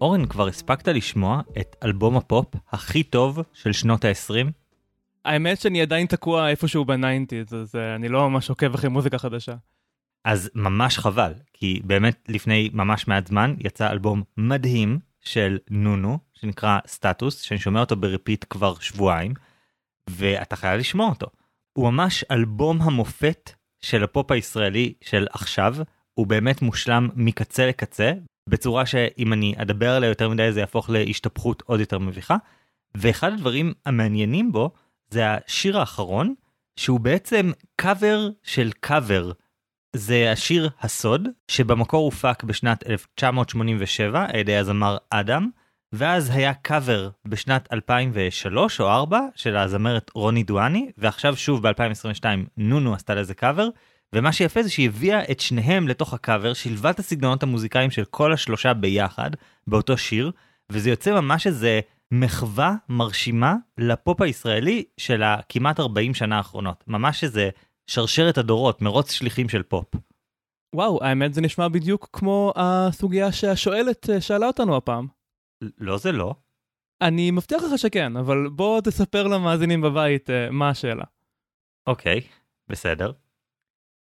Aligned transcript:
אורן, 0.00 0.26
כבר 0.26 0.48
הספקת 0.48 0.88
לשמוע 0.88 1.40
את 1.60 1.76
אלבום 1.84 2.16
הפופ 2.16 2.46
הכי 2.72 3.02
טוב 3.02 3.38
של 3.52 3.72
שנות 3.72 4.04
ה-20? 4.04 4.50
האמת 5.24 5.60
שאני 5.60 5.82
עדיין 5.82 6.06
תקוע 6.06 6.48
איפשהו 6.48 6.84
בניינטיז, 6.84 7.54
אז 7.54 7.74
אה, 7.74 7.78
אני 7.96 8.08
לא 8.08 8.30
ממש 8.30 8.50
עוקב 8.50 8.74
אחרי 8.74 8.90
מוזיקה 8.90 9.18
חדשה. 9.18 9.54
אז 10.24 10.50
ממש 10.54 10.98
חבל, 10.98 11.32
כי 11.52 11.80
באמת 11.84 12.28
לפני 12.28 12.70
ממש 12.72 13.08
מעט 13.08 13.26
זמן 13.26 13.54
יצא 13.58 13.90
אלבום 13.90 14.22
מדהים 14.36 14.98
של 15.20 15.58
נונו, 15.70 16.18
שנקרא 16.34 16.78
סטטוס, 16.86 17.40
שאני 17.40 17.60
שומע 17.60 17.80
אותו 17.80 17.96
ב 17.96 18.03
repeat 18.03 18.44
כבר 18.50 18.74
שבועיים, 18.74 19.34
ואתה 20.10 20.56
חייב 20.56 20.80
לשמוע 20.80 21.08
אותו. 21.08 21.26
הוא 21.72 21.90
ממש 21.90 22.24
אלבום 22.30 22.82
המופת 22.82 23.50
של 23.80 24.04
הפופ 24.04 24.30
הישראלי 24.30 24.94
של 25.00 25.26
עכשיו, 25.30 25.76
הוא 26.14 26.26
באמת 26.26 26.62
מושלם 26.62 27.08
מקצה 27.14 27.66
לקצה, 27.66 28.12
בצורה 28.48 28.86
שאם 28.86 29.32
אני 29.32 29.54
אדבר 29.56 29.90
עליה 29.90 30.08
יותר 30.08 30.28
מדי 30.28 30.52
זה 30.52 30.60
יהפוך 30.60 30.90
להשתפכות 30.90 31.62
עוד 31.66 31.80
יותר 31.80 31.98
מביכה. 31.98 32.36
ואחד 32.94 33.32
הדברים 33.32 33.72
המעניינים 33.86 34.52
בו 34.52 34.70
זה 35.10 35.24
השיר 35.30 35.78
האחרון, 35.78 36.34
שהוא 36.76 37.00
בעצם 37.00 37.50
קאבר 37.76 38.28
של 38.42 38.70
קאבר. 38.80 39.32
זה 39.96 40.32
השיר 40.32 40.70
הסוד, 40.80 41.28
שבמקור 41.48 42.04
הופק 42.04 42.44
בשנת 42.44 42.86
1987 42.86 44.26
על 44.28 44.36
ידי 44.36 44.56
הזמר 44.56 44.96
אדם, 45.10 45.50
ואז 45.92 46.30
היה 46.30 46.54
קאבר 46.54 47.10
בשנת 47.24 47.72
2003 47.72 48.80
או 48.80 48.88
4 48.88 49.20
של 49.34 49.56
הזמרת 49.56 50.10
רוני 50.14 50.42
דואני, 50.42 50.90
ועכשיו 50.98 51.36
שוב 51.36 51.68
ב-2022 51.68 52.24
נונו 52.56 52.94
עשתה 52.94 53.14
לזה 53.14 53.34
קאבר, 53.34 53.68
ומה 54.14 54.32
שיפה 54.32 54.62
זה 54.62 54.70
שהיא 54.70 54.88
הביאה 54.88 55.30
את 55.30 55.40
שניהם 55.40 55.88
לתוך 55.88 56.14
הקאבר, 56.14 56.54
שילבה 56.54 56.90
את 56.90 56.98
הסגנונות 56.98 57.42
המוזיקליים 57.42 57.90
של 57.90 58.04
כל 58.04 58.32
השלושה 58.32 58.74
ביחד, 58.74 59.30
באותו 59.66 59.98
שיר, 59.98 60.32
וזה 60.72 60.90
יוצא 60.90 61.20
ממש 61.20 61.46
איזה 61.46 61.80
מחווה 62.10 62.74
מרשימה 62.88 63.54
לפופ 63.78 64.20
הישראלי 64.20 64.84
של 64.96 65.22
הכמעט 65.22 65.80
40 65.80 66.14
שנה 66.14 66.36
האחרונות. 66.36 66.84
ממש 66.86 67.24
איזה 67.24 67.50
שרשרת 67.86 68.38
הדורות, 68.38 68.82
מרוץ 68.82 69.12
שליחים 69.12 69.48
של 69.48 69.62
פופ. 69.62 69.86
וואו, 70.74 71.04
האמת 71.04 71.34
זה 71.34 71.40
נשמע 71.40 71.68
בדיוק 71.68 72.08
כמו 72.12 72.52
הסוגיה 72.56 73.32
שהשואלת 73.32 74.10
אה, 74.10 74.20
שאלה 74.20 74.46
אותנו 74.46 74.76
הפעם. 74.76 75.06
לא 75.78 75.98
זה 75.98 76.12
לא. 76.12 76.34
אני 77.02 77.30
מבטיח 77.30 77.62
לך 77.62 77.78
שכן, 77.78 78.16
אבל 78.16 78.48
בוא 78.48 78.80
תספר 78.80 79.26
למאזינים 79.26 79.80
בבית 79.80 80.30
אה, 80.30 80.32
מה 80.50 80.68
השאלה. 80.68 81.04
אוקיי, 81.86 82.20
בסדר. 82.68 83.12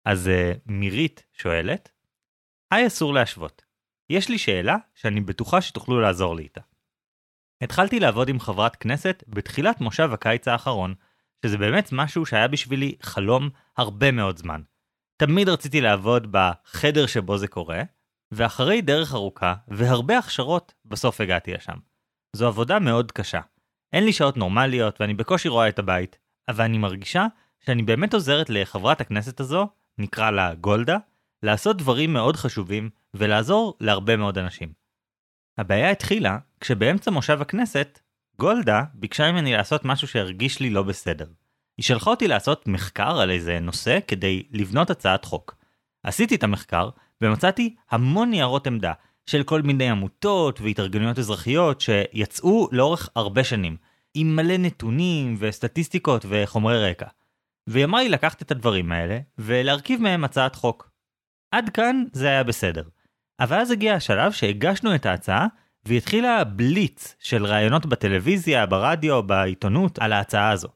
אז 0.04 0.26
uh, 0.26 0.58
מירית 0.66 1.24
שואלת, 1.32 1.90
היי 2.70 2.86
אסור 2.86 3.14
להשוות. 3.14 3.62
יש 4.10 4.28
לי 4.28 4.38
שאלה 4.38 4.76
שאני 4.94 5.20
בטוחה 5.20 5.60
שתוכלו 5.60 6.00
לעזור 6.00 6.36
לי 6.36 6.42
איתה. 6.42 6.60
התחלתי 7.60 8.00
לעבוד 8.00 8.28
עם 8.28 8.40
חברת 8.40 8.76
כנסת 8.76 9.24
בתחילת 9.28 9.80
מושב 9.80 10.10
הקיץ 10.12 10.48
האחרון, 10.48 10.94
שזה 11.46 11.58
באמת 11.58 11.88
משהו 11.92 12.26
שהיה 12.26 12.48
בשבילי 12.48 12.94
חלום 13.02 13.50
הרבה 13.76 14.10
מאוד 14.10 14.36
זמן. 14.36 14.60
תמיד 15.16 15.48
רציתי 15.48 15.80
לעבוד 15.80 16.26
בחדר 16.30 17.06
שבו 17.06 17.38
זה 17.38 17.48
קורה, 17.48 17.82
ואחרי 18.32 18.80
דרך 18.80 19.14
ארוכה 19.14 19.54
והרבה 19.68 20.18
הכשרות, 20.18 20.74
בסוף 20.84 21.20
הגעתי 21.20 21.52
לשם. 21.52 21.76
זו 22.36 22.46
עבודה 22.46 22.78
מאוד 22.78 23.12
קשה. 23.12 23.40
אין 23.92 24.04
לי 24.04 24.12
שעות 24.12 24.36
נורמליות 24.36 25.00
ואני 25.00 25.14
בקושי 25.14 25.48
רואה 25.48 25.68
את 25.68 25.78
הבית, 25.78 26.18
אבל 26.48 26.64
אני 26.64 26.78
מרגישה 26.78 27.26
שאני 27.60 27.82
באמת 27.82 28.14
עוזרת 28.14 28.50
לחברת 28.50 29.00
הכנסת 29.00 29.40
הזו, 29.40 29.68
נקרא 30.00 30.30
לה 30.30 30.54
גולדה, 30.54 30.96
לעשות 31.42 31.76
דברים 31.76 32.12
מאוד 32.12 32.36
חשובים 32.36 32.90
ולעזור 33.14 33.76
להרבה 33.80 34.16
מאוד 34.16 34.38
אנשים. 34.38 34.72
הבעיה 35.58 35.90
התחילה 35.90 36.38
כשבאמצע 36.60 37.10
מושב 37.10 37.40
הכנסת, 37.40 37.98
גולדה 38.38 38.84
ביקשה 38.94 39.32
ממני 39.32 39.52
לעשות 39.52 39.84
משהו 39.84 40.08
שהרגיש 40.08 40.60
לי 40.60 40.70
לא 40.70 40.82
בסדר. 40.82 41.26
היא 41.76 41.84
שלחה 41.84 42.10
אותי 42.10 42.28
לעשות 42.28 42.66
מחקר 42.66 43.20
על 43.20 43.30
איזה 43.30 43.60
נושא 43.60 43.98
כדי 44.06 44.42
לבנות 44.50 44.90
הצעת 44.90 45.24
חוק. 45.24 45.56
עשיתי 46.02 46.34
את 46.34 46.42
המחקר 46.42 46.88
ומצאתי 47.20 47.74
המון 47.90 48.30
ניירות 48.30 48.66
עמדה 48.66 48.92
של 49.26 49.42
כל 49.42 49.62
מיני 49.62 49.90
עמותות 49.90 50.60
והתארגנויות 50.60 51.18
אזרחיות 51.18 51.80
שיצאו 51.80 52.68
לאורך 52.72 53.08
הרבה 53.16 53.44
שנים, 53.44 53.76
עם 54.14 54.36
מלא 54.36 54.56
נתונים 54.56 55.36
וסטטיסטיקות 55.38 56.26
וחומרי 56.28 56.90
רקע. 56.90 57.06
והיא 57.66 57.84
אמרה 57.84 58.02
לי 58.02 58.08
לקחת 58.08 58.42
את 58.42 58.50
הדברים 58.50 58.92
האלה 58.92 59.18
ולהרכיב 59.38 60.02
מהם 60.02 60.24
הצעת 60.24 60.54
חוק. 60.54 60.90
עד 61.54 61.68
כאן 61.68 62.04
זה 62.12 62.28
היה 62.28 62.44
בסדר. 62.44 62.82
אבל 63.40 63.60
אז 63.60 63.70
הגיע 63.70 63.94
השלב 63.94 64.32
שהגשנו 64.32 64.94
את 64.94 65.06
ההצעה 65.06 65.46
והתחילה 65.84 66.44
בליץ 66.44 67.16
של 67.18 67.46
ראיונות 67.46 67.86
בטלוויזיה, 67.86 68.66
ברדיו, 68.66 69.22
בעיתונות 69.22 69.98
על 69.98 70.12
ההצעה 70.12 70.50
הזו. 70.50 70.68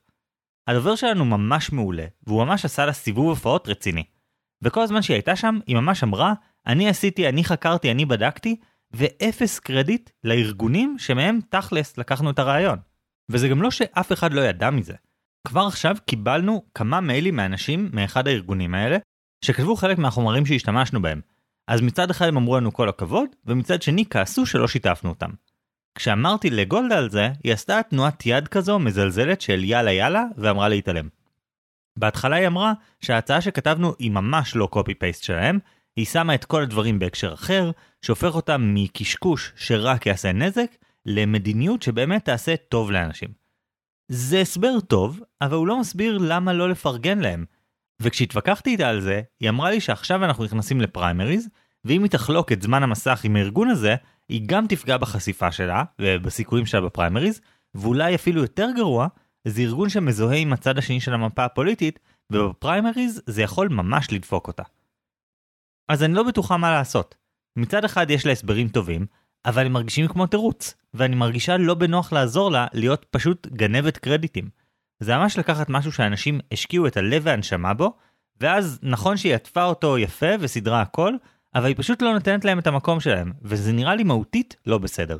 הדובר 0.67 0.97
שלנו 0.97 1.25
ממש 1.25 1.73
מעולה, 1.73 2.07
והוא 2.27 2.45
ממש 2.45 2.65
עשה 2.65 2.87
לה 2.87 2.93
סיבוב 2.93 3.29
הופעות 3.29 3.69
רציני. 3.69 4.05
וכל 4.63 4.83
הזמן 4.83 5.03
שהיא 5.03 5.15
הייתה 5.15 5.37
שם, 5.37 5.59
היא 5.67 5.77
ממש 5.77 6.03
אמרה, 6.03 6.35
אני 6.67 6.89
עשיתי, 6.89 7.29
אני 7.29 7.45
חקרתי, 7.45 7.91
אני 7.91 8.05
בדקתי, 8.05 8.61
ואפס 8.93 9.59
קרדיט 9.59 10.11
לארגונים 10.25 10.97
שמהם 10.99 11.39
תכלס 11.49 11.99
לקחנו 11.99 12.31
את 12.31 12.39
הרעיון. 12.39 12.79
וזה 13.29 13.49
גם 13.49 13.63
לא 13.63 13.71
שאף 13.71 14.13
אחד 14.13 14.33
לא 14.33 14.41
ידע 14.41 14.71
מזה. 14.71 14.95
כבר 15.47 15.67
עכשיו 15.67 15.97
קיבלנו 16.07 16.65
כמה 16.75 17.01
מיילים 17.01 17.37
מאנשים 17.37 17.91
מאחד 17.93 18.29
הארגונים 18.29 18.75
האלה, 18.75 18.97
שכתבו 19.45 19.77
חלק 19.77 19.99
מהחומרים 19.99 20.47
שהשתמשנו 20.47 21.03
בהם. 21.03 21.21
אז 21.69 21.81
מצד 21.81 22.11
אחד 22.11 22.29
הם 22.29 22.37
אמרו 22.37 22.57
לנו 22.57 22.73
כל 22.73 22.89
הכבוד, 22.89 23.29
ומצד 23.47 23.83
שני 23.83 24.05
כעסו 24.11 24.47
שלא 24.47 24.69
שיתפנו 24.69 25.11
אותם. 25.11 25.31
כשאמרתי 25.95 26.51
לגולדה 26.51 26.99
על 26.99 27.11
זה, 27.11 27.29
היא 27.45 27.53
עשתה 27.53 27.81
תנועת 27.91 28.27
יד 28.27 28.49
כזו 28.49 28.79
מזלזלת 28.79 29.41
של 29.41 29.65
יאללה 29.65 29.93
יאללה, 29.93 30.25
ואמרה 30.37 30.69
להתעלם. 30.69 31.09
בהתחלה 31.99 32.37
היא 32.37 32.47
אמרה 32.47 32.73
שההצעה 33.01 33.41
שכתבנו 33.41 33.95
היא 33.99 34.11
ממש 34.11 34.57
לא 34.57 34.67
קופי 34.67 34.95
פייסט 34.95 35.23
שלהם, 35.23 35.59
היא 35.97 36.07
שמה 36.07 36.35
את 36.35 36.45
כל 36.45 36.63
הדברים 36.63 36.99
בהקשר 36.99 37.35
אחר, 37.35 37.71
שהופך 38.03 38.35
אותם 38.35 38.75
מקשקוש 38.75 39.53
שרק 39.57 40.07
יעשה 40.07 40.33
נזק, 40.33 40.71
למדיניות 41.07 41.83
שבאמת 41.83 42.25
תעשה 42.25 42.57
טוב 42.57 42.91
לאנשים. 42.91 43.44
זה 44.15 44.41
הסבר 44.41 44.81
טוב, 44.81 45.21
אבל 45.41 45.57
הוא 45.57 45.67
לא 45.67 45.81
מסביר 45.81 46.19
למה 46.19 46.53
לא 46.53 46.69
לפרגן 46.69 47.19
להם. 47.19 47.45
וכשהתווכחתי 48.03 48.71
איתה 48.71 48.89
על 48.89 49.01
זה, 49.01 49.23
היא 49.41 49.49
אמרה 49.49 49.71
לי 49.71 49.81
שעכשיו 49.81 50.25
אנחנו 50.25 50.45
נכנסים 50.45 50.81
לפריימריז, 50.81 51.49
ואם 51.85 52.03
היא 52.03 52.11
תחלוק 52.11 52.53
את 52.53 52.63
זמן 52.63 52.83
המסך 52.83 53.25
עם 53.25 53.37
הארגון 53.37 53.71
הזה, 53.71 53.95
היא 54.29 54.43
גם 54.47 54.67
תפגע 54.67 54.97
בחשיפה 54.97 55.53
שלה 55.53 55.85
ובסיכויים 56.01 56.67
שלה 56.67 56.81
בפריימריז, 56.81 57.41
ואולי 57.75 58.15
אפילו 58.15 58.43
יותר 58.43 58.69
גרוע, 58.77 59.07
זה 59.45 59.63
ארגון 59.63 59.89
שמזוהה 59.89 60.37
עם 60.37 60.53
הצד 60.53 60.79
השני 60.79 61.01
של 61.01 61.15
המפה 61.15 61.45
הפוליטית, 61.45 61.99
ובפריימריז 62.31 63.23
זה 63.27 63.43
יכול 63.43 63.69
ממש 63.69 64.13
לדפוק 64.13 64.49
אותה. 64.49 64.63
אז 65.89 66.03
אני 66.03 66.15
לא 66.15 66.23
בטוחה 66.23 66.57
מה 66.57 66.71
לעשות. 66.71 67.15
מצד 67.57 67.85
אחד 67.85 68.11
יש 68.11 68.27
לה 68.27 68.33
הסברים 68.33 68.69
טובים, 68.69 69.07
אבל 69.47 69.67
הם 69.67 69.73
מרגישים 69.73 70.09
כמו 70.09 70.27
תירוץ, 70.27 70.75
ואני 70.95 71.17
מרגישה 71.17 71.57
לא 71.57 71.75
בנוח 71.75 72.13
לעזור 72.13 72.51
לה 72.51 72.67
להיות 72.73 73.07
פשוט 73.11 73.47
גנבת 73.47 73.99
קרדיטים. 73.99 74.49
זה 75.01 75.17
ממש 75.17 75.39
לקחת 75.39 75.69
משהו 75.69 75.93
שאנשים 75.93 76.41
השקיעו 76.53 76.87
את 76.87 76.97
הלב 76.97 77.23
והנשמה 77.25 77.75
בו, 77.75 77.97
ואז 78.41 78.79
נכון 78.83 79.17
שהיא 79.17 79.35
עטפה 79.35 79.65
אותו 79.65 79.99
יפה 79.99 80.27
וסידרה 80.41 80.81
הכל, 80.81 81.15
אבל 81.55 81.67
היא 81.67 81.77
פשוט 81.79 82.03
לא 82.03 82.13
נותנת 82.13 82.45
להם 82.45 82.59
את 82.59 82.67
המקום 82.67 83.01
שלהם, 83.01 83.33
וזה 83.43 83.73
נראה 83.73 83.95
לי 83.95 84.05
מהותית 84.05 84.57
לא 84.67 84.79
בסדר. 84.79 85.19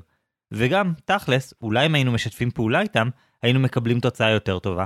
וגם, 0.53 0.93
תכלס, 1.05 1.55
אולי 1.63 1.87
אם 1.87 1.95
היינו 1.95 2.13
משתפים 2.13 2.51
פעולה 2.51 2.81
איתם, 2.81 3.09
היינו 3.43 3.61
מקבלים 3.61 4.01
תוצאה 4.01 4.31
יותר 4.31 4.59
טובה. 4.59 4.85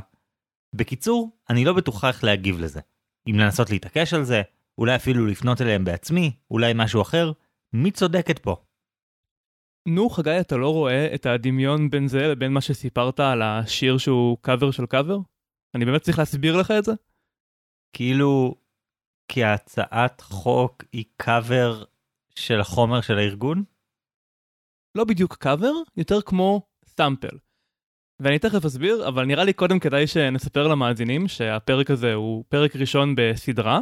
בקיצור, 0.75 1.31
אני 1.51 1.65
לא 1.65 1.73
בטוחה 1.73 2.09
איך 2.09 2.25
להגיב 2.25 2.61
לזה. 2.61 2.81
אם 3.31 3.39
לנסות 3.39 3.71
להתעקש 3.71 4.15
על 4.15 4.25
זה, 4.25 4.43
אולי 4.79 4.95
אפילו 4.95 5.27
לפנות 5.27 5.63
אליהם 5.63 5.85
בעצמי, 5.85 6.33
אולי 6.51 6.73
משהו 6.75 7.03
אחר, 7.03 7.33
מי 7.73 7.91
צודקת 7.91 8.39
פה? 8.39 8.57
נו, 9.89 10.11
חגי, 10.11 10.41
אתה 10.41 10.57
לא 10.57 10.73
רואה 10.73 11.15
את 11.15 11.27
הדמיון 11.27 11.91
בין 11.91 12.09
זה 12.09 12.19
לבין 12.19 12.53
מה 12.53 12.61
שסיפרת 12.61 13.21
על 13.21 13.43
השיר 13.43 13.99
שהוא 13.99 14.39
קאבר 14.41 14.71
של 14.71 14.87
קאבר? 14.87 15.19
אני 15.75 15.85
באמת 15.85 16.03
צריך 16.03 16.19
להסביר 16.19 16.57
לך 16.57 16.71
את 16.71 16.85
זה? 16.85 16.93
כאילו, 17.93 18.55
כי 19.29 19.45
הצעת 19.45 20.21
חוק 20.21 20.85
היא 20.93 21.05
קאבר 21.17 21.85
של 22.35 22.61
החומר 22.61 23.01
של 23.01 23.19
הארגון? 23.19 23.65
לא 24.95 25.05
בדיוק 25.05 25.37
קאבר, 25.37 25.73
יותר 25.97 26.21
כמו 26.21 26.63
סאמפל. 26.85 27.39
ואני 28.21 28.39
תכף 28.39 28.65
אסביר, 28.65 29.09
אבל 29.09 29.25
נראה 29.25 29.45
לי 29.45 29.53
קודם 29.53 29.79
כדאי 29.79 30.07
שנספר 30.07 30.69
למאזינים 30.69 31.29
שהפרק 31.29 31.91
הזה 31.91 32.15
הוא 32.15 32.45
פרק 32.49 32.77
ראשון 32.77 33.15
בסדרה. 33.17 33.81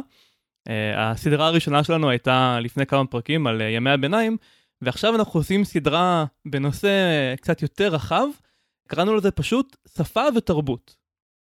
אה, 0.67 0.71
הסדרה 0.97 1.47
הראשונה 1.47 1.83
שלנו 1.83 2.09
הייתה 2.09 2.59
לפני 2.61 2.85
כמה 2.85 3.07
פרקים 3.07 3.47
על 3.47 3.61
אה, 3.61 3.63
ימי 3.63 3.89
הביניים, 3.89 4.37
ועכשיו 4.81 5.15
אנחנו 5.15 5.39
עושים 5.39 5.63
סדרה 5.63 6.25
בנושא 6.45 6.89
קצת 7.41 7.61
יותר 7.61 7.87
רחב, 7.87 8.27
קראנו 8.87 9.15
לזה 9.15 9.31
פשוט 9.31 9.75
שפה 9.97 10.23
ותרבות. 10.35 10.95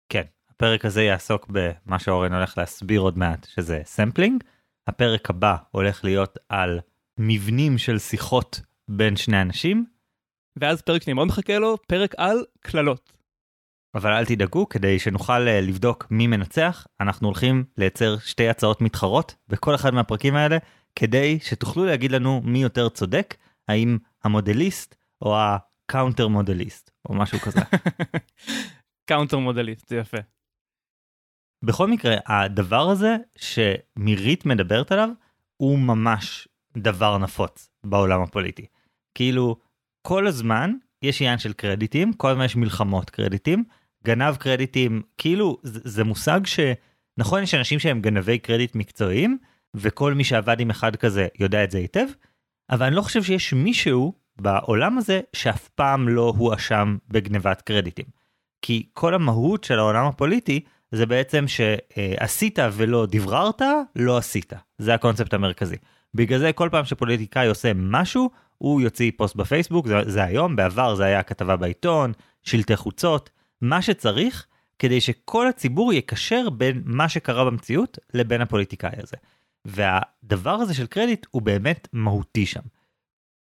כן, 0.09 0.23
הפרק 0.49 0.85
הזה 0.85 1.03
יעסוק 1.03 1.47
במה 1.49 1.99
שאורן 1.99 2.33
הולך 2.33 2.57
להסביר 2.57 3.01
עוד 3.01 3.17
מעט, 3.17 3.47
שזה 3.55 3.81
סמפלינג. 3.85 4.43
הפרק 4.87 5.29
הבא 5.29 5.55
הולך 5.71 6.03
להיות 6.03 6.39
על 6.49 6.79
מבנים 7.17 7.77
של 7.77 7.99
שיחות 7.99 8.61
בין 8.87 9.15
שני 9.15 9.41
אנשים, 9.41 9.85
ואז 10.55 10.81
פרק 10.81 11.03
שאני 11.03 11.13
מאוד 11.13 11.27
מחכה 11.27 11.59
לו, 11.59 11.77
פרק 11.87 12.15
על 12.17 12.45
קללות. 12.59 13.13
אבל 13.95 14.13
אל 14.13 14.25
תדאגו, 14.25 14.69
כדי 14.69 14.99
שנוכל 14.99 15.47
אה, 15.47 15.61
לבדוק 15.61 16.07
מי 16.09 16.27
מנצח, 16.27 16.87
אנחנו 17.01 17.27
הולכים 17.27 17.63
לייצר 17.77 18.17
שתי 18.17 18.49
הצעות 18.49 18.81
מתחרות 18.81 19.35
בכל 19.47 19.75
אחד 19.75 19.93
מהפרקים 19.93 20.35
האלה, 20.35 20.57
כדי 20.95 21.39
שתוכלו 21.39 21.85
להגיד 21.85 22.11
לנו 22.11 22.41
מי 22.43 22.61
יותר 22.61 22.89
צודק, 22.89 23.35
האם 23.67 23.97
ה 24.23 24.31
modelist 24.31 24.95
או 25.21 25.35
ה 25.37 25.48
counter 25.48 26.27
modelist, 26.27 26.91
או 27.09 27.13
משהו 27.13 27.39
כזה. 27.39 27.59
counter 29.09 29.37
modelist, 29.37 29.87
זה 29.87 29.97
יפה. 29.97 30.17
בכל 31.63 31.87
מקרה, 31.87 32.15
הדבר 32.27 32.89
הזה 32.89 33.15
שמירית 33.35 34.45
מדברת 34.45 34.91
עליו, 34.91 35.09
הוא 35.57 35.79
ממש 35.79 36.47
דבר 36.77 37.17
נפוץ 37.17 37.69
בעולם 37.83 38.21
הפוליטי. 38.21 38.65
כאילו, 39.15 39.55
כל 40.01 40.27
הזמן 40.27 40.73
יש 41.01 41.21
עניין 41.21 41.37
של 41.37 41.53
קרדיטים, 41.53 42.13
כל 42.13 42.29
הזמן 42.29 42.45
יש 42.45 42.55
מלחמות 42.55 43.09
קרדיטים, 43.09 43.63
גנב 44.03 44.35
קרדיטים, 44.35 45.01
כאילו, 45.17 45.57
זה, 45.63 45.79
זה 45.83 46.03
מושג 46.03 46.41
שנכון, 46.45 47.43
יש 47.43 47.53
אנשים 47.53 47.79
שהם 47.79 48.01
גנבי 48.01 48.39
קרדיט 48.39 48.75
מקצועיים, 48.75 49.37
וכל 49.75 50.13
מי 50.13 50.23
שעבד 50.23 50.59
עם 50.59 50.69
אחד 50.69 50.95
כזה 50.95 51.27
יודע 51.39 51.63
את 51.63 51.71
זה 51.71 51.77
היטב, 51.77 52.05
אבל 52.69 52.85
אני 52.85 52.95
לא 52.95 53.01
חושב 53.01 53.23
שיש 53.23 53.53
מישהו 53.53 54.13
בעולם 54.41 54.97
הזה 54.97 55.21
שאף 55.33 55.69
פעם 55.69 56.09
לא 56.09 56.33
הואשם 56.37 56.97
בגנבת 57.09 57.61
קרדיטים. 57.61 58.05
כי 58.61 58.89
כל 58.93 59.13
המהות 59.13 59.63
של 59.63 59.79
העולם 59.79 60.05
הפוליטי 60.05 60.59
זה 60.91 61.05
בעצם 61.05 61.45
שעשית 61.47 62.59
ולא 62.73 63.05
דבררת, 63.09 63.61
לא 63.95 64.17
עשית. 64.17 64.53
זה 64.77 64.93
הקונספט 64.93 65.33
המרכזי. 65.33 65.75
בגלל 66.13 66.39
זה 66.39 66.53
כל 66.53 66.69
פעם 66.71 66.85
שפוליטיקאי 66.85 67.47
עושה 67.47 67.71
משהו, 67.75 68.29
הוא 68.57 68.81
יוציא 68.81 69.11
פוסט 69.17 69.35
בפייסבוק, 69.35 69.87
זה, 69.87 69.95
זה 70.05 70.23
היום, 70.23 70.55
בעבר 70.55 70.95
זה 70.95 71.05
היה 71.05 71.23
כתבה 71.23 71.55
בעיתון, 71.55 72.11
שלטי 72.43 72.75
חוצות, 72.75 73.29
מה 73.61 73.81
שצריך 73.81 74.45
כדי 74.79 75.01
שכל 75.01 75.47
הציבור 75.47 75.93
יקשר 75.93 76.49
בין 76.49 76.81
מה 76.85 77.09
שקרה 77.09 77.45
במציאות 77.45 77.97
לבין 78.13 78.41
הפוליטיקאי 78.41 78.95
הזה. 79.03 79.17
והדבר 79.65 80.51
הזה 80.51 80.73
של 80.73 80.87
קרדיט 80.87 81.25
הוא 81.31 81.41
באמת 81.41 81.87
מהותי 81.93 82.45
שם. 82.45 82.61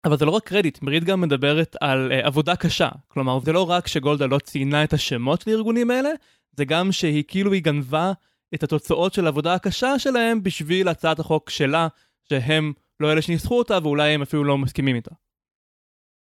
אבל 0.06 0.18
זה 0.18 0.25
לא 0.25 0.31
רק 0.31 0.44
קרדיט, 0.44 0.81
מרית 0.81 1.04
גם 1.04 1.21
מדברת 1.21 1.75
על 1.81 2.12
uh, 2.12 2.25
עבודה 2.25 2.56
קשה. 2.56 2.89
כלומר, 3.07 3.39
זה 3.39 3.51
לא 3.51 3.69
רק 3.69 3.88
שגולדה 3.88 4.25
לא 4.25 4.39
ציינה 4.39 4.83
את 4.83 4.94
השמות 4.94 5.42
של 5.42 5.50
הארגונים 5.50 5.92
האלה, 5.92 6.10
זה 6.57 6.65
גם 6.65 6.92
שהיא 6.92 7.24
כאילו 7.27 7.54
היא 7.54 7.63
גנבה 7.63 8.12
את 8.54 8.63
התוצאות 8.63 9.13
של 9.13 9.25
העבודה 9.25 9.54
הקשה 9.54 10.00
שלהם 10.00 10.44
בשביל 10.44 10.88
הצעת 10.88 11.19
החוק 11.19 11.50
שלה, 11.50 11.88
שהם 12.30 12.74
לא 13.00 13.12
אלה 13.12 13.21
שניסחו 13.21 13.57
אותה 13.57 13.80
ואולי 13.83 14.12
הם 14.12 14.21
אפילו 14.21 14.44
לא 14.44 14.57
מסכימים 14.57 14.95
איתה. 14.95 15.12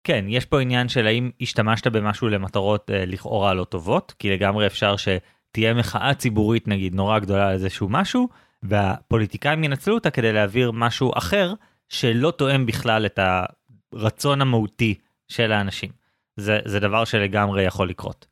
כן, 0.04 0.26
יש 0.28 0.46
פה 0.46 0.62
עניין 0.62 0.90
של 0.90 1.08
האם 1.08 1.32
השתמשת 1.42 1.88
במשהו 1.88 2.28
למטרות 2.28 2.92
אה, 2.92 3.06
לכאורה 3.06 3.54
לא 3.54 3.64
טובות, 3.64 4.14
כי 4.20 4.30
לגמרי 4.30 4.68
אפשר 4.68 4.96
שתהיה 4.98 5.74
מחאה 5.74 6.14
ציבורית 6.14 6.68
נגיד 6.68 6.96
נורא 6.96 7.20
גדולה 7.20 7.48
על 7.48 7.54
איזשהו 7.54 7.90
משהו, 7.90 8.30
והפוליטיקאים 8.68 9.64
ינצלו 9.64 9.96
אותה 9.96 10.12
כדי 10.12 10.34
להעביר 10.34 10.72
משהו 10.72 11.12
אחר 11.18 11.54
שלא 11.90 12.32
תואם 12.32 12.66
בכלל 12.66 13.06
את 13.06 13.20
הרצון 13.94 14.42
המהותי 14.42 14.96
של 15.28 15.52
האנשים. 15.52 15.90
זה, 16.40 16.60
זה 16.66 16.80
דבר 16.80 17.06
שלגמרי 17.06 17.64
יכול 17.64 17.90
לקרות. 17.90 18.26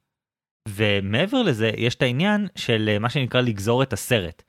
ומעבר 0.70 1.42
לזה, 1.42 1.72
יש 1.78 1.96
את 1.96 2.02
העניין 2.02 2.48
של 2.56 2.90
אה, 2.94 3.00
מה 3.00 3.10
שנקרא 3.10 3.42
לגזור 3.42 3.84
את 3.84 3.94
הסרט. 3.94 4.44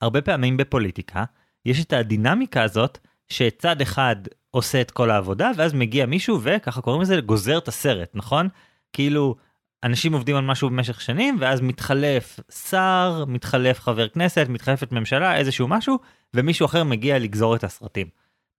הרבה 0.00 0.20
פעמים 0.20 0.56
בפוליטיקה, 0.56 1.24
יש 1.66 1.84
את 1.84 1.92
הדינמיקה 1.92 2.62
הזאת 2.62 2.98
שצד 3.28 3.80
אחד 3.80 4.16
עושה 4.50 4.80
את 4.80 4.90
כל 4.90 5.10
העבודה 5.10 5.50
ואז 5.56 5.74
מגיע 5.74 6.06
מישהו 6.06 6.40
וככה 6.42 6.80
קוראים 6.80 7.02
לזה 7.02 7.20
גוזר 7.20 7.58
את 7.58 7.68
הסרט 7.68 8.10
נכון 8.14 8.48
כאילו 8.92 9.36
אנשים 9.84 10.12
עובדים 10.12 10.36
על 10.36 10.44
משהו 10.44 10.70
במשך 10.70 11.00
שנים 11.00 11.36
ואז 11.40 11.60
מתחלף 11.60 12.40
שר 12.68 13.24
מתחלף 13.28 13.80
חבר 13.80 14.08
כנסת 14.08 14.46
מתחלפת 14.48 14.92
ממשלה 14.92 15.36
איזשהו 15.36 15.68
משהו 15.68 15.98
ומישהו 16.34 16.66
אחר 16.66 16.84
מגיע 16.84 17.18
לגזור 17.18 17.56
את 17.56 17.64
הסרטים. 17.64 18.06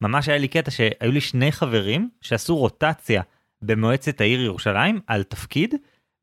ממש 0.01 0.29
היה 0.29 0.37
לי 0.37 0.47
קטע 0.47 0.71
שהיו 0.71 1.11
לי 1.11 1.21
שני 1.21 1.51
חברים 1.51 2.09
שעשו 2.21 2.57
רוטציה 2.57 3.21
במועצת 3.61 4.21
העיר 4.21 4.41
ירושלים 4.41 4.99
על 5.07 5.23
תפקיד 5.23 5.75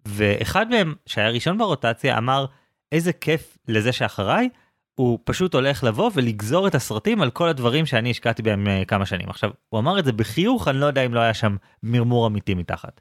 ואחד 0.07 0.71
מהם 0.71 0.95
שהיה 1.07 1.31
ראשון 1.31 1.59
ברוטציה 1.59 2.19
אמר 2.19 2.47
איזה 2.93 3.13
כיף 3.13 3.59
לזה 3.69 3.93
שאחריי 3.93 4.49
הוא 4.95 5.19
פשוט 5.25 5.55
הולך 5.55 5.85
לבוא 5.85 6.11
ולגזור 6.15 6.67
את 6.67 6.75
הסרטים 6.75 7.23
על 7.23 7.31
כל 7.31 7.49
הדברים 7.49 7.87
שאני 7.87 8.11
השקעתי 8.11 8.43
בהם 8.43 8.69
אה, 8.69 8.85
כמה 8.85 9.07
שנים. 9.07 9.29
עכשיו, 9.29 9.51
הוא 9.69 9.81
אמר 9.81 9.99
את 9.99 10.05
זה 10.05 10.13
בחיוך, 10.13 10.69
אני 10.69 10.81
לא 10.81 10.87
יודע 10.87 11.07
אם 11.07 11.15
לא 11.15 11.21
היה 11.21 11.35
שם 11.35 11.57
מרמור 11.83 12.27
אמיתי 12.27 12.55
מתחת. 12.55 13.01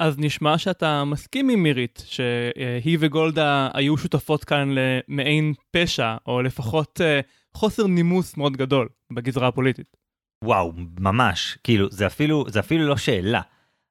אז 0.00 0.18
נשמע 0.18 0.58
שאתה 0.58 1.04
מסכים 1.04 1.48
עם 1.48 1.62
מירית, 1.62 2.04
שהיא 2.06 2.98
וגולדה 3.00 3.68
היו 3.74 3.96
שותפות 3.96 4.44
כאן 4.44 4.68
למעין 4.70 5.54
פשע, 5.70 6.16
או 6.26 6.42
לפחות 6.42 7.00
אה, 7.00 7.20
חוסר 7.54 7.86
נימוס 7.86 8.36
מאוד 8.36 8.56
גדול 8.56 8.88
בגזרה 9.12 9.48
הפוליטית. 9.48 9.96
וואו, 10.44 10.72
ממש, 11.00 11.58
כאילו, 11.64 11.90
זה 11.90 12.06
אפילו, 12.06 12.44
זה 12.48 12.60
אפילו 12.60 12.88
לא 12.88 12.96
שאלה. 12.96 13.40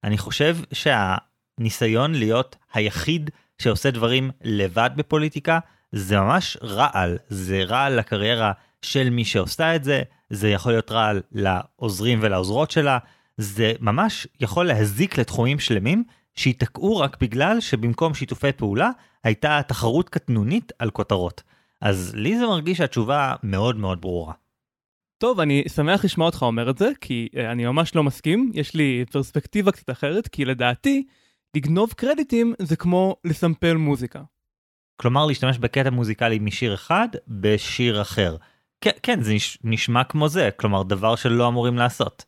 אני 0.03 0.17
חושב 0.17 0.57
שהניסיון 0.73 2.15
להיות 2.15 2.55
היחיד 2.73 3.29
שעושה 3.61 3.91
דברים 3.91 4.31
לבד 4.43 4.89
בפוליטיקה, 4.95 5.59
זה 5.91 6.19
ממש 6.19 6.57
רעל, 6.63 7.17
זה 7.27 7.63
רעל 7.63 7.99
לקריירה 7.99 8.51
של 8.81 9.09
מי 9.09 9.25
שעושה 9.25 9.75
את 9.75 9.83
זה, 9.83 10.01
זה 10.29 10.49
יכול 10.49 10.71
להיות 10.71 10.91
רעל 10.91 11.21
לעוזרים 11.31 12.19
ולעוזרות 12.21 12.71
שלה, 12.71 12.97
זה 13.37 13.73
ממש 13.79 14.27
יכול 14.39 14.65
להזיק 14.65 15.17
לתחומים 15.17 15.59
שלמים 15.59 16.03
שייתקעו 16.35 16.97
רק 16.97 17.17
בגלל 17.21 17.59
שבמקום 17.59 18.13
שיתופי 18.13 18.51
פעולה 18.51 18.89
הייתה 19.23 19.61
תחרות 19.67 20.09
קטנונית 20.09 20.71
על 20.79 20.89
כותרות. 20.89 21.43
אז 21.81 22.15
לי 22.15 22.37
זה 22.37 22.45
מרגיש 22.45 22.77
שהתשובה 22.77 23.35
מאוד 23.43 23.75
מאוד 23.77 24.01
ברורה. 24.01 24.33
טוב, 25.17 25.39
אני 25.39 25.63
שמח 25.75 26.05
לשמוע 26.05 26.25
אותך 26.25 26.41
אומר 26.41 26.69
את 26.69 26.77
זה, 26.77 26.91
כי 27.01 27.29
uh, 27.31 27.39
אני 27.51 27.65
ממש 27.65 27.95
לא 27.95 28.03
מסכים, 28.03 28.51
יש 28.53 28.73
לי 28.73 29.05
פרספקטיבה 29.11 29.71
קצת 29.71 29.89
אחרת, 29.89 30.27
כי 30.27 30.45
לדעתי, 30.45 31.03
לגנוב 31.55 31.93
קרדיטים 31.93 32.53
זה 32.59 32.75
כמו 32.75 33.15
לסמפל 33.23 33.73
מוזיקה. 33.73 34.21
כלומר 34.95 35.25
להשתמש 35.25 35.57
בקטע 35.57 35.89
מוזיקלי 35.89 36.39
משיר 36.39 36.73
אחד 36.73 37.07
בשיר 37.27 38.01
אחר. 38.01 38.35
כן, 38.81 38.91
כן, 39.03 39.21
זה 39.21 39.33
נשמע 39.63 40.03
כמו 40.03 40.29
זה, 40.29 40.49
כלומר 40.57 40.83
דבר 40.83 41.15
שלא 41.15 41.47
אמורים 41.47 41.77
לעשות. 41.77 42.25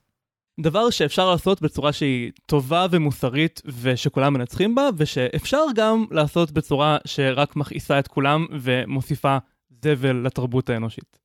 דבר 0.59 0.89
שאפשר 0.89 1.31
לעשות 1.31 1.61
בצורה 1.61 1.93
שהיא 1.93 2.31
טובה 2.45 2.85
ומוסרית 2.91 3.61
ושכולם 3.81 4.33
מנצחים 4.33 4.75
בה, 4.75 4.89
ושאפשר 4.97 5.63
גם 5.75 6.05
לעשות 6.11 6.51
בצורה 6.51 6.97
שרק 7.05 7.55
מכעיסה 7.55 7.99
את 7.99 8.07
כולם 8.07 8.45
ומוסיפה 8.61 9.37
זבל 9.83 10.15
לתרבות 10.15 10.69
האנושית. 10.69 11.19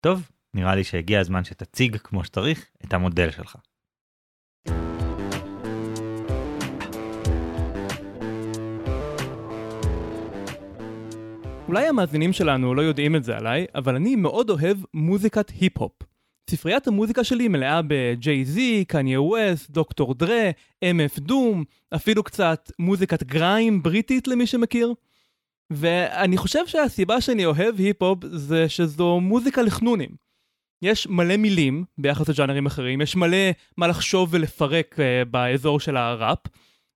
טוב, 0.00 0.30
נראה 0.54 0.74
לי 0.74 0.84
שהגיע 0.84 1.20
הזמן 1.20 1.44
שתציג 1.44 1.96
כמו 1.96 2.24
שצריך 2.24 2.66
את 2.84 2.92
המודל 2.92 3.30
שלך. 3.30 3.56
אולי 11.68 11.86
המאזינים 11.86 12.32
שלנו 12.32 12.74
לא 12.74 12.82
יודעים 12.82 13.16
את 13.16 13.24
זה 13.24 13.36
עליי, 13.36 13.66
אבל 13.74 13.96
אני 13.96 14.16
מאוד 14.16 14.50
אוהב 14.50 14.78
מוזיקת 14.94 15.50
היפ-הופ. 15.50 15.92
ספריית 16.50 16.86
המוזיקה 16.86 17.24
שלי 17.24 17.48
מלאה 17.48 17.82
ב-Jay-Z, 17.82 18.58
קניה 18.88 19.22
ווסט, 19.22 19.70
דוקטור 19.70 20.14
דרה, 20.14 20.50
MF 20.84 21.20
דום, 21.20 21.64
אפילו 21.94 22.22
קצת 22.22 22.70
מוזיקת 22.78 23.22
גריים 23.22 23.82
בריטית 23.82 24.28
למי 24.28 24.46
שמכיר. 24.46 24.94
ואני 25.70 26.36
חושב 26.36 26.66
שהסיבה 26.66 27.20
שאני 27.20 27.46
אוהב 27.46 27.78
היפ-הופ 27.78 28.18
זה 28.26 28.68
שזו 28.68 29.20
מוזיקה 29.20 29.62
לחנונים. 29.62 30.10
יש 30.82 31.06
מלא 31.06 31.36
מילים 31.36 31.84
ביחס 31.98 32.28
לג'אנרים 32.28 32.66
אחרים, 32.66 33.00
יש 33.00 33.16
מלא 33.16 33.36
מה 33.76 33.86
לחשוב 33.86 34.28
ולפרק 34.32 34.96
uh, 34.98 35.28
באזור 35.30 35.80
של 35.80 35.96
הראפ. 35.96 36.38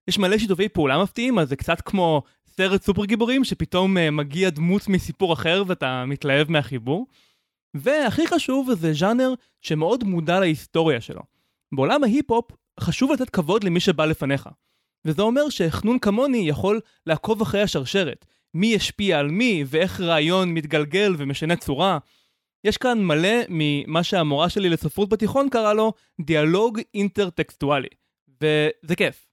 יש 0.08 0.18
מלא 0.18 0.38
שיתופי 0.38 0.68
פעולה 0.68 1.02
מפתיעים, 1.02 1.38
אז 1.38 1.48
זה 1.48 1.56
קצת 1.56 1.80
כמו 1.80 2.22
סרט 2.46 2.82
סופר 2.82 3.04
גיבורים 3.04 3.44
שפתאום 3.44 3.96
uh, 3.96 4.00
מגיע 4.10 4.50
דמות 4.50 4.88
מסיפור 4.88 5.32
אחר 5.32 5.62
ואתה 5.66 6.04
מתלהב 6.06 6.50
מהחיבור. 6.50 7.06
והכי 7.74 8.26
חשוב 8.26 8.74
זה 8.74 8.92
ז'אנר 8.92 9.34
שמאוד 9.60 10.04
מודע 10.04 10.40
להיסטוריה 10.40 11.00
שלו. 11.00 11.22
בעולם 11.74 12.04
ההיפ-הופ 12.04 12.50
חשוב 12.80 13.12
לתת 13.12 13.30
כבוד 13.30 13.64
למי 13.64 13.80
שבא 13.80 14.04
לפניך. 14.04 14.48
וזה 15.04 15.22
אומר 15.22 15.48
שחנון 15.48 15.98
כמוני 15.98 16.48
יכול 16.48 16.80
לעקוב 17.06 17.42
אחרי 17.42 17.62
השרשרת. 17.62 18.26
מי 18.54 18.76
השפיע 18.76 19.18
על 19.18 19.28
מי 19.28 19.64
ואיך 19.66 20.00
רעיון 20.00 20.54
מתגלגל 20.54 21.14
ומשנה 21.18 21.56
צורה. 21.56 21.98
יש 22.64 22.76
כאן 22.76 23.04
מלא 23.04 23.38
ממה 23.48 24.02
שהמורה 24.02 24.48
שלי 24.48 24.68
לספרות 24.68 25.08
בתיכון 25.08 25.48
קרא 25.48 25.72
לו 25.72 25.92
דיאלוג 26.20 26.80
אינטר-טקסטואלי. 26.94 27.88
וזה 28.28 28.96
כיף. 28.96 29.26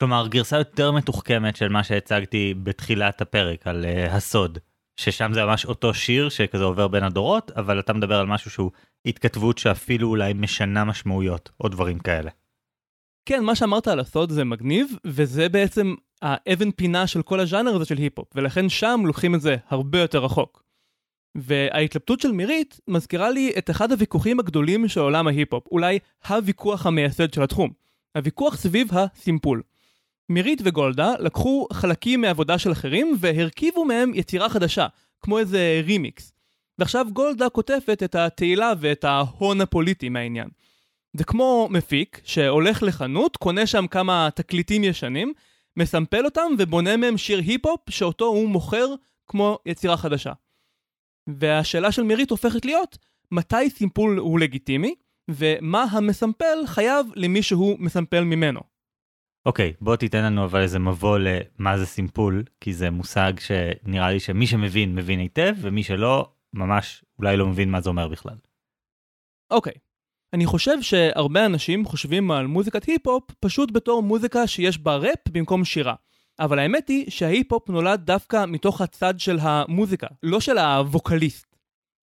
כלומר 0.00 0.26
גרסה 0.28 0.58
יותר 0.58 0.92
מתוחכמת 0.92 1.56
של 1.56 1.68
מה 1.68 1.84
שהצגתי 1.84 2.54
בתחילת 2.62 3.20
הפרק 3.20 3.66
על 3.66 3.84
uh, 3.84 4.10
הסוד 4.10 4.58
ששם 4.96 5.30
זה 5.34 5.44
ממש 5.44 5.66
אותו 5.66 5.94
שיר 5.94 6.28
שכזה 6.28 6.64
עובר 6.64 6.88
בין 6.88 7.04
הדורות 7.04 7.50
אבל 7.50 7.80
אתה 7.80 7.92
מדבר 7.92 8.20
על 8.20 8.26
משהו 8.26 8.50
שהוא 8.50 8.70
התכתבות 9.06 9.58
שאפילו 9.58 10.08
אולי 10.08 10.32
משנה 10.32 10.84
משמעויות, 10.84 11.50
או 11.60 11.68
דברים 11.68 11.98
כאלה. 11.98 12.30
כן, 13.26 13.44
מה 13.44 13.54
שאמרת 13.54 13.88
על 13.88 14.00
הסוד 14.00 14.30
זה 14.30 14.44
מגניב, 14.44 14.92
וזה 15.06 15.48
בעצם 15.48 15.94
האבן 16.22 16.70
פינה 16.70 17.06
של 17.06 17.22
כל 17.22 17.40
הז'אנר 17.40 17.74
הזה 17.74 17.84
של 17.84 17.96
היפ-הופ, 17.96 18.28
ולכן 18.34 18.68
שם 18.68 19.00
לוקחים 19.06 19.34
את 19.34 19.40
זה 19.40 19.56
הרבה 19.68 20.00
יותר 20.00 20.24
רחוק. 20.24 20.62
וההתלבטות 21.34 22.20
של 22.20 22.32
מירית 22.32 22.80
מזכירה 22.88 23.30
לי 23.30 23.52
את 23.58 23.70
אחד 23.70 23.92
הוויכוחים 23.92 24.40
הגדולים 24.40 24.88
של 24.88 25.00
עולם 25.00 25.26
ההיפ-הופ, 25.26 25.66
אולי 25.72 25.98
הוויכוח 26.28 26.86
המייסד 26.86 27.34
של 27.34 27.42
התחום. 27.42 27.70
הוויכוח 28.16 28.56
סביב 28.56 28.88
הסימפול. 28.92 29.62
מירית 30.30 30.60
וגולדה 30.64 31.12
לקחו 31.18 31.66
חלקים 31.72 32.20
מעבודה 32.20 32.58
של 32.58 32.72
אחרים 32.72 33.16
והרכיבו 33.18 33.84
מהם 33.84 34.12
יצירה 34.14 34.48
חדשה, 34.48 34.86
כמו 35.22 35.38
איזה 35.38 35.80
רימיקס. 35.84 36.32
ועכשיו 36.78 37.06
גולדה 37.12 37.48
קוטפת 37.48 38.02
את 38.04 38.14
התהילה 38.14 38.72
ואת 38.80 39.04
ההון 39.04 39.60
הפוליטי 39.60 40.08
מהעניין. 40.08 40.48
זה 41.16 41.24
כמו 41.24 41.68
מפיק 41.70 42.20
שהולך 42.24 42.82
לחנות, 42.82 43.36
קונה 43.36 43.66
שם 43.66 43.86
כמה 43.86 44.28
תקליטים 44.34 44.84
ישנים, 44.84 45.32
מסמפל 45.76 46.24
אותם 46.24 46.52
ובונה 46.58 46.96
מהם 46.96 47.18
שיר 47.18 47.38
היפ-הופ 47.38 47.90
שאותו 47.90 48.24
הוא 48.24 48.48
מוכר 48.48 48.86
כמו 49.26 49.58
יצירה 49.66 49.96
חדשה. 49.96 50.32
והשאלה 51.26 51.92
של 51.92 52.02
מירית 52.02 52.30
הופכת 52.30 52.64
להיות, 52.64 52.98
מתי 53.32 53.70
סימפול 53.70 54.18
הוא 54.18 54.40
לגיטימי, 54.40 54.94
ומה 55.28 55.82
המסמפל 55.90 56.58
חייב 56.66 57.06
למי 57.14 57.42
שהוא 57.42 57.76
מסמפל 57.78 58.24
ממנו. 58.24 58.69
אוקיי, 59.46 59.70
okay, 59.70 59.84
בוא 59.84 59.96
תיתן 59.96 60.24
לנו 60.24 60.44
אבל 60.44 60.60
איזה 60.60 60.78
מבוא 60.78 61.18
למה 61.18 61.78
זה 61.78 61.86
סימפול, 61.86 62.44
כי 62.60 62.74
זה 62.74 62.90
מושג 62.90 63.32
שנראה 63.40 64.10
לי 64.10 64.20
שמי 64.20 64.46
שמבין, 64.46 64.94
מבין 64.94 65.20
היטב, 65.20 65.54
ומי 65.60 65.82
שלא, 65.82 66.32
ממש 66.54 67.04
אולי 67.18 67.36
לא 67.36 67.46
מבין 67.46 67.70
מה 67.70 67.80
זה 67.80 67.88
אומר 67.88 68.08
בכלל. 68.08 68.36
אוקיי, 69.50 69.72
okay. 69.72 69.78
אני 70.32 70.46
חושב 70.46 70.82
שהרבה 70.82 71.46
אנשים 71.46 71.84
חושבים 71.84 72.30
על 72.30 72.46
מוזיקת 72.46 72.84
היפ-הופ 72.84 73.30
פשוט 73.40 73.70
בתור 73.72 74.02
מוזיקה 74.02 74.46
שיש 74.46 74.78
בה 74.78 74.96
ראפ 74.96 75.28
במקום 75.28 75.64
שירה. 75.64 75.94
אבל 76.40 76.58
האמת 76.58 76.88
היא 76.88 77.10
שההיפ-הופ 77.10 77.70
נולד 77.70 78.00
דווקא 78.04 78.44
מתוך 78.48 78.80
הצד 78.80 79.20
של 79.20 79.38
המוזיקה, 79.40 80.06
לא 80.22 80.40
של 80.40 80.58
הווקליסט. 80.58 81.56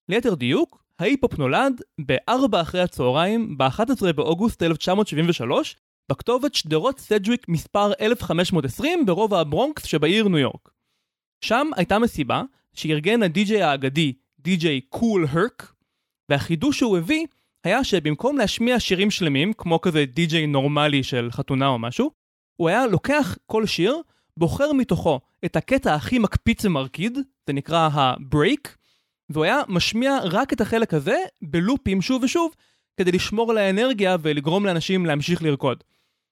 ליתר 0.10 0.34
דיוק, 0.36 0.84
ההיפ-הופ 1.00 1.40
נולד 1.40 1.82
ב-4 2.06 2.62
אחרי 2.62 2.82
הצהריים, 2.82 3.58
ב-11 3.58 4.14
באוגוסט 4.16 4.64
1973, 4.64 5.76
בכתובת 6.12 6.56
שדרות 6.56 7.00
סדג'וויק 7.00 7.48
מספר 7.48 7.92
1520 8.02 9.06
ברובע 9.06 9.40
הברונקס 9.40 9.86
שבעיר 9.86 10.28
ניו 10.28 10.38
יורק. 10.38 10.70
שם 11.42 11.68
הייתה 11.76 12.00
מסיבה 12.00 12.44
שארגן 12.74 13.24
הדי-ג'יי 13.24 13.64
האגדי, 13.64 14.14
די-ג'יי 14.40 14.82
קול 14.82 15.28
הרק, 15.30 15.74
והחידוש 16.30 16.78
שהוא 16.78 16.98
הביא 16.98 17.26
היה 17.64 17.84
שבמקום 17.84 18.38
להשמיע 18.38 18.80
שירים 18.80 19.12
שלמים, 19.12 19.54
כמו 19.54 19.82
כזה 19.82 20.06
די-ג'יי 20.06 20.48
נורמלי 20.48 21.04
של 21.04 21.30
חתונה 21.32 21.68
או 21.68 21.80
משהו, 21.80 22.12
הוא 22.56 22.70
היה 22.70 22.88
לוקח 22.88 23.38
כל 23.46 23.66
שיר, 23.66 24.02
בוחר 24.38 24.74
מתוכו 24.74 25.20
את 25.46 25.56
הקטע 25.56 25.96
הכי 25.96 26.20
מקפיץ 26.20 26.66
ומרקיד, 26.66 27.18
זה 27.48 27.54
נקרא 27.54 27.90
ה-break, 27.94 28.70
והוא 29.30 29.44
היה 29.44 29.62
משמיע 29.68 30.18
רק 30.24 30.54
את 30.54 30.62
החלק 30.62 30.94
הזה 30.94 31.18
בלופים 31.42 32.02
שוב 32.02 32.24
ושוב, 32.24 32.54
כדי 32.98 33.12
לשמור 33.12 33.52
על 33.52 33.58
האנרגיה 33.58 34.18
ולגרום 34.22 34.66
לאנשים 34.66 35.06
להמשיך 35.06 35.42
לרקוד. 35.42 35.84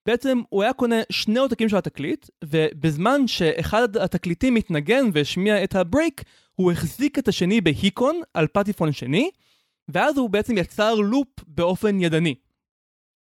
בעצם 0.06 0.42
הוא 0.50 0.64
היה 0.64 0.74
קונה 0.74 0.96
שני 1.12 1.40
עותקים 1.40 1.70
של 1.70 1.78
התקליט, 1.78 2.30
ובזמן 2.44 3.28
שאחד 3.28 3.98
התקליטים 3.98 4.54
מתנגן 4.54 5.06
והשמיע 5.14 5.64
את 5.64 5.76
ה 5.76 5.83
break, 5.83 6.24
הוא 6.56 6.72
החזיק 6.72 7.20
את 7.20 7.28
השני 7.28 7.62
בהיכון 7.62 8.22
על 8.34 8.48
פטיפון 8.48 8.92
שני, 8.92 9.30
ואז 9.90 10.18
הוא 10.18 10.30
בעצם 10.30 10.58
יצר 10.58 10.96
לופ 10.96 11.28
באופן 11.48 12.00
ידני. 12.02 12.36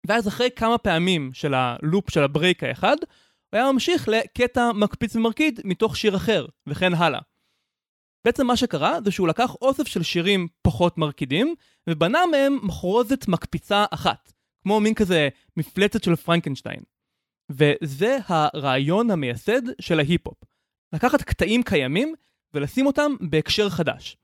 ואז 0.08 0.28
אחרי 0.28 0.50
כמה 0.56 0.78
פעמים 0.78 1.32
של 1.34 1.54
הלופ 1.54 2.10
של 2.10 2.24
ה 2.24 2.30
break 2.30 2.64
האחד, 2.64 2.98
הוא 3.02 3.60
היה 3.60 3.72
ממשיך 3.72 4.08
לקטע 4.08 4.72
מקפיץ 4.72 5.16
ומרקיד 5.16 5.60
מתוך 5.64 5.98
שיר 5.98 6.16
אחר, 6.16 6.46
וכן 6.68 6.94
הלאה. 6.94 7.20
בעצם 8.26 8.48
מה 8.48 8.58
שקרה 8.58 9.02
זה 9.04 9.12
שהוא 9.12 9.28
לקח 9.28 9.56
אוסף 9.62 9.88
של 9.88 10.04
שירים 10.04 10.48
פחות 10.62 10.98
מרקידים, 10.98 11.56
ובנה 11.90 12.20
מהם 12.32 12.60
מחרוזת 12.64 13.28
מקפיצה 13.28 13.86
אחת, 13.92 14.34
כמו 14.64 14.80
מין 14.80 14.94
כזה 14.94 15.30
מפלצת 15.58 16.04
של 16.04 16.16
פרנקנשטיין. 16.16 16.84
וזה 17.50 18.18
הרעיון 18.28 19.12
המייסד 19.12 19.62
של 19.82 20.00
ההיפ-הופ. 20.00 20.38
לקחת 20.94 21.22
קטעים 21.22 21.64
קיימים 21.64 22.14
ולשים 22.54 22.86
אותם 22.86 23.12
בהקשר 23.20 23.70
חדש. 23.70 24.18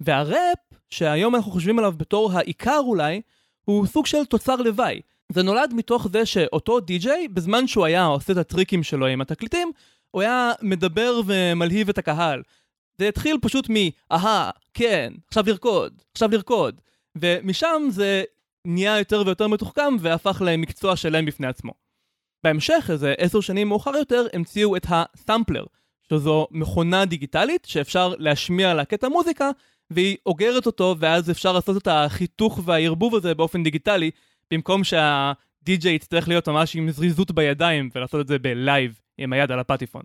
והראפ, 0.00 0.58
שהיום 0.90 1.34
אנחנו 1.34 1.52
חושבים 1.52 1.78
עליו 1.78 1.92
בתור 1.96 2.32
העיקר 2.32 2.78
אולי, 2.78 3.20
הוא 3.64 3.86
סוג 3.86 4.06
של 4.06 4.24
תוצר 4.24 4.56
לוואי. 4.56 5.00
זה 5.32 5.42
נולד 5.42 5.74
מתוך 5.74 6.08
זה 6.12 6.26
שאותו 6.26 6.80
די-ג'יי, 6.80 7.28
בזמן 7.28 7.66
שהוא 7.66 7.84
היה 7.84 8.04
עושה 8.04 8.32
את 8.32 8.38
הטריקים 8.38 8.82
שלו 8.82 9.06
עם 9.06 9.20
התקליטים, 9.20 9.72
הוא 10.10 10.22
היה 10.22 10.52
מדבר 10.62 11.20
ומלהיב 11.26 11.88
את 11.88 11.98
הקהל. 11.98 12.42
זה 12.98 13.08
התחיל 13.08 13.36
פשוט 13.42 13.66
מ-אהה, 13.70 14.50
כן, 14.74 15.12
עכשיו 15.28 15.44
לרקוד, 15.46 16.02
עכשיו 16.12 16.30
לרקוד. 16.32 16.80
ומשם 17.18 17.82
זה 17.90 18.24
נהיה 18.64 18.98
יותר 18.98 19.22
ויותר 19.26 19.48
מתוחכם 19.48 19.96
והפך 20.00 20.42
למקצוע 20.46 20.96
שלם 20.96 21.26
בפני 21.26 21.46
עצמו. 21.46 21.72
בהמשך, 22.44 22.90
איזה 22.92 23.14
עשר 23.18 23.40
שנים 23.40 23.68
מאוחר 23.68 23.96
יותר, 23.96 24.26
המציאו 24.32 24.76
את 24.76 24.86
הסאמפלר, 24.88 25.64
שזו 26.10 26.46
מכונה 26.50 27.04
דיגיטלית 27.04 27.64
שאפשר 27.64 28.14
להשמיע 28.18 28.74
לה 28.74 28.84
קטע 28.84 29.08
מוזיקה, 29.08 29.50
והיא 29.90 30.16
אוגרת 30.26 30.66
אותו, 30.66 30.96
ואז 30.98 31.30
אפשר 31.30 31.52
לעשות 31.52 31.82
את 31.82 31.88
החיתוך 31.90 32.60
והערבוב 32.64 33.14
הזה 33.14 33.34
באופן 33.34 33.62
דיגיטלי, 33.62 34.10
במקום 34.50 34.84
שהדי-ג'יי 34.84 35.94
יצטרך 35.94 36.28
להיות 36.28 36.48
ממש 36.48 36.76
עם 36.76 36.90
זריזות 36.90 37.30
בידיים 37.30 37.90
ולעשות 37.94 38.20
את 38.20 38.26
זה 38.26 38.38
בלייב 38.38 39.00
עם 39.18 39.32
היד 39.32 39.52
על 39.52 39.58
הפטיפון. 39.58 40.02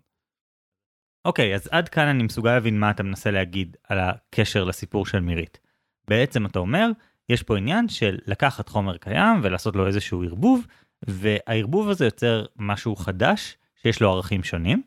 אוקיי, 1.25 1.53
okay, 1.53 1.55
אז 1.55 1.69
עד 1.71 1.89
כאן 1.89 2.07
אני 2.07 2.23
מסוגל 2.23 2.53
להבין 2.53 2.79
מה 2.79 2.91
אתה 2.91 3.03
מנסה 3.03 3.31
להגיד 3.31 3.77
על 3.83 3.99
הקשר 3.99 4.63
לסיפור 4.63 5.05
של 5.05 5.19
מירית. 5.19 5.59
בעצם 6.07 6.45
אתה 6.45 6.59
אומר, 6.59 6.87
יש 7.29 7.43
פה 7.43 7.57
עניין 7.57 7.89
של 7.89 8.17
לקחת 8.25 8.69
חומר 8.69 8.97
קיים 8.97 9.39
ולעשות 9.43 9.75
לו 9.75 9.87
איזשהו 9.87 10.23
ערבוב, 10.23 10.67
והערבוב 11.07 11.89
הזה 11.89 12.05
יוצר 12.05 12.45
משהו 12.55 12.95
חדש 12.95 13.57
שיש 13.81 14.01
לו 14.01 14.11
ערכים 14.11 14.43
שונים, 14.43 14.81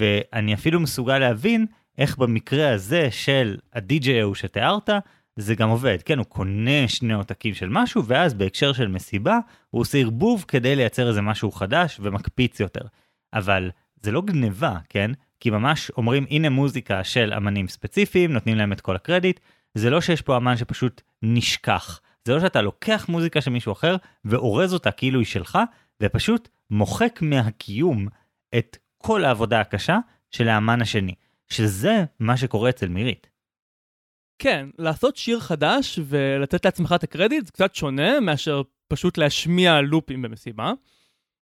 ואני 0.00 0.54
אפילו 0.54 0.80
מסוגל 0.80 1.18
להבין 1.18 1.66
איך 1.98 2.16
במקרה 2.16 2.72
הזה 2.72 3.10
של 3.10 3.56
הדי-ג'יי 3.72 4.20
ההוא 4.20 4.34
שתיארת, 4.34 4.90
זה 5.36 5.54
גם 5.54 5.68
עובד. 5.68 6.02
כן, 6.04 6.18
הוא 6.18 6.26
קונה 6.26 6.88
שני 6.88 7.12
עותקים 7.12 7.54
של 7.54 7.68
משהו, 7.68 8.04
ואז 8.06 8.34
בהקשר 8.34 8.72
של 8.72 8.88
מסיבה, 8.88 9.38
הוא 9.70 9.80
עושה 9.80 9.98
ערבוב 9.98 10.44
כדי 10.48 10.76
לייצר 10.76 11.08
איזה 11.08 11.22
משהו 11.22 11.52
חדש 11.52 11.98
ומקפיץ 12.02 12.60
יותר. 12.60 12.86
אבל 13.34 13.70
זה 14.02 14.12
לא 14.12 14.22
גניבה, 14.22 14.76
כן? 14.88 15.10
כי 15.40 15.50
ממש 15.50 15.90
אומרים, 15.90 16.26
הנה 16.30 16.48
מוזיקה 16.48 17.04
של 17.04 17.32
אמנים 17.36 17.68
ספציפיים, 17.68 18.32
נותנים 18.32 18.56
להם 18.56 18.72
את 18.72 18.80
כל 18.80 18.96
הקרדיט. 18.96 19.40
זה 19.74 19.90
לא 19.90 20.00
שיש 20.00 20.22
פה 20.22 20.36
אמן 20.36 20.56
שפשוט 20.56 21.00
נשכח. 21.22 22.00
זה 22.24 22.34
לא 22.34 22.40
שאתה 22.40 22.62
לוקח 22.62 23.08
מוזיקה 23.08 23.40
של 23.40 23.50
מישהו 23.50 23.72
אחר 23.72 23.96
ואורז 24.24 24.74
אותה 24.74 24.90
כאילו 24.90 25.18
היא 25.18 25.26
שלך, 25.26 25.58
ופשוט 26.02 26.48
מוחק 26.70 27.18
מהקיום 27.22 28.08
את 28.58 28.76
כל 28.98 29.24
העבודה 29.24 29.60
הקשה 29.60 29.98
של 30.30 30.48
האמן 30.48 30.82
השני. 30.82 31.14
שזה 31.52 32.04
מה 32.20 32.36
שקורה 32.36 32.70
אצל 32.70 32.88
מירית. 32.88 33.30
כן, 34.38 34.68
לעשות 34.78 35.16
שיר 35.16 35.40
חדש 35.40 35.98
ולתת 36.04 36.64
לעצמך 36.64 36.94
את 36.96 37.04
הקרדיט 37.04 37.46
זה 37.46 37.52
קצת 37.52 37.74
שונה 37.74 38.20
מאשר 38.20 38.62
פשוט 38.88 39.18
להשמיע 39.18 39.80
לופים 39.80 40.22
במסיבה. 40.22 40.72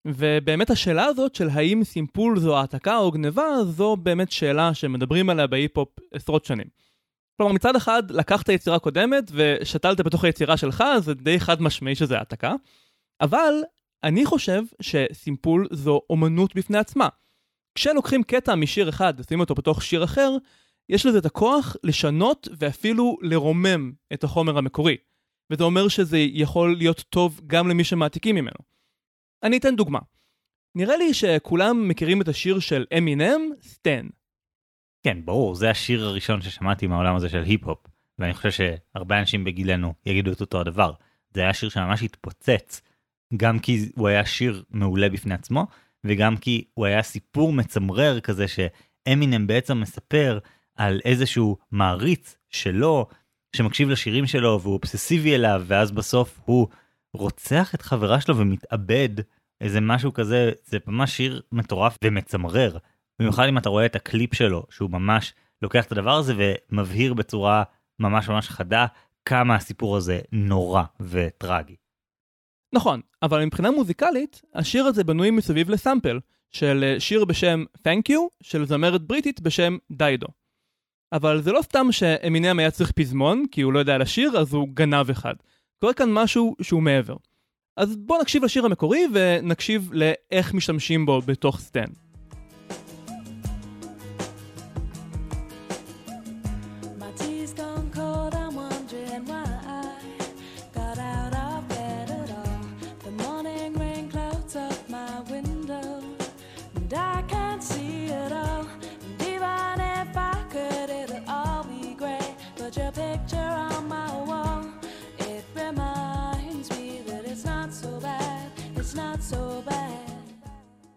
ובאמת 0.07 0.69
השאלה 0.69 1.05
הזאת 1.05 1.35
של 1.35 1.49
האם 1.49 1.83
סימפול 1.83 2.39
זו 2.39 2.57
העתקה 2.57 2.97
או 2.97 3.11
גניבה, 3.11 3.63
זו 3.63 3.95
באמת 3.95 4.31
שאלה 4.31 4.73
שמדברים 4.73 5.29
עליה 5.29 5.47
בהיפ-הופ 5.47 5.89
עשרות 6.13 6.45
שנים. 6.45 6.67
כלומר, 7.37 7.53
מצד 7.53 7.75
אחד, 7.75 8.11
לקחת 8.11 8.49
יצירה 8.49 8.79
קודמת 8.79 9.31
ושתלת 9.31 10.01
בתוך 10.01 10.23
היצירה 10.23 10.57
שלך, 10.57 10.83
זה 10.99 11.13
די 11.13 11.39
חד 11.39 11.61
משמעי 11.61 11.95
שזה 11.95 12.17
העתקה. 12.17 12.53
אבל 13.21 13.53
אני 14.03 14.25
חושב 14.25 14.61
שסימפול 14.81 15.67
זו 15.71 16.01
אומנות 16.09 16.55
בפני 16.55 16.77
עצמה. 16.77 17.07
כשלוקחים 17.75 18.23
קטע 18.23 18.55
משיר 18.55 18.89
אחד 18.89 19.13
ושים 19.17 19.39
אותו 19.39 19.55
בתוך 19.55 19.83
שיר 19.83 20.03
אחר, 20.03 20.37
יש 20.89 21.05
לזה 21.05 21.17
את 21.17 21.25
הכוח 21.25 21.75
לשנות 21.83 22.47
ואפילו 22.59 23.17
לרומם 23.21 23.91
את 24.13 24.23
החומר 24.23 24.57
המקורי. 24.57 24.97
וזה 25.51 25.63
אומר 25.63 25.87
שזה 25.87 26.17
יכול 26.17 26.77
להיות 26.77 27.03
טוב 27.09 27.41
גם 27.47 27.67
למי 27.67 27.83
שמעתיקים 27.83 28.35
ממנו. 28.35 28.57
אני 29.43 29.57
אתן 29.57 29.75
דוגמה. 29.75 29.99
נראה 30.75 30.97
לי 30.97 31.13
שכולם 31.13 31.87
מכירים 31.87 32.21
את 32.21 32.27
השיר 32.27 32.59
של 32.59 32.85
אמינם, 32.97 33.41
סטן. 33.61 34.07
כן, 35.05 35.17
ברור, 35.25 35.55
זה 35.55 35.69
השיר 35.69 36.05
הראשון 36.05 36.41
ששמעתי 36.41 36.87
מהעולם 36.87 37.15
הזה 37.15 37.29
של 37.29 37.43
היפ-הופ, 37.43 37.77
ואני 38.19 38.33
חושב 38.33 38.51
שהרבה 38.51 39.19
אנשים 39.19 39.43
בגילנו 39.43 39.93
יגידו 40.05 40.31
את 40.31 40.41
אותו 40.41 40.61
הדבר. 40.61 40.93
זה 41.33 41.41
היה 41.41 41.53
שיר 41.53 41.69
שממש 41.69 42.03
התפוצץ, 42.03 42.81
גם 43.37 43.59
כי 43.59 43.89
הוא 43.95 44.07
היה 44.07 44.25
שיר 44.25 44.63
מעולה 44.69 45.09
בפני 45.09 45.33
עצמו, 45.33 45.67
וגם 46.03 46.37
כי 46.37 46.63
הוא 46.73 46.85
היה 46.85 47.03
סיפור 47.03 47.53
מצמרר 47.53 48.19
כזה 48.19 48.45
שאמינם 48.47 49.47
בעצם 49.47 49.79
מספר 49.79 50.39
על 50.75 51.01
איזשהו 51.05 51.57
מעריץ 51.71 52.37
שלו, 52.49 53.07
שמקשיב 53.55 53.89
לשירים 53.89 54.27
שלו 54.27 54.59
והוא 54.61 54.73
אובססיבי 54.73 55.35
אליו, 55.35 55.63
ואז 55.67 55.91
בסוף 55.91 56.39
הוא 56.45 56.67
רוצח 57.13 57.75
את 57.75 57.81
חברה 57.81 58.21
שלו 58.21 58.37
ומתאבד, 58.37 59.09
איזה 59.61 59.81
משהו 59.81 60.13
כזה, 60.13 60.51
זה 60.65 60.77
ממש 60.87 61.17
שיר 61.17 61.41
מטורף 61.51 61.97
ומצמרר. 62.03 62.77
במיוחד 63.19 63.47
אם 63.49 63.57
אתה 63.57 63.69
רואה 63.69 63.85
את 63.85 63.95
הקליפ 63.95 64.33
שלו, 64.33 64.63
שהוא 64.69 64.89
ממש 64.91 65.33
לוקח 65.61 65.85
את 65.85 65.91
הדבר 65.91 66.15
הזה 66.15 66.33
ומבהיר 66.37 67.13
בצורה 67.13 67.63
ממש 67.99 68.29
ממש 68.29 68.49
חדה 68.49 68.85
כמה 69.25 69.55
הסיפור 69.55 69.97
הזה 69.97 70.19
נורא 70.31 70.83
וטרגי. 70.99 71.75
נכון, 72.73 73.01
אבל 73.21 73.45
מבחינה 73.45 73.71
מוזיקלית, 73.71 74.41
השיר 74.53 74.85
הזה 74.85 75.03
בנוי 75.03 75.31
מסביב 75.31 75.69
לסאמפל, 75.69 76.19
של 76.51 76.95
שיר 76.99 77.25
בשם 77.25 77.63
Thank 77.77 78.11
You, 78.11 78.19
של 78.43 78.65
זמרת 78.65 79.01
בריטית 79.01 79.41
בשם 79.41 79.77
דיידו. 79.91 80.27
אבל 81.11 81.41
זה 81.41 81.51
לא 81.51 81.61
סתם 81.61 81.87
שאמינם 81.91 82.59
היה 82.59 82.71
צריך 82.71 82.91
פזמון, 82.91 83.45
כי 83.51 83.61
הוא 83.61 83.73
לא 83.73 83.79
יודע 83.79 83.97
לשיר, 83.97 84.37
אז 84.37 84.53
הוא 84.53 84.67
גנב 84.73 85.09
אחד. 85.09 85.35
קורה 85.79 85.93
כאן 85.93 86.13
משהו 86.13 86.55
שהוא 86.61 86.81
מעבר. 86.81 87.15
אז 87.77 87.95
בואו 87.95 88.21
נקשיב 88.21 88.43
לשיר 88.43 88.65
המקורי 88.65 89.03
ונקשיב 89.13 89.89
לאיך 89.93 90.53
משתמשים 90.53 91.05
בו 91.05 91.21
בתוך 91.21 91.59
סטן. 91.59 92.04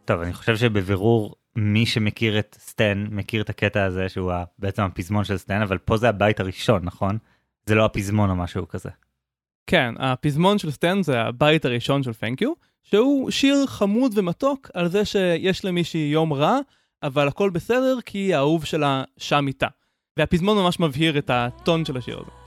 טוב, 0.08 0.20
אני 0.20 0.32
חושב 0.32 0.56
שבבירור 0.56 1.34
מי 1.56 1.86
שמכיר 1.86 2.38
את 2.38 2.56
סטן 2.60 3.06
מכיר 3.10 3.42
את 3.42 3.50
הקטע 3.50 3.84
הזה 3.84 4.08
שהוא 4.08 4.32
בעצם 4.58 4.82
הפזמון 4.82 5.24
של 5.24 5.38
סטן, 5.38 5.62
אבל 5.62 5.78
פה 5.78 5.96
זה 5.96 6.08
הבית 6.08 6.40
הראשון, 6.40 6.84
נכון? 6.84 7.18
זה 7.66 7.74
לא 7.74 7.84
הפזמון 7.84 8.30
או 8.30 8.36
משהו 8.36 8.68
כזה. 8.68 8.88
כן, 9.66 9.94
הפזמון 9.98 10.58
של 10.58 10.70
סטן 10.70 11.02
זה 11.02 11.20
הבית 11.20 11.64
הראשון 11.64 12.02
של 12.02 12.12
פנק 12.12 12.42
יו, 12.42 12.52
שהוא 12.82 13.30
שיר 13.30 13.66
חמוד 13.66 14.18
ומתוק 14.18 14.70
על 14.74 14.88
זה 14.88 15.04
שיש 15.04 15.64
למישהי 15.64 16.10
יום 16.12 16.32
רע, 16.32 16.58
אבל 17.02 17.28
הכל 17.28 17.50
בסדר 17.50 17.98
כי 18.06 18.34
האהוב 18.34 18.64
שלה 18.64 19.04
שם 19.16 19.46
איתה. 19.46 19.68
והפזמון 20.16 20.58
ממש 20.58 20.80
מבהיר 20.80 21.18
את 21.18 21.30
הטון 21.30 21.84
של 21.84 21.96
השיר 21.96 22.18
הזה. 22.18 22.37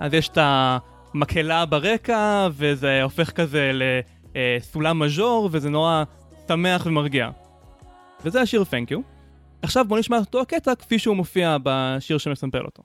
אז 0.00 0.14
יש 0.14 0.28
את 0.28 0.38
המקהלה 0.40 1.66
ברקע, 1.66 2.48
וזה 2.52 3.02
הופך 3.02 3.30
כזה 3.30 3.70
לסולם 3.74 4.98
מז'ור, 4.98 5.48
וזה 5.52 5.70
נורא 5.70 6.04
שמח 6.48 6.86
ומרגיע. 6.86 7.30
וזה 8.24 8.40
השיר 8.40 8.62
Thank 8.62 8.92
You. 8.92 8.98
עכשיו 9.62 9.84
בוא 9.88 9.98
נשמע 9.98 10.18
אותו 10.18 10.40
הקטע 10.40 10.74
כפי 10.74 10.98
שהוא 10.98 11.16
מופיע 11.16 11.56
בשיר 11.62 12.18
שמסמפל 12.18 12.64
אותו. 12.64 12.82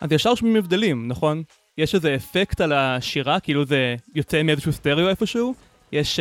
אז 0.00 0.12
ישר 0.12 0.34
שומעים 0.34 0.56
הבדלים, 0.56 1.08
נכון? 1.08 1.42
יש 1.78 1.94
איזה 1.94 2.14
אפקט 2.14 2.60
על 2.60 2.72
השירה, 2.72 3.40
כאילו 3.40 3.66
זה 3.66 3.96
יוצא 4.14 4.42
מאיזשהו 4.42 4.72
סטריאו 4.72 5.08
איפשהו, 5.08 5.54
יש 5.92 6.20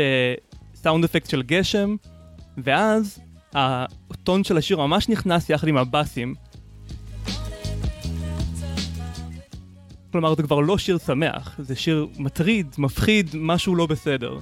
סאונד 0.75 1.03
אה, 1.03 1.07
אפקט 1.07 1.29
של 1.29 1.41
גשם, 1.41 1.95
ואז 2.57 3.19
הטון 3.53 4.43
של 4.43 4.57
השיר 4.57 4.77
ממש 4.77 5.09
נכנס 5.09 5.49
יחד 5.49 5.67
עם 5.67 5.77
הבאסים. 5.77 6.35
כלומר 10.11 10.35
זה 10.35 10.43
כבר 10.43 10.59
לא 10.59 10.77
שיר 10.77 10.97
שמח, 10.97 11.55
זה 11.59 11.75
שיר 11.75 12.07
מטריד, 12.17 12.75
מפחיד, 12.77 13.29
משהו 13.33 13.75
לא 13.75 13.85
בסדר. 13.85 14.39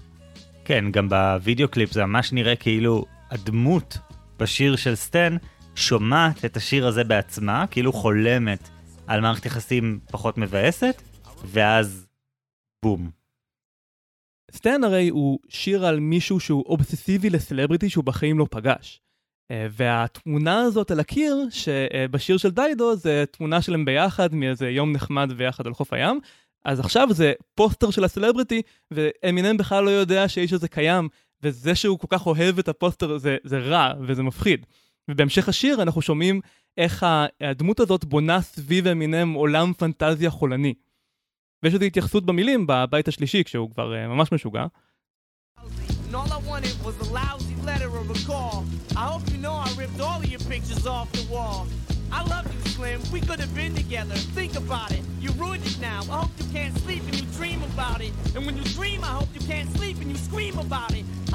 כן, 0.66 0.86
גם 0.92 1.10
בווידאו 1.10 1.68
קליפ 1.68 1.92
זה 1.92 2.06
ממש 2.06 2.34
נראה 2.34 2.56
כאילו 2.56 3.06
הדמות 3.32 3.98
בשיר 4.40 4.76
של 4.76 4.96
סטן 4.96 5.38
שומעת 5.76 6.46
את 6.46 6.58
השיר 6.58 6.88
הזה 6.88 7.04
בעצמה, 7.04 7.68
כאילו 7.68 7.94
חולמת 7.94 8.70
על 9.08 9.22
מערכת 9.22 9.46
יחסים 9.46 10.00
פחות 10.12 10.38
מבאסת, 10.38 11.02
ואז 11.46 12.08
בום. 12.86 13.10
סטן 14.52 14.84
הרי 14.84 15.10
הוא 15.10 15.40
שיר 15.50 15.86
על 15.86 16.00
מישהו 16.00 16.40
שהוא 16.40 16.64
אובססיבי 16.66 17.30
לסלבריטי 17.30 17.90
שהוא 17.90 18.04
בחיים 18.04 18.40
לא 18.40 18.48
פגש. 18.52 19.02
אה, 19.52 19.68
והתמונה 19.72 20.62
הזאת 20.62 20.92
על 20.92 21.00
הקיר, 21.00 21.48
שבשיר 21.50 22.38
של 22.38 22.52
דיידו 22.52 22.96
זה 22.96 23.24
תמונה 23.32 23.62
שלהם 23.62 23.86
ביחד 23.86 24.36
מאיזה 24.36 24.70
יום 24.70 24.92
נחמד 24.92 25.32
ביחד 25.38 25.68
על 25.68 25.74
חוף 25.74 25.94
הים, 25.94 26.20
אז 26.66 26.80
עכשיו 26.80 27.08
זה 27.12 27.34
פוסטר 27.56 27.92
של 27.92 28.04
הסלבריטי, 28.04 28.62
ואמינם 28.92 29.58
בכלל 29.58 29.84
לא 29.84 29.90
יודע 29.90 30.30
שהאיש 30.30 30.54
הזה 30.54 30.68
קיים, 30.68 31.10
וזה 31.44 31.76
שהוא 31.76 32.00
כל 32.00 32.08
כך 32.10 32.26
אוהב 32.28 32.60
את 32.60 32.68
הפוסטר 32.68 33.18
זה, 33.18 33.38
זה 33.44 33.60
רע 33.60 33.94
וזה 34.02 34.24
מפחיד. 34.24 34.66
ובהמשך 35.10 35.50
השיר 35.50 35.82
אנחנו 35.82 36.02
שומעים 36.02 36.42
איך 36.78 37.06
הדמות 37.42 37.80
הזאת 37.80 38.06
בונה 38.06 38.42
סביב 38.42 38.88
אמינם 38.88 39.34
עולם 39.34 39.74
פנטזיה 39.74 40.30
חולני. 40.30 40.74
ויש 41.64 41.74
איזו 41.74 41.86
התייחסות 41.86 42.26
במילים 42.26 42.68
בבית 42.68 43.08
השלישי 43.08 43.44
כשהוא 43.44 43.70
כבר 43.72 43.94
uh, 43.94 44.08
ממש 44.08 44.32
משוגע. 44.32 44.66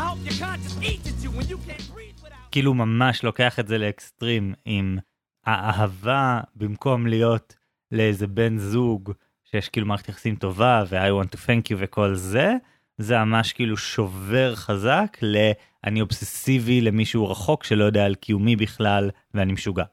I 0.00 0.02
hope 0.02 0.18
your 0.24 0.32
conscience 0.32 0.76
eats 0.82 1.08
at 1.08 1.22
you 1.22 1.30
when 1.30 1.46
you 1.46 1.58
can't 1.58 1.92
breathe. 1.92 2.09
כאילו 2.50 2.74
ממש 2.74 3.24
לוקח 3.24 3.58
את 3.58 3.68
זה 3.68 3.78
לאקסטרים 3.78 4.54
עם 4.64 4.98
האהבה 5.46 6.40
במקום 6.56 7.06
להיות 7.06 7.56
לאיזה 7.92 8.26
בן 8.26 8.58
זוג 8.58 9.12
שיש 9.44 9.68
כאילו 9.68 9.86
מערכת 9.86 10.08
יחסים 10.08 10.36
טובה 10.36 10.84
ו-I 10.88 11.24
want 11.24 11.28
to 11.28 11.36
thank 11.36 11.72
you 11.72 11.76
וכל 11.78 12.14
זה, 12.14 12.52
זה 12.98 13.18
ממש 13.18 13.52
כאילו 13.52 13.76
שובר 13.76 14.54
חזק 14.54 15.16
ל"אני 15.22 16.00
אובססיבי 16.00 16.80
למישהו 16.80 17.30
רחוק 17.30 17.64
שלא 17.64 17.84
יודע 17.84 18.04
על 18.04 18.14
קיומי 18.14 18.56
בכלל 18.56 19.10
ואני 19.34 19.52
משוגע". 19.52 19.84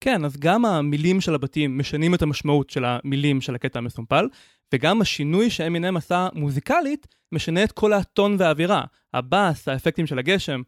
כן, 0.00 0.24
אז 0.24 0.36
גם 0.36 0.64
המילים 0.64 1.20
של 1.20 1.34
הבתים 1.34 1.78
משנים 1.78 2.14
את 2.14 2.22
המשמעות 2.22 2.70
של 2.70 2.84
המילים 2.84 3.40
של 3.40 3.54
הקטע 3.54 3.78
המסומפל, 3.78 4.28
וגם 4.74 5.00
השינוי 5.00 5.50
שאמינם 5.50 5.96
עשה 5.96 6.28
מוזיקלית 6.34 7.06
משנה 7.32 7.64
את 7.64 7.72
כל 7.72 7.92
הטון 7.92 8.36
והאווירה, 8.38 8.84
הבאס, 9.14 9.68
האפקטים 9.68 10.06
של 10.06 10.18
הגשם. 10.18 10.62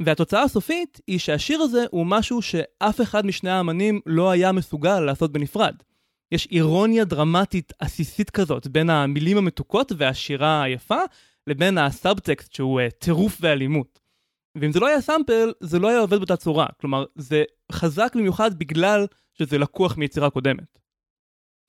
והתוצאה 0.00 0.42
הסופית 0.42 1.00
היא 1.06 1.18
שהשיר 1.18 1.60
הזה 1.60 1.84
הוא 1.90 2.06
משהו 2.06 2.42
שאף 2.42 3.00
אחד 3.00 3.26
משני 3.26 3.50
האמנים 3.50 4.00
לא 4.06 4.30
היה 4.30 4.52
מסוגל 4.52 5.00
לעשות 5.00 5.32
בנפרד. 5.32 5.74
יש 6.32 6.48
אירוניה 6.50 7.04
דרמטית 7.04 7.72
עסיסית 7.78 8.30
כזאת 8.30 8.66
בין 8.66 8.90
המילים 8.90 9.38
המתוקות 9.38 9.92
והשירה 9.96 10.62
היפה 10.62 11.00
לבין 11.46 11.78
הסאבטקסט 11.78 12.52
שהוא 12.52 12.80
uh, 12.80 12.90
טירוף 12.98 13.38
ואלימות. 13.40 14.00
ואם 14.60 14.72
זה 14.72 14.80
לא 14.80 14.86
היה 14.86 15.00
סאמפל, 15.00 15.52
זה 15.60 15.78
לא 15.78 15.88
היה 15.88 15.98
עובד 15.98 16.16
באותה 16.16 16.36
צורה. 16.36 16.66
כלומר, 16.80 17.04
זה 17.14 17.44
חזק 17.72 18.12
במיוחד 18.16 18.58
בגלל 18.58 19.06
שזה 19.38 19.58
לקוח 19.58 19.96
מיצירה 19.96 20.30
קודמת. 20.30 20.78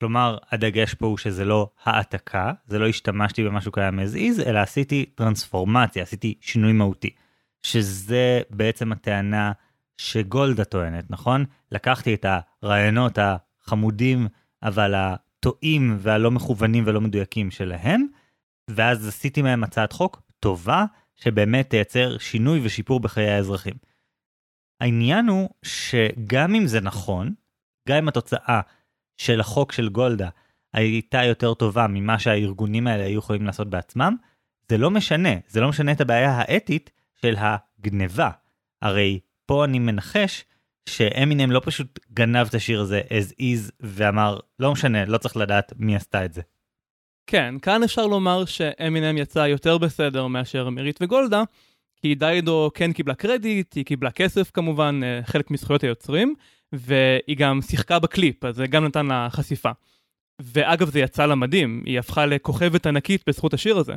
כלומר, 0.00 0.38
הדגש 0.50 0.94
פה 0.94 1.06
הוא 1.06 1.18
שזה 1.18 1.44
לא 1.44 1.70
העתקה, 1.84 2.52
זה 2.66 2.78
לא 2.78 2.88
השתמשתי 2.88 3.44
במשהו 3.44 3.72
קיים 3.72 3.98
as 3.98 4.14
is, 4.14 4.46
אלא 4.46 4.58
עשיתי 4.58 5.06
טרנספורמציה, 5.14 6.02
עשיתי 6.02 6.34
שינוי 6.40 6.72
מהותי. 6.72 7.10
שזה 7.62 8.40
בעצם 8.50 8.92
הטענה 8.92 9.52
שגולדה 9.96 10.64
טוענת, 10.64 11.10
נכון? 11.10 11.44
לקחתי 11.72 12.14
את 12.14 12.26
הרעיונות 12.62 13.18
החמודים, 13.18 14.28
אבל 14.62 14.94
הטועים 14.94 15.96
והלא 16.00 16.30
מכוונים 16.30 16.84
ולא 16.86 17.00
מדויקים 17.00 17.50
שלהם, 17.50 18.06
ואז 18.70 19.08
עשיתי 19.08 19.42
מהם 19.42 19.64
הצעת 19.64 19.92
חוק 19.92 20.22
טובה, 20.40 20.84
שבאמת 21.16 21.70
תייצר 21.70 22.18
שינוי 22.18 22.60
ושיפור 22.62 23.00
בחיי 23.00 23.30
האזרחים. 23.30 23.74
העניין 24.80 25.28
הוא 25.28 25.50
שגם 25.62 26.54
אם 26.54 26.66
זה 26.66 26.80
נכון, 26.80 27.34
גם 27.88 27.96
אם 27.96 28.08
התוצאה 28.08 28.60
של 29.16 29.40
החוק 29.40 29.72
של 29.72 29.88
גולדה 29.88 30.28
הייתה 30.72 31.24
יותר 31.24 31.54
טובה 31.54 31.86
ממה 31.86 32.18
שהארגונים 32.18 32.86
האלה 32.86 33.04
היו 33.04 33.18
יכולים 33.18 33.46
לעשות 33.46 33.70
בעצמם, 33.70 34.16
זה 34.68 34.78
לא 34.78 34.90
משנה, 34.90 35.30
זה 35.48 35.60
לא 35.60 35.68
משנה 35.68 35.92
את 35.92 36.00
הבעיה 36.00 36.30
האתית 36.30 36.90
של 37.24 37.34
הגניבה. 37.38 38.30
הרי 38.82 39.20
פה 39.46 39.64
אני 39.64 39.78
מנחש 39.78 40.44
שאמינם 40.88 41.50
לא 41.50 41.60
פשוט 41.64 41.98
גנב 42.12 42.46
את 42.46 42.54
השיר 42.54 42.80
הזה 42.80 43.00
as 43.08 43.32
is 43.40 43.72
ואמר, 43.80 44.38
לא 44.58 44.72
משנה, 44.72 45.04
לא 45.04 45.18
צריך 45.18 45.36
לדעת 45.36 45.72
מי 45.76 45.96
עשתה 45.96 46.24
את 46.24 46.32
זה. 46.32 46.42
כן, 47.26 47.54
כאן 47.62 47.82
אפשר 47.82 48.06
לומר 48.06 48.44
שאמינם 48.44 49.18
יצא 49.18 49.38
יותר 49.38 49.78
בסדר 49.78 50.26
מאשר 50.26 50.68
מירית 50.68 50.98
וגולדה, 51.02 51.42
כי 51.96 52.14
דיידו 52.14 52.70
כן 52.74 52.92
קיבלה 52.92 53.14
קרדיט, 53.14 53.74
היא 53.74 53.84
קיבלה 53.84 54.10
כסף 54.10 54.50
כמובן, 54.50 55.00
אה, 55.04 55.20
חלק 55.24 55.50
מזכויות 55.50 55.82
היוצרים, 55.82 56.34
והיא 56.72 57.36
גם 57.36 57.60
שיחקה 57.62 57.98
בקליפ, 57.98 58.44
אז 58.44 58.56
זה 58.56 58.66
גם 58.66 58.84
נתן 58.84 59.06
לה 59.06 59.28
חשיפה. 59.30 59.70
ואגב, 60.40 60.90
זה 60.90 61.00
יצא 61.00 61.26
לה 61.26 61.34
מדהים, 61.34 61.82
היא 61.86 61.98
הפכה 61.98 62.26
לכוכבת 62.26 62.86
ענקית 62.86 63.22
בזכות 63.26 63.54
השיר 63.54 63.78
הזה. 63.78 63.94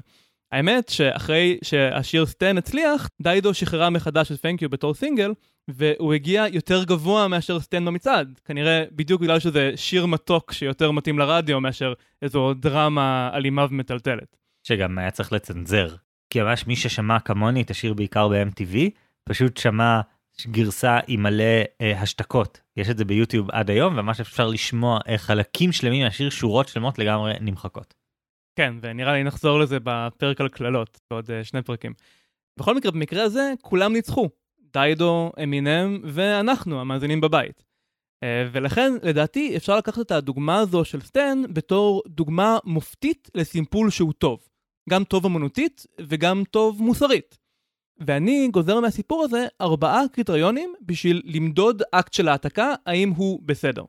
האמת 0.52 0.90
שאחרי 0.90 1.58
שהשיר 1.64 2.26
סטן 2.26 2.58
הצליח, 2.58 3.10
דיידו 3.22 3.54
שחררה 3.54 3.90
מחדש 3.90 4.32
את 4.32 4.42
Thank 4.42 4.62
You 4.62 4.70
בתור 4.70 4.94
סינגל, 4.94 5.34
והוא 5.68 6.14
הגיע 6.14 6.46
יותר 6.52 6.84
גבוה 6.84 7.28
מאשר 7.28 7.60
סטן 7.60 7.86
במצעד. 7.86 8.40
כנראה 8.46 8.84
בדיוק 8.92 9.22
בגלל 9.22 9.40
שזה 9.40 9.72
שיר 9.76 10.06
מתוק 10.06 10.52
שיותר 10.52 10.92
מתאים 10.92 11.20
לרדיו 11.20 11.62
מאשר 11.62 11.94
איזו 12.22 12.54
דרמה 12.54 13.30
אלימה 13.34 13.66
ומטלטלת. 13.70 14.38
שגם 14.64 14.98
היה 14.98 15.12
צריך 15.12 15.34
לצנזר. 15.34 15.96
כי 16.30 16.42
ממש 16.42 16.68
מי 16.68 16.76
ששמע 16.76 17.20
כמוני 17.20 17.62
את 17.62 17.72
השיר 17.72 17.94
בעיקר 17.94 18.28
ב-MTV, 18.28 18.78
פשוט 19.30 19.58
שמע 19.58 20.02
גרסה 20.48 21.00
עם 21.08 21.24
מלא 21.24 21.44
אה, 21.82 22.02
השתקות. 22.02 22.60
יש 22.78 22.90
את 22.90 22.98
זה 22.98 23.06
ביוטיוב 23.06 23.52
עד 23.52 23.70
היום, 23.70 23.94
וממש 23.94 24.20
אפשר 24.20 24.48
לשמוע 24.48 25.00
חלקים 25.18 25.72
שלמים 25.72 26.04
מהשיר, 26.04 26.30
שורות 26.30 26.68
שלמות 26.68 27.00
לגמרי 27.00 27.34
נמחקות. 27.42 27.94
כן, 28.56 28.74
ונראה 28.82 29.14
לי 29.14 29.24
נחזור 29.24 29.60
לזה 29.60 29.78
בפרק 29.84 30.42
על 30.42 30.50
קללות, 30.50 31.00
בעוד 31.12 31.26
uh, 31.26 31.44
שני 31.44 31.62
פרקים. 31.62 31.94
בכל 32.60 32.76
מקרה, 32.76 32.92
במקרה 32.92 33.24
הזה, 33.24 33.54
כולם 33.62 33.94
ניצחו. 33.94 34.30
דיידו, 34.74 35.32
אמינם 35.44 36.00
ואנחנו, 36.04 36.82
המאזינים 36.82 37.22
בבית. 37.22 37.60
Uh, 37.60 38.28
ולכן, 38.52 38.94
לדעתי, 39.04 39.58
אפשר 39.58 39.78
לקחת 39.78 40.00
את 40.00 40.12
הדוגמה 40.12 40.60
הזו 40.60 40.86
של 40.86 41.02
סטן 41.02 41.42
בתור 41.54 42.04
דוגמה 42.08 42.58
מופתית 42.64 43.30
לסימפול 43.36 43.90
שהוא 43.90 44.14
טוב. 44.14 44.40
גם 44.90 45.04
טוב 45.04 45.26
אמנותית 45.26 45.86
וגם 46.02 46.44
טוב 46.52 46.82
מוסרית. 46.82 47.38
ואני 47.98 48.48
גוזר 48.52 48.80
מהסיפור 48.80 49.24
הזה 49.24 49.48
ארבעה 49.62 50.02
קריטריונים 50.12 50.74
בשביל 50.82 51.22
למדוד 51.26 51.82
אקט 51.92 52.14
של 52.14 52.28
העתקה, 52.28 52.74
האם 52.86 53.10
הוא 53.10 53.40
בסדר. 53.46 53.84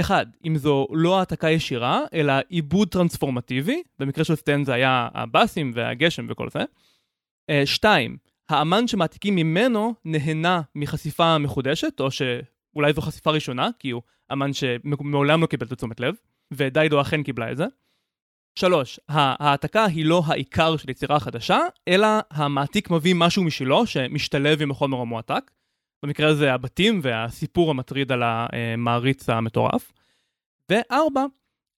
אחד, 0.00 0.26
אם 0.46 0.56
זו 0.56 0.86
לא 0.92 1.18
העתקה 1.18 1.50
ישירה, 1.50 2.00
אלא 2.14 2.32
עיבוד 2.48 2.88
טרנספורמטיבי, 2.88 3.82
במקרה 3.98 4.24
של 4.24 4.34
סטן 4.36 4.64
זה 4.64 4.74
היה 4.74 5.08
הבאסים 5.14 5.72
והגשם 5.74 6.26
וכל 6.28 6.50
זה. 6.50 6.64
אה, 7.50 7.66
שתיים, 7.66 8.16
האמן 8.48 8.88
שמעתיקים 8.88 9.36
ממנו 9.36 9.94
נהנה 10.04 10.60
מחשיפה 10.74 11.38
מחודשת, 11.38 12.00
או 12.00 12.10
שאולי 12.10 12.92
זו 12.92 13.00
חשיפה 13.00 13.30
ראשונה, 13.30 13.68
כי 13.78 13.90
הוא 13.90 14.02
אמן 14.32 14.52
שמעולם 14.52 15.42
לא 15.42 15.46
קיבל 15.46 15.66
את 15.66 15.72
תשומת 15.72 16.00
לב, 16.00 16.14
ודיידו 16.52 17.00
אכן 17.00 17.22
קיבלה 17.22 17.52
את 17.52 17.56
זה. 17.56 17.64
שלוש, 18.58 19.00
ההעתקה 19.08 19.84
היא 19.84 20.04
לא 20.04 20.22
העיקר 20.26 20.76
של 20.76 20.90
יצירה 20.90 21.20
חדשה, 21.20 21.58
אלא 21.88 22.08
המעתיק 22.30 22.90
מביא 22.90 23.14
משהו 23.16 23.44
משלו 23.44 23.86
שמשתלב 23.86 24.62
עם 24.62 24.70
החומר 24.70 25.00
המועתק. 25.00 25.50
במקרה 26.06 26.28
הזה 26.28 26.54
הבתים 26.54 27.00
והסיפור 27.02 27.70
המטריד 27.70 28.12
על 28.12 28.22
המעריץ 28.24 29.28
המטורף. 29.28 29.92
וארבע, 30.70 31.24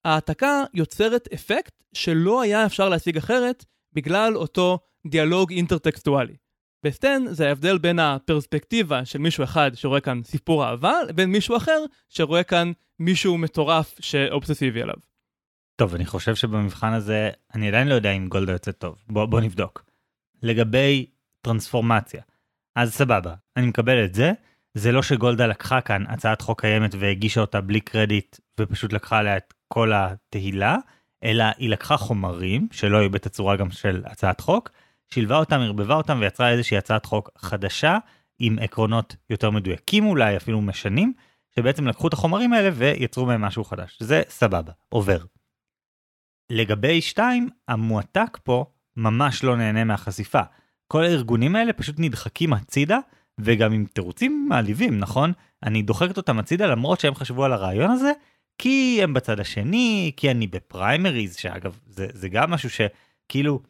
העתקה 0.05 0.65
יוצרת 0.75 1.29
אפקט 1.35 1.83
שלא 1.93 2.43
היה 2.43 2.67
אפשר 2.67 2.89
להשיג 2.89 3.17
אחרת 3.17 3.65
בגלל 3.93 4.37
אותו 4.37 4.79
דיאלוג 5.07 5.53
אינטרטקסטואלי. 5.53 6.37
בסטן 6.85 7.25
זה 7.31 7.49
ההבדל 7.49 7.79
בין 7.79 7.99
הפרספקטיבה 7.99 9.05
של 9.05 9.19
מישהו 9.19 9.45
אחד 9.45 9.71
שרואה 9.75 10.01
כאן 10.01 10.21
סיפור 10.25 10.65
אהבה 10.65 10.95
לבין 11.09 11.31
מישהו 11.31 11.57
אחר 11.57 11.85
שרואה 12.09 12.43
כאן 12.43 12.73
מישהו 12.99 13.39
מטורף 13.39 13.95
שאובססיבי 14.01 14.83
עליו. 14.83 14.97
טוב, 15.77 15.95
אני 15.95 16.07
חושב 16.07 16.35
שבמבחן 16.35 16.93
הזה, 16.93 17.31
אני 17.55 17.69
עדיין 17.69 17.89
לא 17.89 17.95
יודע 17.95 18.13
אם 18.13 18.29
גולדה 18.29 18.53
יוצא 18.53 18.73
טוב. 18.73 18.97
בוא, 19.09 19.27
בוא 19.27 19.41
נבדוק. 19.41 19.85
לגבי 20.43 21.07
טרנספורמציה, 21.41 22.23
אז 22.79 22.95
סבבה, 22.95 23.35
אני 23.57 23.67
מקבל 23.67 24.05
את 24.05 24.15
זה. 24.15 24.33
זה 24.75 24.93
לא 24.93 25.03
שגולדה 25.03 25.47
לקחה 25.47 25.81
כאן 25.81 26.05
הצעת 26.09 26.41
חוק 26.41 26.61
קיימת 26.61 26.95
והגישה 26.99 27.41
אותה 27.41 27.61
בלי 27.61 27.81
קרדיט 27.81 28.37
ופשוט 28.61 28.93
לקחה 28.93 29.19
עליה 29.19 29.37
את 29.37 29.55
כל 29.69 29.93
התהילה, 29.95 30.77
אלא 31.25 31.45
היא 31.57 31.71
לקחה 31.71 31.97
חומרים 31.97 32.69
שלא 32.73 32.99
היו 32.99 33.11
בתצורה 33.11 33.57
גם 33.57 33.71
של 33.71 34.03
הצעת 34.07 34.41
חוק, 34.41 34.71
שילבה 35.09 35.37
אותם, 35.37 35.61
ערבבה 35.61 35.95
אותם 35.95 36.19
ויצרה 36.21 36.51
איזושהי 36.51 36.77
הצעת 36.77 37.05
חוק 37.07 37.31
חדשה 37.39 37.99
עם 38.39 38.59
עקרונות 38.59 39.17
יותר 39.31 39.51
מדויקים 39.51 40.07
אולי, 40.07 40.37
אפילו 40.37 40.61
משנים, 40.61 41.13
שבעצם 41.57 41.87
לקחו 41.87 42.09
את 42.09 42.13
החומרים 42.13 42.53
האלה 42.53 42.71
ויצרו 42.75 43.27
מהם 43.27 43.41
משהו 43.41 43.65
חדש. 43.65 43.99
זה 44.01 44.23
סבבה, 44.29 44.73
עובר. 44.89 45.19
לגבי 46.51 47.01
2, 47.01 47.49
המועתק 47.69 48.39
פה 48.43 48.65
ממש 48.97 49.45
לא 49.45 49.57
נהנה 49.57 49.85
מהחשיפה. 49.85 50.43
כל 50.89 51.05
הארגונים 51.05 51.57
האלה 51.57 51.73
פשוט 51.73 51.97
נדחקים 51.99 52.53
הצידה, 52.53 52.99
וגם 53.39 53.73
עם 53.73 53.85
תירוצים 53.93 54.47
מעליבים, 54.49 54.99
נכון? 54.99 55.33
אני 55.63 55.83
דוחקת 55.83 56.17
אותם 56.17 56.39
הצידה 56.39 56.67
למרות 56.67 57.01
שהם 57.01 57.15
חשבו 57.15 57.45
על 57.45 57.53
הרעיון 57.53 57.91
הזה, 57.91 58.13
כי 58.59 59.01
הם 59.03 59.15
בצד 59.15 59.41
השני, 59.41 60.13
כי 60.17 60.31
אני 60.31 60.47
בפריימריז, 60.47 61.37
שאגב, 61.37 61.79
זה, 61.87 62.07
זה 62.13 62.29
גם 62.29 62.51
משהו 62.51 62.71
שכאילו, 62.71 63.61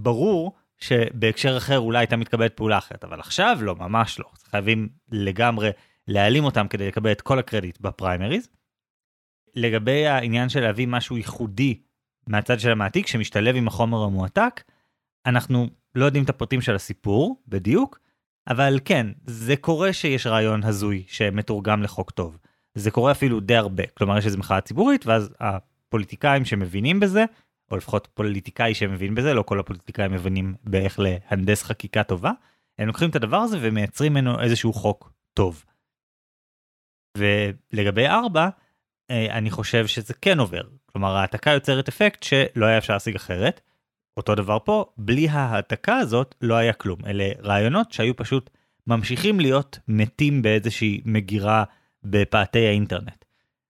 ברור 0.00 0.52
שבהקשר 0.78 1.56
אחר 1.56 1.78
אולי 1.78 1.98
הייתה 1.98 2.16
מתקבלת 2.16 2.56
פעולה 2.56 2.78
אחרת, 2.78 3.04
אבל 3.04 3.20
עכשיו 3.20 3.58
לא, 3.60 3.76
ממש 3.76 4.18
לא. 4.18 4.24
חייבים 4.50 4.88
לגמרי 5.12 5.70
להעלים 6.08 6.44
אותם 6.44 6.68
כדי 6.68 6.88
לקבל 6.88 7.12
את 7.12 7.20
כל 7.20 7.38
הקרדיט 7.38 7.80
בפריימריז. 7.80 8.48
לגבי 9.54 10.06
העניין 10.06 10.48
של 10.48 10.60
להביא 10.60 10.86
משהו 10.88 11.16
ייחודי 11.16 11.80
מהצד 12.26 12.60
של 12.60 12.70
המעתיק 12.70 13.06
שמשתלב 13.06 13.56
עם 13.56 13.68
החומר 13.68 14.04
המועתק. 14.04 14.62
אנחנו 15.26 15.68
לא 15.94 16.04
יודעים 16.04 16.24
את 16.24 16.30
הפרטים 16.30 16.60
של 16.60 16.74
הסיפור 16.74 17.42
בדיוק, 17.48 17.98
אבל 18.48 18.78
כן, 18.84 19.06
זה 19.26 19.56
קורה 19.56 19.92
שיש 19.92 20.26
רעיון 20.26 20.64
הזוי 20.64 21.04
שמתורגם 21.08 21.82
לחוק 21.82 22.10
טוב. 22.10 22.38
זה 22.74 22.90
קורה 22.90 23.12
אפילו 23.12 23.40
די 23.40 23.56
הרבה, 23.56 23.82
כלומר 23.94 24.18
יש 24.18 24.26
איזו 24.26 24.38
מחאה 24.38 24.60
ציבורית 24.60 25.06
ואז 25.06 25.34
הפוליטיקאים 25.40 26.44
שמבינים 26.44 27.00
בזה, 27.00 27.24
או 27.70 27.76
לפחות 27.76 28.08
פוליטיקאי 28.14 28.74
שמבין 28.74 29.14
בזה, 29.14 29.34
לא 29.34 29.42
כל 29.42 29.60
הפוליטיקאים 29.60 30.12
מבינים 30.12 30.54
באיך 30.64 30.98
להנדס 30.98 31.62
חקיקה 31.62 32.02
טובה, 32.02 32.32
הם 32.78 32.86
לוקחים 32.86 33.10
את 33.10 33.16
הדבר 33.16 33.36
הזה 33.36 33.58
ומייצרים 33.60 34.12
ממנו 34.12 34.40
איזשהו 34.40 34.72
חוק 34.72 35.12
טוב. 35.34 35.64
ולגבי 37.18 38.06
ארבע, 38.06 38.48
אה, 39.10 39.38
אני 39.38 39.50
חושב 39.50 39.86
שזה 39.86 40.14
כן 40.14 40.38
עובר. 40.38 40.62
כלומר 40.86 41.16
ההעתקה 41.16 41.50
יוצרת 41.50 41.88
אפקט 41.88 42.22
שלא 42.22 42.66
היה 42.66 42.78
אפשר 42.78 42.92
להשיג 42.92 43.16
אחרת. 43.16 43.60
אותו 44.16 44.34
דבר 44.34 44.58
פה, 44.64 44.84
בלי 44.98 45.28
ההעתקה 45.28 45.96
הזאת 45.96 46.34
לא 46.42 46.54
היה 46.54 46.72
כלום. 46.72 46.98
אלה 47.06 47.28
רעיונות 47.42 47.92
שהיו 47.92 48.16
פשוט 48.16 48.50
ממשיכים 48.86 49.40
להיות 49.40 49.78
מתים 49.88 50.42
באיזושהי 50.42 51.00
מגירה 51.04 51.64
בפאתי 52.04 52.66
האינטרנט. 52.66 53.24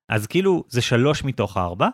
אז 0.08 0.26
כאילו 0.26 0.64
זה 0.68 0.82
שלוש 0.82 1.24
מתוך 1.24 1.56
ארבע, 1.56 1.88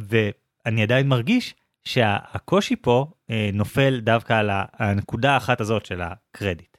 ואני 0.00 0.82
עדיין 0.82 1.08
מרגיש 1.08 1.54
שהקושי 1.84 2.76
פה 2.76 3.06
אה, 3.30 3.50
נופל 3.52 4.00
דווקא 4.00 4.32
על 4.32 4.50
הנקודה 4.52 5.34
האחת 5.34 5.60
הזאת 5.60 5.86
של 5.86 6.00
הקרדיט. 6.02 6.76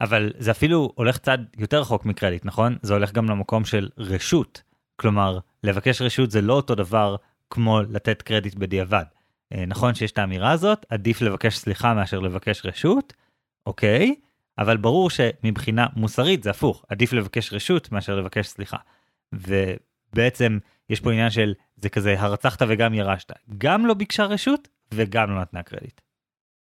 אבל 0.00 0.32
זה 0.38 0.50
אפילו 0.50 0.92
הולך 0.94 1.18
צד 1.18 1.38
יותר 1.58 1.80
רחוק 1.80 2.04
מקרדיט, 2.04 2.44
נכון? 2.44 2.76
זה 2.82 2.94
הולך 2.94 3.12
גם 3.12 3.30
למקום 3.30 3.64
של 3.64 3.88
רשות. 3.98 4.62
כלומר, 4.96 5.38
לבקש 5.62 6.02
רשות 6.02 6.30
זה 6.30 6.40
לא 6.40 6.52
אותו 6.52 6.74
דבר 6.74 7.16
כמו 7.50 7.80
לתת 7.82 8.22
קרדיט 8.22 8.54
בדיעבד. 8.54 9.04
אה, 9.52 9.66
נכון 9.66 9.94
שיש 9.94 10.12
את 10.12 10.18
האמירה 10.18 10.50
הזאת, 10.50 10.86
עדיף 10.88 11.22
לבקש 11.22 11.56
סליחה 11.56 11.94
מאשר 11.94 12.20
לבקש 12.20 12.66
רשות, 12.66 13.12
אוקיי, 13.66 14.14
אבל 14.58 14.76
ברור 14.76 15.10
שמבחינה 15.10 15.86
מוסרית 15.96 16.42
זה 16.42 16.50
הפוך, 16.50 16.84
עדיף 16.88 17.12
לבקש 17.12 17.52
רשות 17.52 17.92
מאשר 17.92 18.16
לבקש 18.16 18.46
סליחה. 18.46 18.76
ובעצם 19.32 20.58
יש 20.90 21.00
פה 21.00 21.12
עניין 21.12 21.30
של 21.30 21.54
זה 21.76 21.88
כזה 21.88 22.20
הרצחת 22.20 22.62
וגם 22.68 22.94
ירשת, 22.94 23.32
גם 23.58 23.86
לא 23.86 23.94
ביקשה 23.94 24.24
רשות 24.24 24.68
וגם 24.94 25.30
לא 25.30 25.40
נתנה 25.40 25.62
קרדיט. 25.62 26.00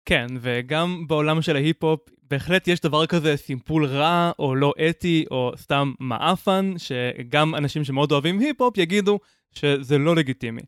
כן, 0.04 0.26
וגם 0.40 1.04
בעולם 1.06 1.42
של 1.42 1.56
ההיפ-הופ 1.56 2.00
בהחלט 2.30 2.68
יש 2.68 2.80
דבר 2.80 3.06
כזה 3.06 3.36
סימפול 3.36 3.86
רע 3.86 4.30
או 4.38 4.54
לא 4.54 4.72
אתי 4.90 5.24
או 5.30 5.52
סתם 5.56 5.92
מעפן, 6.00 6.74
שגם 6.78 7.54
אנשים 7.54 7.84
שמאוד 7.84 8.12
אוהבים 8.12 8.38
היפ-הופ 8.38 8.78
יגידו 8.78 9.18
שזה 9.52 9.98
לא 9.98 10.16
לגיטימי. 10.16 10.62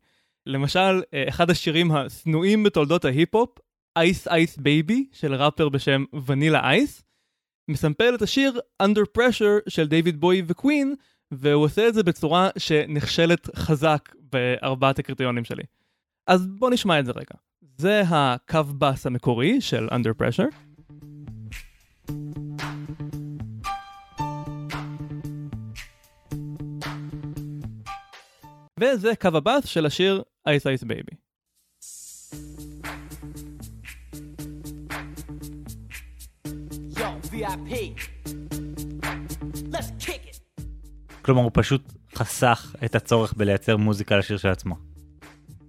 למשל, 0.49 1.03
אה, 1.15 1.25
אחד 1.29 1.51
השירים 1.51 1.93
השנואים 1.93 2.63
בתולדות 2.63 3.05
ההיפ-הופ, 3.05 3.59
Ice 3.97 4.29
Ice 4.29 4.57
Baby 4.57 5.07
של 5.13 5.35
ראפר 5.35 5.69
בשם 5.69 6.05
ונילה 6.27 6.71
אייס, 6.71 7.03
מסמפל 7.71 8.15
את 8.15 8.23
השיר 8.23 8.61
Under 8.83 9.19
Pressure 9.19 9.69
של 9.69 9.89
דיוויד 9.89 10.21
בוי 10.21 10.43
וקווין, 10.47 10.95
והוא 11.31 11.65
עושה 11.65 11.89
את 11.89 11.95
זה 11.95 12.03
בצורה 12.03 12.49
שנחשלת 12.59 13.57
חזק 13.57 14.09
בארבעת 14.33 14.99
הקריטריונים 14.99 15.45
שלי. 15.45 15.63
אז 16.27 16.47
בוא 16.47 16.71
נשמע 16.71 17.01
את 17.01 17.07
זה 17.07 17.13
רגע. 17.13 17.35
זה 17.79 18.03
הקו 18.07 18.65
בס 18.79 19.07
המקורי 19.07 19.61
של 19.61 19.89
Under 19.89 20.23
Pressure. 20.23 20.55
וזה 28.81 29.13
קו 29.21 29.29
הבאס 29.35 29.67
של 29.67 29.87
השיר 29.87 30.23
Ice 30.49 30.65
Ice 30.65 30.85
Baby. 30.85 31.15
כלומר, 41.23 41.43
הוא 41.43 41.51
פשוט 41.55 41.83
חסך 42.15 42.77
את 42.85 42.95
הצורך 42.95 43.35
בלייצר 43.37 43.77
מוזיקה 43.77 44.17
לשיר 44.17 44.37
של 44.37 44.49
עצמו. 44.49 44.75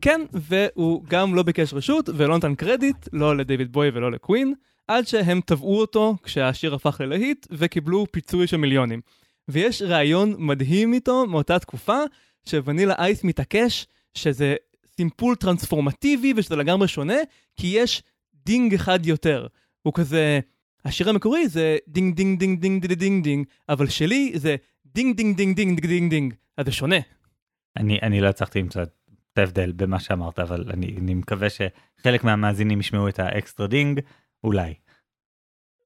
כן, 0.01 0.21
והוא 0.33 1.03
גם 1.07 1.35
לא 1.35 1.43
ביקש 1.43 1.73
רשות 1.73 2.09
ולא 2.15 2.37
נתן 2.37 2.55
קרדיט, 2.55 3.07
לא 3.13 3.37
לדיוויד 3.37 3.71
בואי 3.71 3.89
ולא 3.93 4.11
לקווין, 4.11 4.53
עד 4.87 5.07
שהם 5.07 5.41
תבעו 5.45 5.79
אותו 5.79 6.15
כשהשיר 6.23 6.75
הפך 6.75 7.01
ללהיט 7.01 7.47
וקיבלו 7.51 8.05
פיצוי 8.11 8.47
של 8.47 8.57
מיליונים. 8.57 9.01
ויש 9.47 9.81
ראיון 9.81 10.35
מדהים 10.37 10.93
איתו 10.93 11.25
מאותה 11.27 11.59
תקופה, 11.59 11.99
שוונילה 12.45 12.93
אייס 12.97 13.23
מתעקש 13.23 13.87
שזה 14.13 14.55
סימפול 14.99 15.35
טרנספורמטיבי 15.35 16.33
ושזה 16.37 16.55
לגמרי 16.55 16.87
שונה, 16.87 17.17
כי 17.55 17.67
יש 17.67 18.03
דינג 18.33 18.73
אחד 18.73 19.05
יותר. 19.05 19.47
הוא 19.81 19.93
כזה, 19.93 20.39
השיר 20.85 21.09
המקורי 21.09 21.47
זה 21.47 21.77
דינג 21.87 22.15
דינג 22.15 22.39
דינג 22.39 22.59
דינג 22.59 22.85
דינג 22.85 22.99
דינג 22.99 23.23
דינג, 23.23 23.45
אבל 23.69 23.87
שלי 23.87 24.31
זה 24.35 24.55
דינג 24.85 25.15
דינג 25.15 25.37
דינג 25.37 25.55
דינג 25.55 25.85
דינג 25.85 26.09
דינג, 26.09 26.33
אז 26.57 26.65
זה 26.65 26.71
שונה. 26.71 26.95
אני, 27.77 27.99
אני 28.01 28.21
לא 28.21 28.27
הצלחתי 28.27 28.59
למצוא 28.59 28.83
את 28.83 29.37
ההבדל 29.37 29.71
במה 29.71 29.99
שאמרת, 29.99 30.39
אבל 30.39 30.71
אני, 30.73 30.95
אני 30.97 31.13
מקווה 31.13 31.47
שחלק 31.49 32.23
מהמאזינים 32.23 32.79
ישמעו 32.79 33.07
את 33.07 33.19
האקסטרה 33.19 33.67
דינג, 33.67 33.99
אולי. 34.43 34.73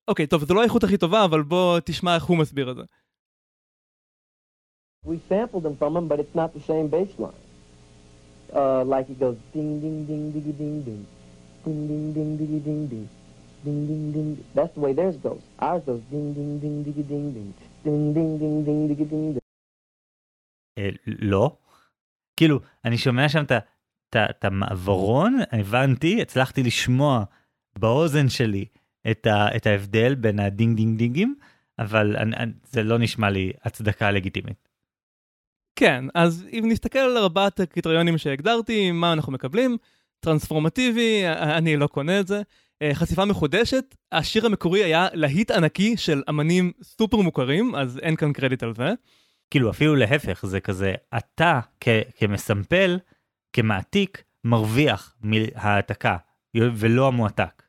אוקיי, 0.08 0.28
טוב, 0.28 0.46
זו 0.46 0.54
לא 0.54 0.62
האיכות 0.62 0.84
הכי 0.84 0.98
טובה, 0.98 1.26
אבל 1.26 1.42
בוא 1.42 1.80
תשמע 1.86 2.16
איך 2.16 2.24
הוא 2.24 2.38
מסביר 2.38 2.72
את 2.72 2.76
זה. 2.76 2.84
We 5.06 5.18
sampled 5.30 5.64
them 5.64 5.76
from 5.80 5.98
him, 5.98 6.08
but 6.08 6.20
it's 6.20 6.36
not 6.36 6.50
the 6.54 6.64
same 6.70 6.88
bass 6.88 7.20
line. 7.20 7.43
uh, 8.54 8.84
like 8.84 9.10
it 9.10 9.20
goes 9.20 9.38
ding 9.54 9.80
ding 9.82 10.06
ding 10.06 10.32
ding 10.34 10.52
ding 10.60 10.76
ding 10.86 11.02
ding 11.64 11.88
ding 11.88 12.14
ding 12.14 12.38
ding 12.38 12.60
ding 12.66 12.88
ding 12.92 13.10
ding 13.66 13.88
ding 13.88 14.12
ding. 14.14 14.30
That's 14.56 14.74
the 14.76 14.82
way 14.86 14.94
theirs 14.94 15.18
goes. 15.28 15.42
Ours 15.60 15.84
goes 15.88 16.02
ding 16.12 16.34
ding 16.36 16.60
ding 16.62 16.84
ding 16.84 17.04
ding 17.12 17.28
ding 17.36 17.50
ding 17.84 18.14
ding 18.14 18.32
ding 18.40 18.56
ding 18.66 18.88
ding 18.88 19.08
ding 19.10 19.34
ding. 19.34 19.40
לא. 21.06 21.56
כאילו, 22.38 22.60
אני 22.86 22.98
שומע 22.98 23.30
שם 23.30 23.44
את 24.16 24.46
המעברון, 24.46 25.40
הבנתי, 25.52 26.22
הצלחתי 26.22 26.64
לשמוע 26.64 27.24
באוזן 27.80 28.30
שלי 28.30 28.66
את, 29.12 29.28
ה, 29.28 29.56
את 29.56 29.68
ההבדל 29.68 30.16
בין 30.16 30.40
הדינג 30.40 30.78
דינג 30.78 30.98
דינגים, 30.98 31.36
אבל 31.80 32.18
אני, 32.18 32.52
זה 32.64 32.84
לא 32.84 33.00
נשמע 33.00 33.30
לי 33.30 33.52
הצדקה 33.64 34.12
לגיטימית. 34.12 34.63
כן, 35.76 36.06
אז 36.14 36.46
אם 36.54 36.64
נסתכל 36.68 37.00
על 37.00 37.18
ארבעת 37.18 37.60
הקריטריונים 37.60 38.18
שהגדרתי, 38.18 38.92
מה 38.92 39.14
אנחנו 39.14 39.32
מקבלים? 39.32 39.78
טרנספורמטיבי, 40.20 41.24
אני 41.28 41.78
לא 41.78 41.88
קונה 41.88 42.20
את 42.20 42.28
זה. 42.28 42.42
אה, 42.82 42.92
חשיפה 42.94 43.26
מחודשת, 43.26 43.96
השיר 44.12 44.46
המקורי 44.46 44.84
היה 44.84 45.08
להיט 45.14 45.52
ענקי 45.52 45.98
של 45.98 46.24
אמנים 46.30 46.72
סופר 46.84 47.18
מוכרים, 47.18 47.76
אז 47.76 48.00
אין 48.02 48.16
כאן 48.16 48.34
קרדיט 48.34 48.64
על 48.64 48.74
זה. 48.74 48.94
כאילו 49.52 49.70
אפילו 49.70 49.96
להפך, 49.96 50.46
זה 50.46 50.60
כזה, 50.60 50.94
אתה 51.18 51.60
כ, 51.80 51.88
כמסמפל, 52.18 53.00
כמעתיק, 53.54 54.24
מרוויח 54.44 55.16
מהעתקה, 55.22 56.18
ולא 56.56 57.08
המועתק. 57.08 57.64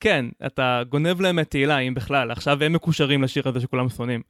כן, 0.00 0.26
אתה 0.46 0.82
גונב 0.88 1.20
להם 1.20 1.38
את 1.38 1.50
תהילה, 1.50 1.78
אם 1.78 1.94
בכלל, 1.94 2.30
עכשיו 2.30 2.62
הם 2.62 2.72
מקושרים 2.72 3.22
לשיר 3.22 3.48
הזה 3.48 3.60
שכולם 3.60 3.88
שונאים. 3.88 4.22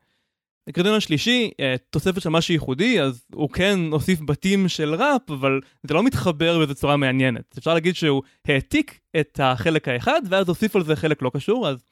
הקריטריון 0.68 0.96
השלישי, 0.96 1.50
אה, 1.60 1.74
תוספת 1.90 2.22
של 2.22 2.28
משהו 2.28 2.54
ייחודי, 2.54 3.00
אז 3.00 3.24
הוא 3.34 3.50
כן 3.50 3.78
הוסיף 3.90 4.20
בתים 4.20 4.68
של 4.68 4.94
ראפ, 4.94 5.30
אבל 5.30 5.60
זה 5.82 5.94
לא 5.94 6.02
מתחבר 6.02 6.58
באיזו 6.58 6.74
צורה 6.74 6.96
מעניינת. 6.96 7.54
אפשר 7.58 7.74
להגיד 7.74 7.94
שהוא 7.94 8.22
העתיק 8.44 9.00
את 9.20 9.40
החלק 9.42 9.88
האחד, 9.88 10.20
ואז 10.28 10.48
הוסיף 10.48 10.76
על 10.76 10.84
זה 10.84 10.96
חלק 10.96 11.22
לא 11.22 11.30
קשור, 11.34 11.68
אז 11.68 11.84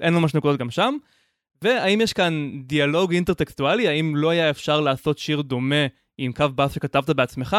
אין 0.00 0.14
ממש 0.14 0.34
נקודות 0.34 0.60
גם 0.60 0.70
שם. 0.70 0.96
והאם 1.62 2.00
יש 2.00 2.12
כאן 2.12 2.62
דיאלוג 2.64 3.12
אינטרטקסטואלי, 3.12 3.88
האם 3.88 4.16
לא 4.16 4.30
היה 4.30 4.50
אפשר 4.50 4.80
לעשות 4.80 5.18
שיר 5.18 5.42
דומה 5.42 5.86
עם 6.18 6.32
קו 6.32 6.48
בס 6.54 6.72
שכתבת 6.72 7.10
בעצמך? 7.10 7.56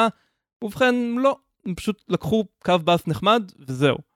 ובכן, 0.64 0.96
לא. 1.18 1.38
הם 1.66 1.76
פשוט 1.76 2.04
לקחו 2.10 2.46
קו 2.64 2.80
בס 2.84 3.08
נחמד, 3.08 3.52
וזהו. 3.68 4.09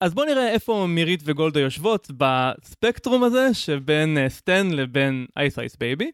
אז 0.00 0.14
בואו 0.14 0.26
נראה 0.26 0.48
איפה 0.48 0.86
מירית 0.88 1.20
וגולדה 1.24 1.60
יושבות 1.60 2.10
בספקטרום 2.16 3.24
הזה 3.24 3.54
שבין 3.54 4.16
אה, 4.16 4.28
Stan 4.28 4.70
לבין 4.70 5.26
Ice 5.36 5.58
Ice 5.58 5.76
Baby. 5.76 6.10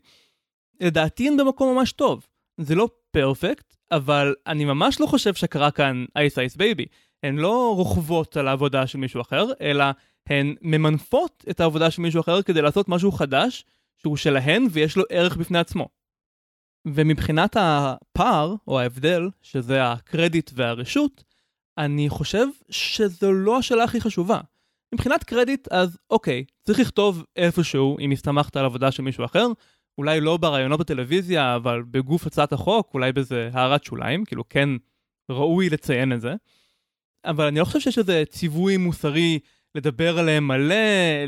לדעתי 0.81 1.29
הן 1.29 1.37
במקום 1.37 1.77
ממש 1.77 1.93
טוב. 1.93 2.27
זה 2.61 2.75
לא 2.75 2.89
perfect, 3.11 3.77
אבל 3.91 4.35
אני 4.47 4.65
ממש 4.65 5.01
לא 5.01 5.07
חושב 5.07 5.35
שקרה 5.35 5.71
כאן 5.71 6.05
Ice 6.17 6.39
Ice 6.39 6.57
Baby. 6.57 6.87
הן 7.23 7.37
לא 7.37 7.75
רוכבות 7.77 8.37
על 8.37 8.49
העבודה 8.49 8.87
של 8.87 8.99
מישהו 8.99 9.21
אחר, 9.21 9.47
אלא 9.61 9.85
הן 10.29 10.55
ממנפות 10.63 11.45
את 11.51 11.61
העבודה 11.61 11.91
של 11.91 12.03
מישהו 12.03 12.21
אחר 12.21 12.43
כדי 12.43 12.63
לעשות 12.63 12.89
משהו 12.89 13.13
חדש 13.13 13.65
שהוא 13.99 14.17
שלהן 14.17 14.67
ויש 14.71 14.97
לו 14.97 15.05
ערך 15.11 15.37
בפני 15.37 15.59
עצמו. 15.59 15.89
ומבחינת 16.87 17.57
הפער, 17.61 18.55
או 18.69 18.81
ההבדל, 18.81 19.29
שזה 19.43 19.93
הקרדיט 19.93 20.51
והרשות, 20.55 21.25
אני 21.79 22.09
חושב 22.09 22.47
שזו 22.71 23.33
לא 23.33 23.59
השאלה 23.59 23.85
הכי 23.85 24.01
חשובה. 24.01 24.41
מבחינת 24.95 25.25
קרדיט, 25.25 25.69
אז 25.71 25.99
אוקיי, 26.11 26.45
צריך 26.63 26.81
לכתוב 26.81 27.25
איפשהו, 27.37 27.99
אם 27.99 28.11
הסתמכת 28.11 28.57
על 28.57 28.65
עבודה 28.65 28.91
של 28.91 29.03
מישהו 29.03 29.25
אחר, 29.25 29.47
אולי 29.99 30.21
לא 30.21 30.37
ברעיונות 30.37 30.81
בטלוויזיה, 30.81 31.57
אבל 31.57 31.83
בגוף 31.83 32.27
הצעת 32.27 32.53
החוק, 32.53 32.91
אולי 32.95 33.13
באיזה 33.13 33.51
הערת 33.53 33.85
שוליים, 33.85 34.25
כאילו 34.25 34.49
כן 34.49 34.69
ראוי 35.31 35.71
לציין 35.71 36.13
את 36.13 36.21
זה. 36.21 36.35
אבל 37.25 37.47
אני 37.47 37.61
לא 37.61 37.65
חושב 37.65 37.81
שיש 37.81 37.99
איזה 37.99 38.23
ציווי 38.29 38.77
מוסרי 38.77 39.39
לדבר 39.75 40.19
עליהם 40.19 40.49
מלא, 40.49 40.75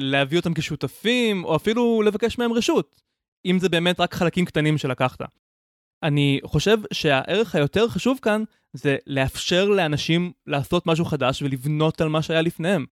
להביא 0.00 0.38
אותם 0.38 0.54
כשותפים, 0.54 1.44
או 1.44 1.56
אפילו 1.56 2.02
לבקש 2.02 2.38
מהם 2.38 2.52
רשות, 2.52 3.02
אם 3.46 3.59
זה 3.59 3.68
באמת 3.68 4.00
רק 4.00 4.14
חלקים 4.14 4.44
קטנים 4.44 4.78
שלקחת. 4.78 5.20
אני 6.02 6.40
חושב 6.44 6.78
שהערך 6.92 7.54
היותר 7.54 7.88
חשוב 7.88 8.18
כאן 8.22 8.42
זה 8.72 8.96
לאפשר 9.06 9.68
לאנשים 9.68 10.32
לעשות 10.46 10.87
משהו 10.87 11.04
חדש 11.04 11.42
ולבנות 11.42 12.00
על 12.00 12.09
מה 12.09 12.22
שהיה 12.22 12.42
לפניהם. 12.42 12.87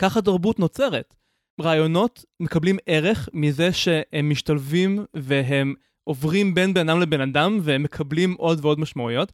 ככה 0.00 0.22
תרבות 0.22 0.58
נוצרת. 0.58 1.14
רעיונות 1.60 2.24
מקבלים 2.40 2.78
ערך 2.86 3.28
מזה 3.32 3.72
שהם 3.72 4.30
משתלבים 4.30 5.04
והם 5.14 5.74
עוברים 6.04 6.54
בין 6.54 6.74
בן 6.74 6.88
אדם 6.88 7.00
לבן 7.00 7.20
אדם 7.20 7.58
והם 7.62 7.82
מקבלים 7.82 8.34
עוד 8.34 8.64
ועוד 8.64 8.80
משמעויות. 8.80 9.32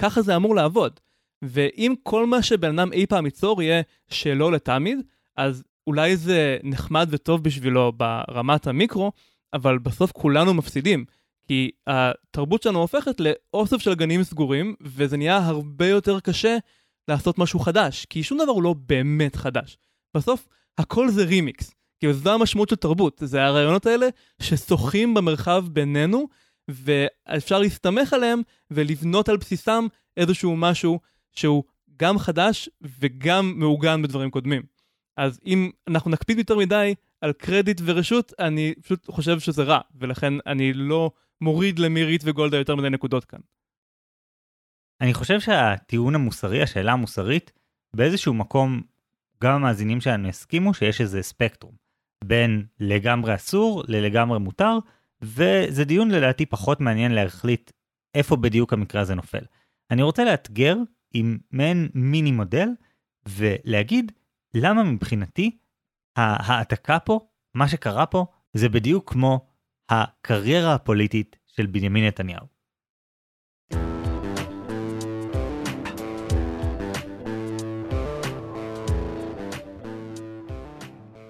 ככה 0.00 0.22
זה 0.22 0.36
אמור 0.36 0.54
לעבוד. 0.54 1.00
ואם 1.44 1.94
כל 2.02 2.26
מה 2.26 2.42
שבן 2.42 2.78
אדם 2.78 2.92
אי 2.92 3.06
פעם 3.06 3.24
ייצור 3.24 3.62
יהיה 3.62 3.82
שלא 4.08 4.52
לתמיד, 4.52 4.98
אז 5.36 5.64
אולי 5.86 6.16
זה 6.16 6.58
נחמד 6.62 7.08
וטוב 7.10 7.44
בשבילו 7.44 7.92
ברמת 7.92 8.66
המיקרו, 8.66 9.12
אבל 9.54 9.78
בסוף 9.78 10.12
כולנו 10.12 10.54
מפסידים. 10.54 11.04
כי 11.48 11.70
התרבות 11.86 12.62
שלנו 12.62 12.78
הופכת 12.78 13.20
לאוסף 13.20 13.78
של 13.78 13.94
גנים 13.94 14.22
סגורים, 14.22 14.74
וזה 14.80 15.16
נהיה 15.16 15.36
הרבה 15.36 15.88
יותר 15.88 16.20
קשה 16.20 16.56
לעשות 17.08 17.38
משהו 17.38 17.58
חדש, 17.58 18.06
כי 18.10 18.22
שום 18.22 18.38
דבר 18.38 18.52
הוא 18.52 18.62
לא 18.62 18.74
באמת 18.86 19.36
חדש. 19.36 19.78
בסוף, 20.16 20.48
הכל 20.78 21.08
זה 21.08 21.24
רימיקס. 21.24 21.74
כאילו, 22.00 22.12
זו 22.12 22.34
המשמעות 22.34 22.68
של 22.68 22.76
תרבות, 22.76 23.22
זה 23.24 23.44
הרעיונות 23.44 23.86
האלה 23.86 24.08
ששוחים 24.42 25.14
במרחב 25.14 25.64
בינינו, 25.72 26.28
ואפשר 26.68 27.58
להסתמך 27.58 28.12
עליהם 28.12 28.42
ולבנות 28.70 29.28
על 29.28 29.36
בסיסם 29.36 29.86
איזשהו 30.16 30.56
משהו 30.56 31.00
שהוא 31.32 31.64
גם 31.96 32.18
חדש 32.18 32.68
וגם 32.82 33.52
מעוגן 33.56 34.02
בדברים 34.02 34.30
קודמים. 34.30 34.62
אז 35.16 35.40
אם 35.46 35.70
אנחנו 35.88 36.10
נקפיד 36.10 36.38
יותר 36.38 36.56
מדי 36.56 36.94
על 37.20 37.32
קרדיט 37.32 37.80
ורשות, 37.84 38.32
אני 38.38 38.74
פשוט 38.82 39.10
חושב 39.10 39.40
שזה 39.40 39.62
רע, 39.62 39.80
ולכן 39.94 40.34
אני 40.46 40.72
לא 40.72 41.10
מוריד 41.42 41.78
למירית 41.78 42.20
וגולדה 42.24 42.56
יותר 42.56 42.76
מדי 42.76 42.90
נקודות 42.90 43.24
כאן. 43.24 43.40
אני 45.00 45.14
חושב 45.14 45.40
שהטיעון 45.40 46.14
המוסרי, 46.14 46.62
השאלה 46.62 46.92
המוסרית, 46.92 47.52
באיזשהו 47.96 48.34
מקום, 48.34 48.82
גם 49.42 49.54
המאזינים 49.54 50.00
שלנו 50.00 50.28
הסכימו 50.28 50.74
שיש 50.74 51.00
איזה 51.00 51.22
ספקטרום. 51.22 51.74
בין 52.24 52.66
לגמרי 52.80 53.34
אסור 53.34 53.82
ללגמרי 53.88 54.38
מותר, 54.38 54.78
וזה 55.22 55.84
דיון 55.84 56.10
לדעתי 56.10 56.46
פחות 56.46 56.80
מעניין 56.80 57.12
להחליט 57.12 57.70
איפה 58.14 58.36
בדיוק 58.36 58.72
המקרה 58.72 59.00
הזה 59.00 59.14
נופל. 59.14 59.44
אני 59.90 60.02
רוצה 60.02 60.24
לאתגר 60.24 60.76
עם 61.14 61.38
מעין 61.50 61.88
מיני 61.94 62.32
מודל, 62.32 62.68
ולהגיד 63.28 64.12
למה 64.54 64.82
מבחינתי 64.82 65.58
ההעתקה 66.16 66.98
פה, 66.98 67.20
מה 67.54 67.68
שקרה 67.68 68.06
פה, 68.06 68.26
זה 68.54 68.68
בדיוק 68.68 69.12
כמו 69.12 69.51
הקריירה 69.94 70.74
הפוליטית 70.74 71.36
של 71.46 71.66
בנימין 71.66 72.06
נתניהו. 72.06 72.46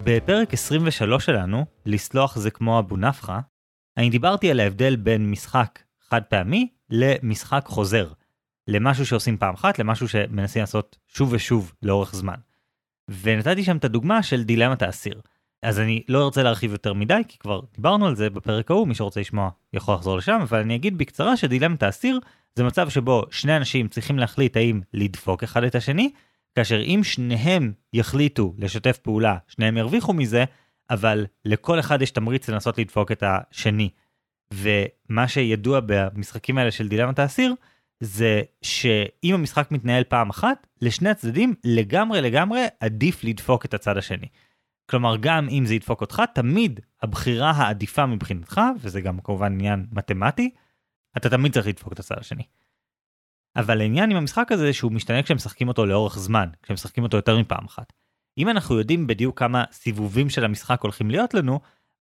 בפרק 0.04 0.52
23 0.52 1.26
שלנו, 1.26 1.64
לסלוח 1.86 2.38
זה 2.38 2.50
כמו 2.50 2.78
אבו 2.78 2.96
נפחא, 2.96 3.38
אני 3.96 4.10
דיברתי 4.10 4.50
על 4.50 4.60
ההבדל 4.60 4.96
בין 4.96 5.30
משחק 5.30 5.78
חד 6.00 6.22
פעמי 6.22 6.68
למשחק 6.90 7.64
חוזר, 7.66 8.12
למשהו 8.68 9.06
שעושים 9.06 9.38
פעם 9.38 9.54
אחת 9.54 9.78
למשהו 9.78 10.08
שמנסים 10.08 10.60
לעשות 10.60 10.98
שוב 11.06 11.32
ושוב 11.32 11.72
לאורך 11.82 12.14
זמן. 12.14 12.38
ונתתי 13.22 13.64
שם 13.64 13.76
את 13.76 13.84
הדוגמה 13.84 14.22
של 14.22 14.42
דילמת 14.42 14.82
האסיר. 14.82 15.20
אז 15.62 15.80
אני 15.80 16.02
לא 16.08 16.24
ארצה 16.24 16.42
להרחיב 16.42 16.72
יותר 16.72 16.92
מדי, 16.92 17.22
כי 17.28 17.38
כבר 17.38 17.60
דיברנו 17.74 18.06
על 18.06 18.16
זה 18.16 18.30
בפרק 18.30 18.70
ההוא, 18.70 18.88
מי 18.88 18.94
שרוצה 18.94 19.20
לשמוע 19.20 19.50
יכול 19.72 19.94
לחזור 19.94 20.16
לשם, 20.16 20.38
אבל 20.42 20.58
אני 20.58 20.74
אגיד 20.74 20.98
בקצרה 20.98 21.36
שדילמת 21.36 21.82
האסיר 21.82 22.20
זה 22.54 22.64
מצב 22.64 22.88
שבו 22.88 23.22
שני 23.30 23.56
אנשים 23.56 23.88
צריכים 23.88 24.18
להחליט 24.18 24.56
האם 24.56 24.80
לדפוק 24.94 25.42
אחד 25.42 25.64
את 25.64 25.74
השני, 25.74 26.10
כאשר 26.54 26.82
אם 26.82 27.00
שניהם 27.04 27.72
יחליטו 27.92 28.54
לשתף 28.58 28.98
פעולה, 28.98 29.36
שניהם 29.48 29.76
ירוויחו 29.76 30.12
מזה, 30.12 30.44
אבל 30.90 31.26
לכל 31.44 31.80
אחד 31.80 32.02
יש 32.02 32.10
תמריץ 32.10 32.48
לנסות 32.48 32.78
לדפוק 32.78 33.12
את 33.12 33.22
השני. 33.26 33.88
ומה 34.54 35.28
שידוע 35.28 35.80
במשחקים 35.86 36.58
האלה 36.58 36.70
של 36.70 36.88
דילמת 36.88 37.18
האסיר, 37.18 37.54
זה 38.00 38.42
שאם 38.62 39.34
המשחק 39.34 39.70
מתנהל 39.70 40.04
פעם 40.04 40.30
אחת, 40.30 40.66
לשני 40.80 41.08
הצדדים 41.08 41.54
לגמרי 41.64 42.20
לגמרי 42.20 42.64
עדיף 42.80 43.24
לדפוק 43.24 43.64
את 43.64 43.74
הצד 43.74 43.96
השני. 43.96 44.26
כלומר, 44.92 45.16
גם 45.20 45.48
אם 45.48 45.66
זה 45.66 45.74
ידפוק 45.74 46.00
אותך, 46.00 46.22
תמיד 46.34 46.80
הבחירה 47.02 47.50
העדיפה 47.50 48.06
מבחינתך, 48.06 48.60
וזה 48.80 49.00
גם 49.00 49.20
כמובן 49.20 49.52
עניין 49.52 49.86
מתמטי, 49.92 50.50
אתה 51.16 51.30
תמיד 51.30 51.52
צריך 51.52 51.66
לדפוק 51.66 51.92
את 51.92 51.98
הצד 51.98 52.18
השני. 52.18 52.42
אבל 53.56 53.80
העניין 53.80 54.10
עם 54.10 54.16
המשחק 54.16 54.52
הזה 54.52 54.72
שהוא 54.72 54.92
משתנה 54.92 55.22
כשמשחקים 55.22 55.68
אותו 55.68 55.86
לאורך 55.86 56.18
זמן, 56.18 56.48
כשמשחקים 56.62 57.04
אותו 57.04 57.16
יותר 57.16 57.38
מפעם 57.38 57.64
אחת. 57.64 57.92
אם 58.38 58.48
אנחנו 58.48 58.78
יודעים 58.78 59.06
בדיוק 59.06 59.38
כמה 59.38 59.64
סיבובים 59.72 60.30
של 60.30 60.44
המשחק 60.44 60.82
הולכים 60.82 61.10
להיות 61.10 61.34
לנו, 61.34 61.60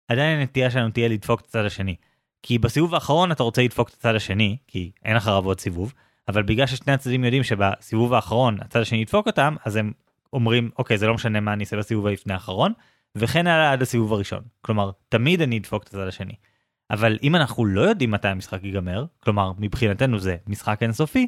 עדיין 0.08 0.40
הנטייה 0.40 0.70
שלנו 0.70 0.90
תהיה 0.90 1.08
לדפוק 1.08 1.40
את 1.40 1.46
הצד 1.46 1.64
השני. 1.64 1.96
כי 2.42 2.58
בסיבוב 2.58 2.94
האחרון 2.94 3.32
אתה 3.32 3.42
רוצה 3.42 3.62
לדפוק 3.62 3.88
את 3.88 3.94
הצד 3.94 4.14
השני, 4.14 4.56
כי 4.66 4.92
אין 5.04 5.16
אחריו 5.16 5.44
עוד 5.44 5.60
סיבוב, 5.60 5.94
אבל 6.28 6.42
בגלל 6.42 6.66
ששני 6.66 6.92
הצדדים 6.92 7.24
יודעים 7.24 7.42
שבסיבוב 7.42 8.14
האחרון 8.14 8.58
הצד 8.60 8.80
השני 8.80 8.98
ידפוק 8.98 9.26
אותם, 9.26 9.56
אז 9.64 9.76
הם 9.76 9.92
אומרים, 10.32 10.70
אוקיי, 10.78 10.98
זה 10.98 11.06
לא 11.06 11.14
משנה 11.14 11.40
מה 11.40 11.52
אני 11.52 11.64
אעשה 11.64 11.76
בסיבוב 11.76 12.06
הלפני 12.06 12.32
האחרון, 12.32 12.72
וכן 13.14 13.46
הלאה 13.46 13.72
עד 13.72 13.82
הסיבוב 13.82 14.12
הראשון. 14.12 14.42
כלומר, 14.60 14.90
תמיד 15.08 15.42
אני 15.42 15.58
אדפוק 15.58 15.82
את 15.82 15.88
הצד 15.88 16.08
השני. 16.08 16.34
אבל 16.90 17.18
אם 17.22 17.36
אנחנו 17.36 17.64
לא 17.64 17.80
יודעים 17.80 18.10
מתי 18.10 18.28
המשחק 18.28 18.64
ייגמר, 18.64 19.04
כלומר, 19.20 19.52
מבחינתנו 19.58 20.18
זה 20.18 20.36
משחק 20.46 20.82
אינסופי, 20.82 21.26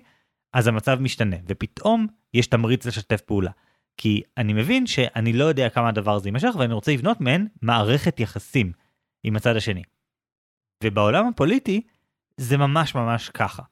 אז 0.53 0.67
המצב 0.67 0.99
משתנה, 1.01 1.37
ופתאום 1.49 2.07
יש 2.35 2.47
תמריץ 2.47 2.87
לשתף 2.87 3.21
פעולה. 3.21 3.51
כי 3.97 4.23
אני 4.37 4.53
מבין 4.53 4.87
שאני 4.87 5.33
לא 5.33 5.45
יודע 5.45 5.69
כמה 5.69 5.89
הדבר 5.89 6.15
הזה 6.15 6.29
יימשך, 6.29 6.55
ואני 6.59 6.75
רוצה 6.75 6.93
לבנות 6.93 7.21
מהן 7.21 7.47
מערכת 7.63 8.21
יחסים 8.21 8.73
עם 9.25 9.37
הצד 9.37 9.57
השני. 9.57 9.83
ובעולם 10.85 11.27
הפוליטי 11.27 11.83
זה 12.37 12.57
ממש 12.57 12.95
ממש 12.95 13.29
ככה. 13.29 13.63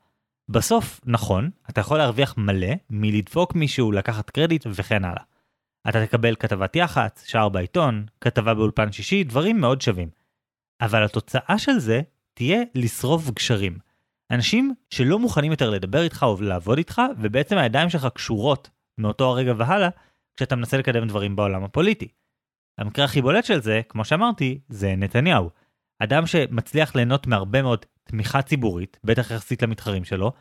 בסוף, 0.50 1.00
נכון, 1.04 1.50
אתה 1.70 1.80
יכול 1.80 1.98
להרוויח 1.98 2.34
מלא 2.36 2.68
מלדפוק 2.90 3.54
מישהו, 3.54 3.92
לקחת 3.92 4.30
קרדיט 4.30 4.66
וכן 4.66 5.04
הלאה. 5.04 5.22
אתה 5.88 6.06
תקבל 6.06 6.34
כתבת 6.36 6.76
יח"צ, 6.76 7.24
שער 7.26 7.48
בעיתון, 7.48 8.06
כתבה 8.20 8.54
באולפן 8.54 8.92
שישי, 8.92 9.24
דברים 9.24 9.60
מאוד 9.60 9.80
שווים. 9.80 10.08
אבל 10.80 11.04
התוצאה 11.04 11.58
של 11.58 11.78
זה 11.78 12.00
תהיה 12.34 12.62
לשרוף 12.74 13.30
גשרים. 13.30 13.78
אנשים 14.30 14.74
שלא 14.90 15.18
מוכנים 15.18 15.50
יותר 15.50 15.70
לדבר 15.70 16.02
איתך 16.02 16.22
או 16.22 16.36
לעבוד 16.40 16.78
איתך, 16.78 17.02
ובעצם 17.18 17.58
הידיים 17.58 17.90
שלך 17.90 18.08
קשורות 18.14 18.70
מאותו 18.98 19.24
הרגע 19.24 19.52
והלאה, 19.56 19.88
כשאתה 20.36 20.56
מנסה 20.56 20.78
לקדם 20.78 21.08
דברים 21.08 21.36
בעולם 21.36 21.64
הפוליטי. 21.64 22.08
המקרה 22.78 23.04
הכי 23.04 23.22
בולט 23.22 23.44
של 23.44 23.62
זה, 23.62 23.80
כמו 23.88 24.04
שאמרתי, 24.04 24.60
זה 24.68 24.94
נתניהו. 24.96 25.50
אדם 26.02 26.26
שמצליח 26.26 26.94
ליהנות 26.94 27.26
מהרבה 27.26 27.62
מאוד 27.62 27.86
תמיכה 28.04 28.42
ציבורית, 28.42 28.98
בטח 29.04 29.30
יחסית 29.30 29.62
למתחרים 29.62 30.04
שלו, 30.04 30.32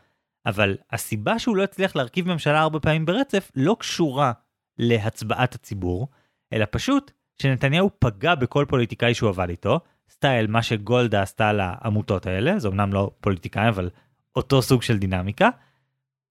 אבל 0.45 0.77
הסיבה 0.91 1.39
שהוא 1.39 1.55
לא 1.55 1.63
הצליח 1.63 1.95
להרכיב 1.95 2.27
ממשלה 2.27 2.61
ארבע 2.61 2.79
פעמים 2.79 3.05
ברצף 3.05 3.51
לא 3.55 3.75
קשורה 3.79 4.31
להצבעת 4.77 5.55
הציבור, 5.55 6.07
אלא 6.53 6.65
פשוט 6.71 7.11
שנתניהו 7.41 7.89
פגע 7.99 8.35
בכל 8.35 8.65
פוליטיקאי 8.69 9.13
שהוא 9.13 9.29
עבד 9.29 9.49
איתו, 9.49 9.79
סטייל 10.11 10.47
מה 10.47 10.63
שגולדה 10.63 11.21
עשתה 11.21 11.53
לעמותות 11.53 12.25
האלה, 12.25 12.59
זה 12.59 12.67
אמנם 12.67 12.93
לא 12.93 13.11
פוליטיקאי 13.21 13.69
אבל 13.69 13.89
אותו 14.35 14.61
סוג 14.61 14.81
של 14.81 14.97
דינמיקה, 14.97 15.49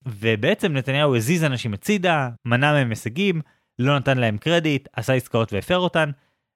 ובעצם 0.05 0.73
נתניהו 0.73 1.15
הזיז 1.15 1.43
אנשים 1.43 1.73
הצידה, 1.73 2.29
מנע 2.45 2.71
מהם 2.73 2.89
הישגים, 2.89 3.41
לא 3.79 3.97
נתן 3.97 4.17
להם 4.17 4.37
קרדיט, 4.37 4.87
עשה 4.93 5.13
עסקאות 5.13 5.53
והפר 5.53 5.77
אותן, 5.77 6.11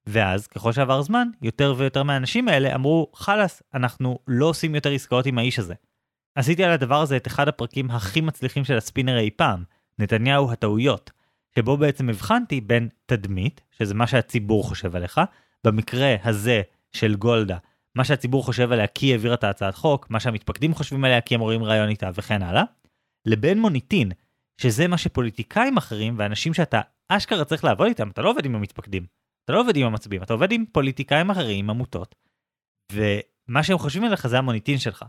ואז, 0.08 0.48
ככל 0.48 0.72
שעבר 0.72 1.02
זמן, 1.02 1.28
יותר 1.42 1.74
ויותר 1.78 2.04
מהאנשים 2.04 2.48
האלה 2.48 2.76
אמרו, 2.76 3.12
חלאס, 3.16 3.64
אנחנו 3.74 4.20
לא 4.28 4.46
עושים 4.46 4.76
יותר 4.76 4.92
עסקאות 4.92 5.26
עם 5.26 5.38
האיש 5.38 5.60
הזה. 5.60 5.74
עשיתי 6.36 6.64
על 6.64 6.72
הדבר 6.72 7.02
הזה 7.02 7.18
את 7.18 7.28
אחד 7.28 7.48
הפרקים 7.48 7.92
הכי 7.92 8.22
מצליחים 8.22 8.66
של 8.66 8.78
הספינר 8.78 9.18
אי 9.18 9.30
פעם, 9.36 9.64
נתניהו 10.00 10.52
הטעויות, 10.52 11.12
שבו 11.56 11.78
בעצם 11.78 12.10
הבחנתי 12.10 12.62
בין 12.62 12.90
תדמית, 13.06 13.62
שזה 13.72 13.94
מה 13.94 14.08
שהציבור 14.08 14.64
חושב 14.64 14.96
עליך, 14.96 15.22
במקרה 15.64 16.16
הזה 16.24 16.62
של 16.92 17.16
גולדה, 17.16 17.58
מה 17.96 18.04
שהציבור 18.04 18.44
חושב 18.44 18.72
עליה 18.72 18.88
כי 18.88 19.06
היא 19.06 19.12
העבירה 19.12 19.34
את 19.34 19.44
ההצעת 19.44 19.76
חוק, 19.76 20.10
מה 20.10 20.20
שהמתפקדים 20.20 20.74
חושבים 20.74 21.06
עליה 21.06 21.22
כי 21.22 21.36
הם 21.36 21.42
רואים 21.42 21.64
רעיון 21.64 21.90
איתה 21.90 22.10
וכן 22.14 22.44
הלאה, 22.44 22.64
לבין 23.26 23.60
מוניטין, 23.60 24.12
שזה 24.58 24.88
מה 24.88 24.98
שפוליטיקאים 24.98 25.78
אחרים 25.78 26.16
ואנשים 26.18 26.54
שאתה 26.54 26.82
אשכרה 27.10 27.46
צריך 27.46 27.64
לעבוד 27.64 27.88
איתם, 27.88 28.10
אתה 28.10 28.22
לא 28.22 28.30
עובד 28.30 28.46
עם 28.46 28.56
המתפקדים, 28.56 29.06
אתה 29.46 29.54
לא 29.54 29.62
עובד 29.62 29.76
עם 29.76 29.86
המצביעים, 29.88 30.24
אתה 30.24 30.34
עובד 30.34 30.52
עם 30.52 30.66
פוליטיקאים 30.72 31.30
אחרים, 31.30 31.70
עמותות, 31.70 32.16
ומה 32.92 33.64
שהם 33.64 33.78
חושבים 33.78 34.04
עליך 34.04 34.28
זה 34.28 34.38
המוניטין 34.38 34.78
שלך. 34.78 35.06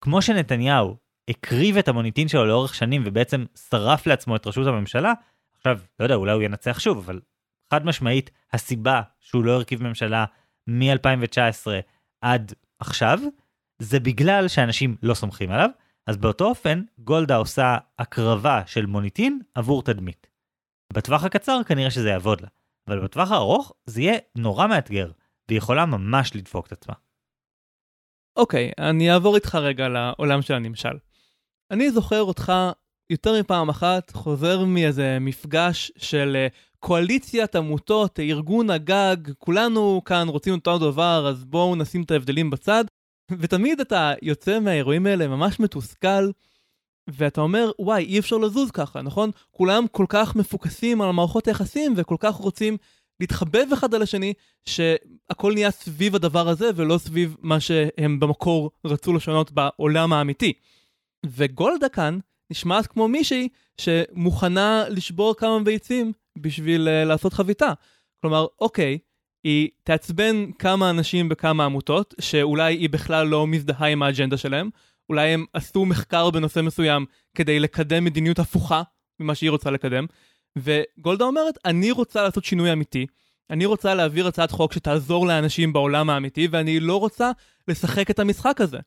כמו 0.00 0.22
שנתניהו 0.22 0.96
הקריב 1.30 1.76
את 1.76 1.88
המוניטין 1.88 2.28
שלו 2.28 2.46
לאורך 2.46 2.74
שנים 2.74 3.02
ובעצם 3.06 3.44
שרף 3.70 4.06
לעצמו 4.06 4.36
את 4.36 4.46
ראשות 4.46 4.66
הממשלה, 4.66 5.12
עכשיו, 5.56 5.78
לא 6.00 6.04
יודע, 6.04 6.14
אולי 6.14 6.32
הוא 6.32 6.42
ינצח 6.42 6.78
שוב, 6.78 6.98
אבל 6.98 7.20
חד 7.70 7.86
משמעית, 7.86 8.30
הסיבה 8.52 9.02
שהוא 9.20 9.44
לא 9.44 9.52
הרכיב 9.52 9.82
ממשלה 9.82 10.24
מ-2019 10.66 11.66
עד 12.20 12.52
עכשיו, 12.78 13.18
זה 13.78 14.00
בגלל 14.00 14.48
שאנשים 14.48 14.96
לא 15.02 15.14
סומכים 15.14 15.50
עליו, 15.50 15.70
אז 16.06 16.16
באותו 16.16 16.44
אופן, 16.44 16.82
גולדה 16.98 17.36
עושה 17.36 17.76
הקרבה 17.98 18.62
של 18.66 18.86
מוניטין 18.86 19.40
עבור 19.54 19.82
תדמית. 19.82 20.26
בטווח 20.92 21.24
הקצר 21.24 21.60
כנראה 21.66 21.90
שזה 21.90 22.08
יעבוד 22.08 22.40
לה, 22.40 22.48
אבל 22.88 23.04
בטווח 23.04 23.30
הארוך 23.30 23.72
זה 23.86 24.00
יהיה 24.02 24.18
נורא 24.36 24.66
מאתגר, 24.66 25.10
והיא 25.48 25.58
יכולה 25.58 25.86
ממש 25.86 26.36
לדפוק 26.36 26.66
את 26.66 26.72
עצמה. 26.72 26.94
אוקיי, 28.36 28.70
okay, 28.70 28.82
אני 28.82 29.12
אעבור 29.12 29.34
איתך 29.34 29.54
רגע 29.54 29.88
לעולם 29.88 30.42
של 30.42 30.54
הנמשל. 30.54 30.98
אני 31.70 31.90
זוכר 31.90 32.22
אותך 32.22 32.52
יותר 33.10 33.40
מפעם 33.40 33.68
אחת 33.68 34.10
חוזר 34.10 34.64
מאיזה 34.64 35.18
מפגש 35.20 35.92
של 35.96 36.36
אה, 36.36 36.46
קואליציית 36.78 37.56
עמותות, 37.56 38.20
ארגון 38.20 38.70
הגג, 38.70 39.16
כולנו 39.38 40.02
כאן 40.04 40.28
רוצים 40.28 40.54
אותו 40.54 40.78
דבר, 40.78 41.28
אז 41.28 41.44
בואו 41.44 41.76
נשים 41.76 42.02
את 42.02 42.10
ההבדלים 42.10 42.50
בצד. 42.50 42.84
ותמיד 43.30 43.80
אתה 43.80 44.12
יוצא 44.22 44.60
מהאירועים 44.60 45.06
האלה 45.06 45.28
ממש 45.28 45.60
מתוסכל, 45.60 46.30
ואתה 47.08 47.40
אומר, 47.40 47.70
וואי, 47.78 48.04
אי 48.04 48.18
אפשר 48.18 48.36
לזוז 48.36 48.70
ככה, 48.70 49.02
נכון? 49.02 49.30
כולם 49.50 49.84
כל 49.92 50.06
כך 50.08 50.36
מפוקסים 50.36 51.02
על 51.02 51.10
מערכות 51.10 51.48
היחסים 51.48 51.94
וכל 51.96 52.16
כך 52.18 52.34
רוצים 52.34 52.76
להתחבב 53.20 53.66
אחד 53.72 53.94
על 53.94 54.02
השני, 54.02 54.32
שהכל 54.66 55.52
נהיה 55.52 55.70
סביב 55.70 56.14
הדבר 56.14 56.48
הזה 56.48 56.70
ולא 56.74 56.98
סביב 56.98 57.36
מה 57.40 57.60
שהם 57.60 58.20
במקור 58.20 58.70
רצו 58.84 59.12
לשנות 59.12 59.52
בעולם 59.52 60.12
האמיתי. 60.12 60.52
וגולדה 61.26 61.88
כאן 61.88 62.18
נשמעת 62.50 62.86
כמו 62.86 63.08
מישהי 63.08 63.48
שמוכנה 63.80 64.84
לשבור 64.88 65.34
כמה 65.34 65.60
ביצים 65.60 66.12
בשביל 66.38 66.88
uh, 66.88 67.08
לעשות 67.08 67.32
חביתה. 67.32 67.72
כלומר, 68.20 68.46
אוקיי, 68.60 68.98
היא 69.44 69.68
תעצבן 69.84 70.52
כמה 70.58 70.90
אנשים 70.90 71.28
בכמה 71.28 71.64
עמותות, 71.64 72.14
שאולי 72.20 72.74
היא 72.74 72.90
בכלל 72.90 73.26
לא 73.26 73.46
מזדהה 73.46 73.88
עם 73.88 74.02
האג'נדה 74.02 74.36
שלהם, 74.36 74.70
אולי 75.08 75.28
הם 75.28 75.44
עשו 75.52 75.84
מחקר 75.84 76.30
בנושא 76.30 76.60
מסוים 76.60 77.06
כדי 77.34 77.60
לקדם 77.60 78.04
מדיניות 78.04 78.38
הפוכה 78.38 78.82
ממה 79.20 79.34
שהיא 79.34 79.50
רוצה 79.50 79.70
לקדם, 79.70 80.06
וגולדה 80.58 81.24
אומרת, 81.24 81.58
אני 81.64 81.90
רוצה 81.90 82.22
לעשות 82.22 82.44
שינוי 82.44 82.72
אמיתי, 82.72 83.06
אני 83.50 83.66
רוצה 83.66 83.94
להעביר 83.94 84.26
הצעת 84.26 84.50
חוק 84.50 84.72
שתעזור 84.72 85.26
לאנשים 85.26 85.72
בעולם 85.72 86.10
האמיתי, 86.10 86.48
ואני 86.50 86.80
לא 86.80 86.96
רוצה 87.00 87.30
לשחק 87.68 88.10
את 88.10 88.18
המשחק 88.18 88.60
הזה. 88.60 88.78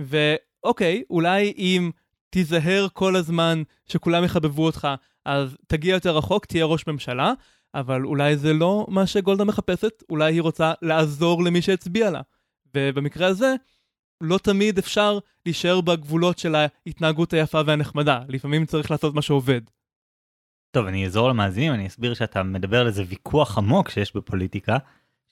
ואוקיי, 0.00 1.02
אולי 1.10 1.52
אם 1.58 1.90
תיזהר 2.30 2.86
כל 2.92 3.16
הזמן 3.16 3.62
שכולם 3.86 4.24
יחבבו 4.24 4.66
אותך, 4.66 4.88
אז 5.24 5.56
תגיע 5.66 5.94
יותר 5.94 6.16
רחוק, 6.16 6.46
תהיה 6.46 6.64
ראש 6.64 6.86
ממשלה, 6.86 7.32
אבל 7.74 8.04
אולי 8.04 8.36
זה 8.36 8.52
לא 8.52 8.86
מה 8.88 9.06
שגולדה 9.06 9.44
מחפשת, 9.44 10.02
אולי 10.10 10.34
היא 10.34 10.42
רוצה 10.42 10.72
לעזור 10.82 11.44
למי 11.44 11.62
שהצביע 11.62 12.10
לה. 12.10 12.20
ובמקרה 12.74 13.26
הזה, 13.26 13.54
לא 14.20 14.38
תמיד 14.38 14.78
אפשר 14.78 15.18
להישאר 15.46 15.80
בגבולות 15.80 16.38
של 16.38 16.54
ההתנהגות 16.54 17.32
היפה 17.32 17.60
והנחמדה, 17.66 18.20
לפעמים 18.28 18.66
צריך 18.66 18.90
לעשות 18.90 19.14
מה 19.14 19.22
שעובד. 19.22 19.60
טוב, 20.70 20.86
אני 20.86 21.04
אעזור 21.04 21.28
למאזינים, 21.28 21.72
אני 21.72 21.86
אסביר 21.86 22.14
שאתה 22.14 22.42
מדבר 22.42 22.80
על 22.80 22.86
איזה 22.86 23.04
ויכוח 23.08 23.58
עמוק 23.58 23.88
שיש 23.88 24.16
בפוליטיקה, 24.16 24.78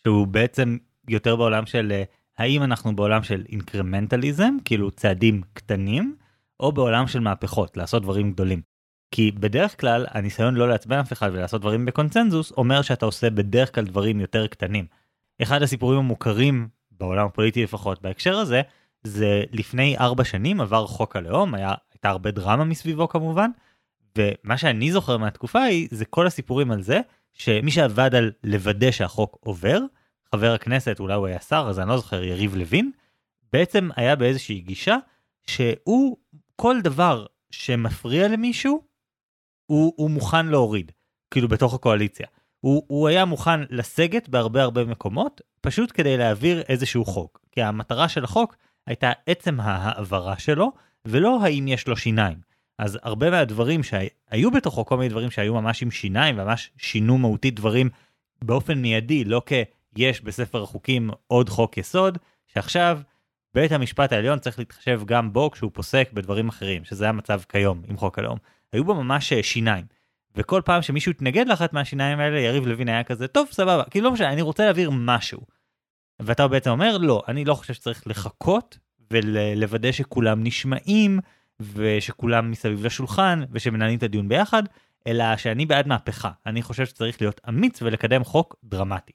שהוא 0.03 0.27
בעצם 0.27 0.77
יותר 1.09 1.37
בעולם 1.37 1.67
של 1.67 1.93
אה, 1.93 2.03
האם 2.39 2.63
אנחנו 2.63 2.97
בעולם 2.97 3.23
של 3.23 3.45
אינקרמנטליזם, 3.49 4.57
כאילו 4.65 4.91
צעדים 4.91 5.41
קטנים, 5.53 6.17
או 6.61 6.73
בעולם 6.73 7.07
של 7.07 7.21
מהפכות, 7.21 7.77
לעשות 7.77 8.03
דברים 8.03 8.33
גדולים. 8.33 8.63
כי 9.11 9.31
בדרך 9.31 9.81
כלל 9.81 10.07
הניסיון 10.11 10.55
לא 10.55 10.69
לעצבן 10.69 10.99
אף 10.99 11.13
אחד 11.13 11.31
ולעשות 11.33 11.61
דברים 11.61 11.85
בקונצנזוס 11.87 12.53
אומר 12.57 12.83
שאתה 12.83 13.07
עושה 13.07 13.31
בדרך 13.31 13.75
כלל 13.75 13.85
דברים 13.85 14.21
יותר 14.21 14.47
קטנים. 14.47 14.87
אחד 15.43 15.63
הסיפורים 15.63 15.99
המוכרים 15.99 16.69
בעולם 17.03 17.27
הפוליטי 17.27 17.63
לפחות 17.63 18.03
בהקשר 18.03 18.37
הזה 18.37 18.63
זה 19.03 19.43
לפני 19.53 19.99
ארבע 19.99 20.25
שנים 20.25 20.61
עבר 20.61 20.87
חוק 20.87 21.17
הלאום 21.17 21.55
היה 21.55 21.75
הייתה 21.93 22.09
הרבה 22.09 22.31
דרמה 22.31 22.65
מסביבו 22.65 23.09
כמובן 23.09 23.51
ומה 24.19 24.59
שאני 24.59 24.93
זוכר 24.93 25.17
מהתקופה 25.17 25.63
היא 25.63 25.89
זה 25.91 26.05
כל 26.05 26.27
הסיפורים 26.27 26.71
על 26.71 26.83
זה 26.83 27.01
שמי 27.33 27.71
שעבד 27.71 28.15
על 28.15 28.33
לוודא 28.45 28.91
שהחוק 28.91 29.39
עובר 29.41 29.79
חבר 30.33 30.55
הכנסת 30.55 31.01
אולי 31.01 31.15
הוא 31.15 31.27
היה 31.27 31.41
שר 31.41 31.67
אז 31.69 31.79
אני 31.79 31.89
לא 31.89 31.97
זוכר 31.97 32.23
יריב 32.23 32.57
לוין 32.57 32.91
בעצם 33.53 33.89
היה 33.97 34.17
באיזושהי 34.17 34.61
גישה 34.61 34.97
שהוא 35.47 36.17
כל 36.57 36.81
דבר 36.81 37.27
שמפריע 37.51 38.29
למישהו 38.29 38.83
הוא, 39.67 39.95
הוא 39.97 40.11
מוכן 40.11 40.47
להוריד, 40.47 40.93
כאילו 41.31 41.49
בתוך 41.49 41.75
הקואליציה. 41.75 42.27
הוא, 42.63 42.83
הוא 42.87 43.09
היה 43.09 43.25
מוכן 43.25 43.61
לסגת 43.71 44.29
בהרבה 44.29 44.63
הרבה 44.63 44.85
מקומות, 44.85 45.41
פשוט 45.61 45.93
כדי 45.95 46.17
להעביר 46.17 46.63
איזשהו 46.69 47.05
חוק. 47.05 47.41
כי 47.53 47.63
המטרה 47.63 48.09
של 48.09 48.25
החוק 48.25 48.57
הייתה 48.87 49.13
עצם 49.27 49.61
ההעברה 49.61 50.39
שלו, 50.39 50.73
ולא 51.05 51.39
האם 51.43 51.69
יש 51.69 51.89
לו 51.89 51.97
שיניים. 51.97 52.39
אז 52.79 52.99
הרבה 53.03 53.31
מהדברים 53.31 53.81
שהיו 53.83 54.51
בתוכו, 54.51 54.85
כל 54.85 54.97
מיני 54.97 55.09
דברים 55.09 55.31
שהיו 55.31 55.55
ממש 55.55 55.83
עם 55.83 55.91
שיניים, 55.91 56.37
ממש 56.37 56.71
שינו 56.77 57.19
מהותית 57.19 57.55
דברים 57.55 57.91
באופן 58.45 58.79
מיידי, 58.79 59.25
לא 59.25 59.43
כיש 59.95 60.21
בספר 60.21 60.63
החוקים 60.63 61.11
עוד 61.27 61.49
חוק 61.49 61.79
יסוד, 61.79 62.19
שעכשיו 62.47 63.01
בית 63.55 63.73
המשפט 63.73 64.13
העליון 64.13 64.39
צריך 64.39 64.59
להתחשב 64.59 65.03
גם 65.07 65.33
בו 65.33 65.51
כשהוא 65.51 65.71
פוסק 65.75 66.09
בדברים 66.13 66.49
אחרים, 66.49 66.85
שזה 66.85 67.09
המצב 67.09 67.41
כיום 67.49 67.83
עם 67.89 67.97
חוק 67.97 68.19
הלאום. 68.19 68.39
היו 68.73 68.85
בו 68.85 68.95
ממש 68.95 69.33
אה, 69.33 69.43
שיניים. 69.43 69.85
וכל 70.37 70.63
פעם 70.65 70.83
שמישהו 70.83 71.11
התנגד 71.11 71.49
לאחת 71.49 71.73
מהשיניים 71.73 72.21
האלה, 72.21 72.41
יריב 72.41 72.67
לוין 72.67 72.89
היה 72.89 73.05
כזה, 73.05 73.29
טוב, 73.29 73.49
סבבה, 73.51 73.85
כאילו 73.91 74.05
לא 74.05 74.13
משנה, 74.13 74.33
אני 74.33 74.43
רוצה 74.43 74.65
להעביר 74.65 74.91
משהו. 74.91 75.41
ואתה 76.21 76.49
בעצם 76.49 76.71
אומר, 76.71 76.99
לא, 76.99 77.23
אני 77.29 77.45
לא 77.45 77.55
חושב 77.55 77.75
שצריך 77.75 78.07
לחכות 78.07 78.79
ולוודא 79.11 79.93
שכולם 79.93 80.45
נשמעים, 80.45 81.21
ושכולם 81.75 82.51
מסביב 82.51 82.87
לשולחן, 82.87 83.43
ושמנהלים 83.53 83.99
את 83.99 84.03
הדיון 84.03 84.29
ביחד, 84.29 84.63
אלא 85.07 85.37
שאני 85.37 85.67
בעד 85.67 85.89
מהפכה. 85.89 86.31
אני 86.47 86.63
חושב 86.63 86.87
שצריך 86.87 87.23
להיות 87.23 87.41
אמיץ 87.49 87.83
ולקדם 87.83 88.25
חוק 88.25 88.57
דרמטי. 88.65 89.13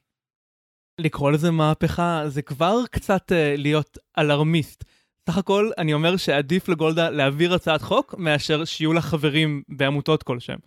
לקרוא 0.99 1.31
לזה 1.31 1.51
מהפכה 1.51 2.23
זה 2.27 2.41
כבר 2.41 2.77
קצת 2.91 3.31
uh, 3.31 3.57
להיות 3.57 3.97
אלרמיסט. 4.17 4.83
סך 5.29 5.37
הכל 5.37 5.71
אני 5.77 5.93
אומר 5.93 6.17
שעדיף 6.17 6.69
לגולדה 6.69 7.09
להעביר 7.09 7.53
הצעת 7.53 7.81
חוק 7.81 8.15
מאשר 8.17 8.65
שיהיו 8.65 8.93
לה 8.93 9.01
חברים 9.01 9.63
בעמותות 9.69 10.23
כלשהם. 10.23 10.59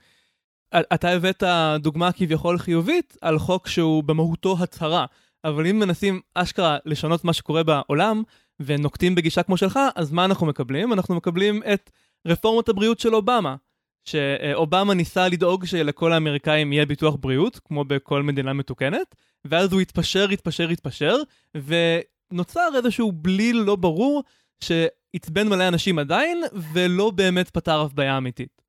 אתה 0.75 1.11
הבאת 1.11 1.43
דוגמה 1.79 2.13
כביכול 2.13 2.59
חיובית 2.59 3.17
על 3.21 3.39
חוק 3.39 3.69
שהוא 3.69 4.05
במהותו 4.05 4.57
הצהרה, 4.61 5.07
אבל 5.45 5.67
אם 5.67 5.79
מנסים 5.79 6.21
אשכרה 6.35 6.79
לשנות 6.85 7.25
מה 7.25 7.33
שקורה 7.33 7.63
בעולם 7.63 8.23
ונוקטים 8.61 9.15
בגישה 9.15 9.43
כמו 9.43 9.57
שלך, 9.57 9.79
אז 9.95 10.13
מה 10.13 10.25
אנחנו 10.25 10.47
מקבלים? 10.47 10.93
אנחנו 10.93 11.15
מקבלים 11.15 11.63
את 11.73 11.91
רפורמת 12.27 12.69
הבריאות 12.69 13.01
של 13.01 13.15
אובמה. 13.15 13.57
שאובמה 14.05 14.95
ניסה 14.95 15.29
לדאוג 15.29 15.65
שלכל 15.65 16.13
האמריקאים 16.13 16.73
יהיה 16.73 16.87
ביטוח 16.87 17.17
בריאות, 17.21 17.61
כמו 17.65 17.85
בכל 17.85 18.23
מדינה 18.23 18.53
מתוקנת, 18.53 19.15
ואז 19.45 19.73
הוא 19.73 19.81
התפשר, 19.81 20.29
התפשר, 20.29 20.69
התפשר, 20.69 21.17
ונוצר 21.55 22.69
איזשהו 22.77 23.13
בליל 23.13 23.57
לא 23.57 23.77
ברור 23.77 24.23
שעצבן 24.61 25.49
מלא 25.49 25.69
אנשים 25.69 25.99
עדיין, 25.99 26.43
ולא 26.73 27.11
באמת 27.11 27.51
פתר 27.51 27.85
אף 27.87 27.93
בעיה 27.93 28.19
אמיתית. 28.19 28.63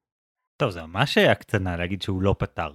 טוב, 0.62 0.70
זה 0.70 0.86
ממש 0.86 1.18
הקצנה 1.18 1.78
להגיד 1.78 2.02
שהוא 2.02 2.22
לא 2.22 2.36
פתר. 2.38 2.72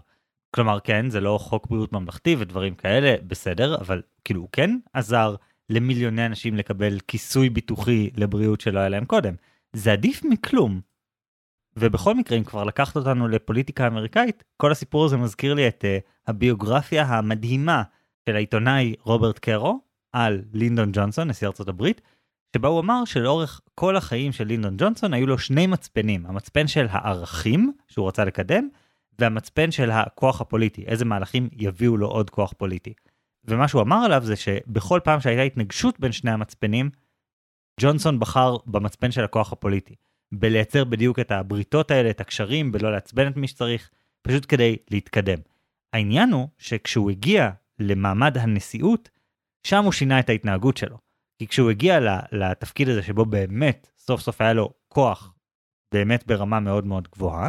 כלומר, 0.55 0.81
כן, 0.81 1.11
זה 1.11 1.21
לא 1.21 1.39
חוק 1.39 1.67
בריאות 1.67 1.93
ממלכתי 1.93 2.37
ודברים 2.39 2.75
כאלה, 2.75 3.15
בסדר, 3.27 3.77
אבל 3.81 4.03
כאילו 4.25 4.41
הוא 4.41 4.49
כן 4.53 4.71
עזר 4.93 5.35
למיליוני 5.71 6.27
אנשים 6.27 6.57
לקבל 6.57 6.99
כיסוי 7.09 7.51
ביטוחי 7.51 8.11
לבריאות 8.17 8.61
שלא 8.61 8.79
היה 8.79 8.89
להם 8.89 9.05
קודם. 9.05 9.35
זה 9.73 9.93
עדיף 9.93 10.25
מכלום. 10.25 10.81
ובכל 11.77 12.15
מקרה, 12.15 12.39
אם 12.39 12.45
כבר 12.45 12.65
לקחת 12.65 12.97
אותנו 12.97 13.29
לפוליטיקה 13.29 13.87
אמריקאית, 13.87 14.45
כל 14.57 14.73
הסיפור 14.73 15.05
הזה 15.05 15.17
מזכיר 15.17 15.55
לי 15.55 15.69
את 15.69 15.85
uh, 15.85 16.31
הביוגרפיה 16.31 17.05
המדהימה 17.05 17.83
של 18.29 18.37
העיתונאי 18.37 18.95
רוברט 19.01 19.39
קרו 19.39 19.81
על 20.13 20.43
לינדון 20.53 20.91
ג'ונסון, 20.93 21.29
נשיא 21.29 21.47
ארצות 21.47 21.69
הברית, 21.69 22.01
שבה 22.57 22.69
הוא 22.69 22.81
אמר 22.81 23.05
שלאורך 23.05 23.61
כל 23.75 23.97
החיים 23.97 24.33
של 24.33 24.45
לינדון 24.45 24.77
ג'ונסון 24.79 25.15
היו 25.15 25.27
לו 25.27 25.39
שני 25.39 25.67
מצפנים, 25.67 26.27
המצפן 26.27 26.67
של 26.67 26.87
הערכים 26.91 27.73
שהוא 27.89 28.09
רצה 28.09 28.25
לקדם, 28.25 28.69
והמצפן 29.19 29.71
של 29.71 29.91
הכוח 29.91 30.41
הפוליטי, 30.41 30.85
איזה 30.87 31.05
מהלכים 31.05 31.49
יביאו 31.53 31.97
לו 31.97 32.07
עוד 32.07 32.31
כוח 32.31 32.53
פוליטי. 32.57 32.93
ומה 33.45 33.69
שהוא 33.69 33.83
אמר 33.83 34.05
עליו 34.05 34.23
זה 34.25 34.37
שבכל 34.37 35.01
פעם 35.05 35.21
שהייתה 35.21 35.43
התנגשות 35.43 36.01
בין 36.01 36.13
שני 36.13 36.31
המצפנים, 36.31 36.91
ג'ונסון 37.81 38.21
בחר 38.21 38.57
במצפן 38.67 39.11
של 39.11 39.25
הכוח 39.25 39.53
הפוליטי. 39.53 39.95
בלייצר 40.33 40.85
בדיוק 40.85 41.19
את 41.19 41.31
הבריתות 41.31 41.91
האלה, 41.91 42.11
את 42.11 42.21
הקשרים, 42.21 42.73
בלא 42.73 42.93
לעצבן 42.93 43.29
את 43.29 43.37
מי 43.37 43.49
שצריך, 43.49 43.91
פשוט 44.23 44.47
כדי 44.49 44.77
להתקדם. 44.91 45.39
העניין 45.93 46.33
הוא 46.33 46.49
שכשהוא 46.59 47.11
הגיע 47.11 47.51
למעמד 47.79 48.39
הנשיאות, 48.39 49.09
שם 49.67 49.85
הוא 49.85 49.93
שינה 49.93 50.21
את 50.21 50.29
ההתנהגות 50.29 50.77
שלו. 50.77 51.06
כי 51.39 51.47
כשהוא 51.47 51.71
הגיע 51.71 51.99
לתפקיד 52.33 52.89
הזה 52.89 53.03
שבו 53.03 53.25
באמת 53.25 53.89
סוף 53.99 54.21
סוף 54.21 54.41
היה 54.41 54.53
לו 54.53 54.71
כוח 54.89 55.33
באמת 55.93 56.27
ברמה 56.27 56.61
מאוד 56.61 56.87
מאוד 56.87 57.09
גבוהה, 57.13 57.49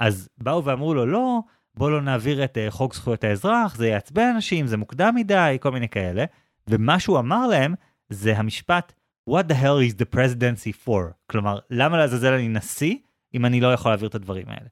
אז 0.00 0.28
באו 0.38 0.64
ואמרו 0.64 0.94
לו 0.94 1.06
לא, 1.06 1.40
בוא 1.74 1.90
לא 1.90 2.00
נעביר 2.00 2.44
את 2.44 2.56
uh, 2.56 2.70
חוק 2.70 2.94
זכויות 2.94 3.24
האזרח, 3.24 3.74
זה 3.74 3.88
יעצבן 3.88 4.30
אנשים, 4.34 4.66
זה 4.66 4.76
מוקדם 4.76 5.14
מדי, 5.14 5.56
כל 5.60 5.70
מיני 5.70 5.88
כאלה. 5.88 6.24
ומה 6.68 7.00
שהוא 7.00 7.18
אמר 7.18 7.46
להם 7.46 7.74
זה 8.08 8.38
המשפט 8.38 8.92
What 9.30 9.42
the 9.48 9.54
hell 9.54 9.80
is 9.90 9.94
the 9.94 10.16
presidency 10.16 10.86
for? 10.86 11.12
כלומר, 11.26 11.58
למה 11.70 11.98
לעזאזל 11.98 12.32
אני 12.32 12.48
נשיא 12.48 12.96
אם 13.34 13.46
אני 13.46 13.60
לא 13.60 13.72
יכול 13.72 13.90
להעביר 13.90 14.08
את 14.08 14.14
הדברים 14.14 14.48
האלה? 14.48 14.68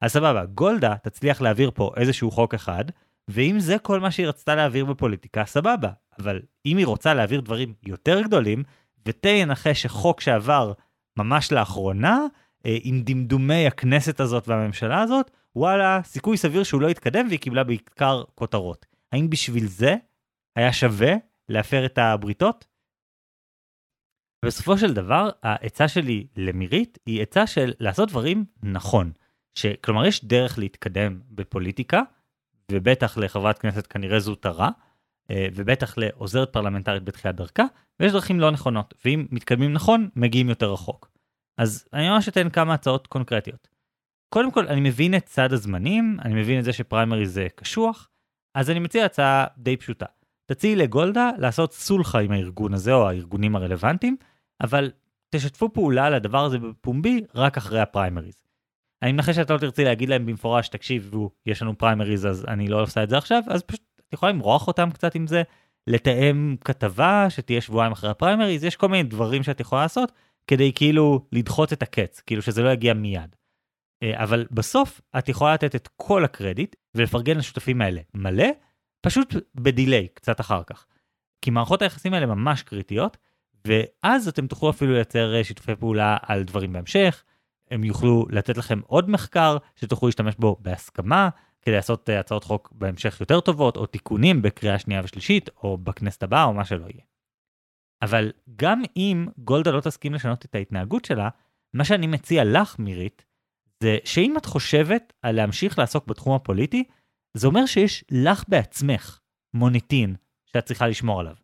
אז 0.00 0.12
סבבה, 0.12 0.44
גולדה 0.44 0.96
תצליח 0.96 1.40
להעביר 1.40 1.70
פה 1.74 1.92
איזשהו 1.96 2.30
חוק 2.30 2.54
אחד, 2.54 2.84
ואם 3.28 3.60
זה 3.60 3.78
כל 3.78 4.00
מה 4.00 4.10
שהיא 4.10 4.26
רצתה 4.26 4.54
להעביר 4.54 4.84
בפוליטיקה, 4.84 5.44
סבבה. 5.44 5.90
אבל 6.18 6.42
אם 6.66 6.76
היא 6.76 6.86
רוצה 6.86 7.14
להעביר 7.14 7.40
דברים 7.40 7.74
יותר 7.86 8.22
גדולים, 8.22 8.62
ותן 9.06 9.28
ינחש 9.28 9.82
שחוק 9.82 10.20
שעבר 10.20 10.72
ממש 11.18 11.52
לאחרונה, 11.52 12.20
אה, 12.66 12.78
עם 12.82 13.02
דמדומי 13.02 13.66
הכנסת 13.66 14.20
הזאת 14.20 14.48
והממשלה 14.48 15.00
הזאת, 15.02 15.30
וואלה, 15.56 16.00
סיכוי 16.04 16.36
סביר 16.36 16.62
שהוא 16.62 16.80
לא 16.80 16.90
יתקדם 16.90 17.26
והיא 17.28 17.38
קיבלה 17.38 17.64
בעיקר 17.64 18.24
כותרות. 18.34 18.86
האם 19.12 19.30
בשביל 19.30 19.66
זה 19.66 19.96
היה 20.56 20.72
שווה 20.72 21.14
להפר 21.48 21.86
את 21.86 21.98
הבריתות? 21.98 22.66
בסופו 24.44 24.78
של 24.78 24.94
דבר, 24.94 25.30
העצה 25.42 25.88
שלי 25.88 26.26
למירית 26.36 26.98
היא 27.06 27.22
עצה 27.22 27.46
של 27.46 27.72
לעשות 27.80 28.08
דברים 28.08 28.44
נכון. 28.62 29.12
שכלומר, 29.54 30.06
יש 30.06 30.24
דרך 30.24 30.58
להתקדם 30.58 31.20
בפוליטיקה, 31.30 32.02
ובטח 32.72 33.18
לחברת 33.18 33.58
כנסת 33.58 33.86
כנראה 33.86 34.20
זוטרה, 34.20 34.70
אה, 35.30 35.48
ובטח 35.54 35.98
לעוזרת 35.98 36.52
פרלמנטרית 36.52 37.04
בתחילת 37.04 37.34
דרכה, 37.34 37.64
ויש 38.00 38.12
דרכים 38.12 38.40
לא 38.40 38.50
נכונות, 38.50 38.94
ואם 39.04 39.26
מתקדמים 39.30 39.72
נכון, 39.72 40.08
מגיעים 40.16 40.48
יותר 40.48 40.72
רחוק. 40.72 41.10
אז 41.58 41.84
אני 41.92 42.08
ממש 42.08 42.28
אתן 42.28 42.50
כמה 42.50 42.74
הצעות 42.74 43.06
קונקרטיות. 43.06 43.68
קודם 44.28 44.50
כל, 44.50 44.68
אני 44.68 44.80
מבין 44.80 45.16
את 45.16 45.24
צד 45.24 45.52
הזמנים, 45.52 46.16
אני 46.24 46.34
מבין 46.34 46.58
את 46.58 46.64
זה 46.64 46.72
שפריימרי 46.72 47.26
זה 47.26 47.46
קשוח, 47.54 48.08
אז 48.54 48.70
אני 48.70 48.78
מציע 48.78 49.04
הצעה 49.04 49.46
די 49.58 49.76
פשוטה. 49.76 50.06
תציעי 50.46 50.76
לגולדה 50.76 51.30
לעשות 51.38 51.72
סולחה 51.72 52.20
עם 52.20 52.32
הארגון 52.32 52.74
הזה 52.74 52.92
או 52.92 53.08
הארגונים 53.08 53.56
הרלוונטיים, 53.56 54.16
אבל 54.60 54.90
תשתפו 55.30 55.72
פעולה 55.72 56.06
על 56.06 56.14
הדבר 56.14 56.44
הזה 56.44 56.58
בפומבי 56.58 57.24
רק 57.34 57.56
אחרי 57.56 57.80
הפריימריז. 57.80 58.45
אני 59.06 59.12
מנחש 59.12 59.36
שאתה 59.36 59.54
לא 59.54 59.58
תרצי 59.58 59.84
להגיד 59.84 60.08
להם 60.08 60.26
במפורש, 60.26 60.68
תקשיבו, 60.68 61.30
יש 61.46 61.62
לנו 61.62 61.78
פריימריז 61.78 62.26
אז 62.26 62.44
אני 62.48 62.68
לא 62.68 62.82
עושה 62.82 63.02
את 63.02 63.10
זה 63.10 63.18
עכשיו, 63.18 63.42
אז 63.48 63.62
פשוט 63.62 63.80
את 64.08 64.12
יכולה 64.12 64.32
למרוח 64.32 64.66
אותם 64.66 64.90
קצת 64.90 65.14
עם 65.14 65.26
זה, 65.26 65.42
לתאם 65.86 66.56
כתבה 66.64 67.26
שתהיה 67.28 67.60
שבועיים 67.60 67.92
אחרי 67.92 68.10
הפריימריז, 68.10 68.64
יש 68.64 68.76
כל 68.76 68.88
מיני 68.88 69.02
דברים 69.02 69.42
שאת 69.42 69.60
יכולה 69.60 69.82
לעשות 69.82 70.12
כדי 70.46 70.72
כאילו 70.72 71.26
לדחות 71.32 71.72
את 71.72 71.82
הקץ, 71.82 72.20
כאילו 72.20 72.42
שזה 72.42 72.62
לא 72.62 72.70
יגיע 72.72 72.94
מיד. 72.94 73.36
אה, 74.02 74.22
אבל 74.22 74.46
בסוף 74.50 75.00
את 75.18 75.28
יכולה 75.28 75.54
לתת 75.54 75.74
את 75.74 75.88
כל 75.96 76.24
הקרדיט 76.24 76.76
ולפרגן 76.94 77.38
לשותפים 77.38 77.80
האלה 77.80 78.00
מלא, 78.14 78.48
פשוט 79.00 79.34
בדיליי 79.54 80.08
קצת 80.14 80.40
אחר 80.40 80.62
כך. 80.66 80.86
כי 81.42 81.50
מערכות 81.50 81.82
היחסים 81.82 82.14
האלה 82.14 82.26
ממש 82.26 82.62
קריטיות, 82.62 83.16
ואז 83.66 84.28
אתם 84.28 84.46
תוכלו 84.46 84.70
אפילו 84.70 84.92
לייצר 84.92 85.42
שיתופי 85.42 85.74
פעולה 85.76 86.16
על 86.22 86.42
דברים 86.42 86.72
בהמשך, 86.72 87.22
הם 87.70 87.84
יוכלו 87.84 88.26
לתת 88.30 88.56
לכם 88.56 88.80
עוד 88.86 89.10
מחקר 89.10 89.56
שתוכלו 89.76 90.08
להשתמש 90.08 90.34
בו 90.38 90.56
בהסכמה, 90.60 91.28
כדי 91.62 91.74
לעשות 91.74 92.10
אה, 92.10 92.20
הצעות 92.20 92.44
חוק 92.44 92.72
בהמשך 92.72 93.20
יותר 93.20 93.40
טובות, 93.40 93.76
או 93.76 93.86
תיקונים 93.86 94.42
בקריאה 94.42 94.78
שנייה 94.78 95.00
ושלישית, 95.04 95.50
או 95.62 95.78
בכנסת 95.78 96.22
הבאה, 96.22 96.44
או 96.44 96.54
מה 96.54 96.64
שלא 96.64 96.84
יהיה. 96.84 97.04
אבל 98.02 98.32
גם 98.56 98.82
אם 98.96 99.26
גולדה 99.38 99.70
לא 99.70 99.80
תסכים 99.80 100.14
לשנות 100.14 100.44
את 100.44 100.54
ההתנהגות 100.54 101.04
שלה, 101.04 101.28
מה 101.74 101.84
שאני 101.84 102.06
מציע 102.06 102.44
לך, 102.44 102.78
מירית, 102.78 103.24
זה 103.82 103.98
שאם 104.04 104.36
את 104.36 104.46
חושבת 104.46 105.12
על 105.22 105.36
להמשיך 105.36 105.78
לעסוק 105.78 106.06
בתחום 106.06 106.34
הפוליטי, 106.34 106.84
זה 107.34 107.46
אומר 107.46 107.66
שיש 107.66 108.04
לך 108.10 108.44
בעצמך 108.48 109.20
מוניטין 109.54 110.16
שאת 110.46 110.64
צריכה 110.64 110.86
לשמור 110.86 111.20
עליו. 111.20 111.34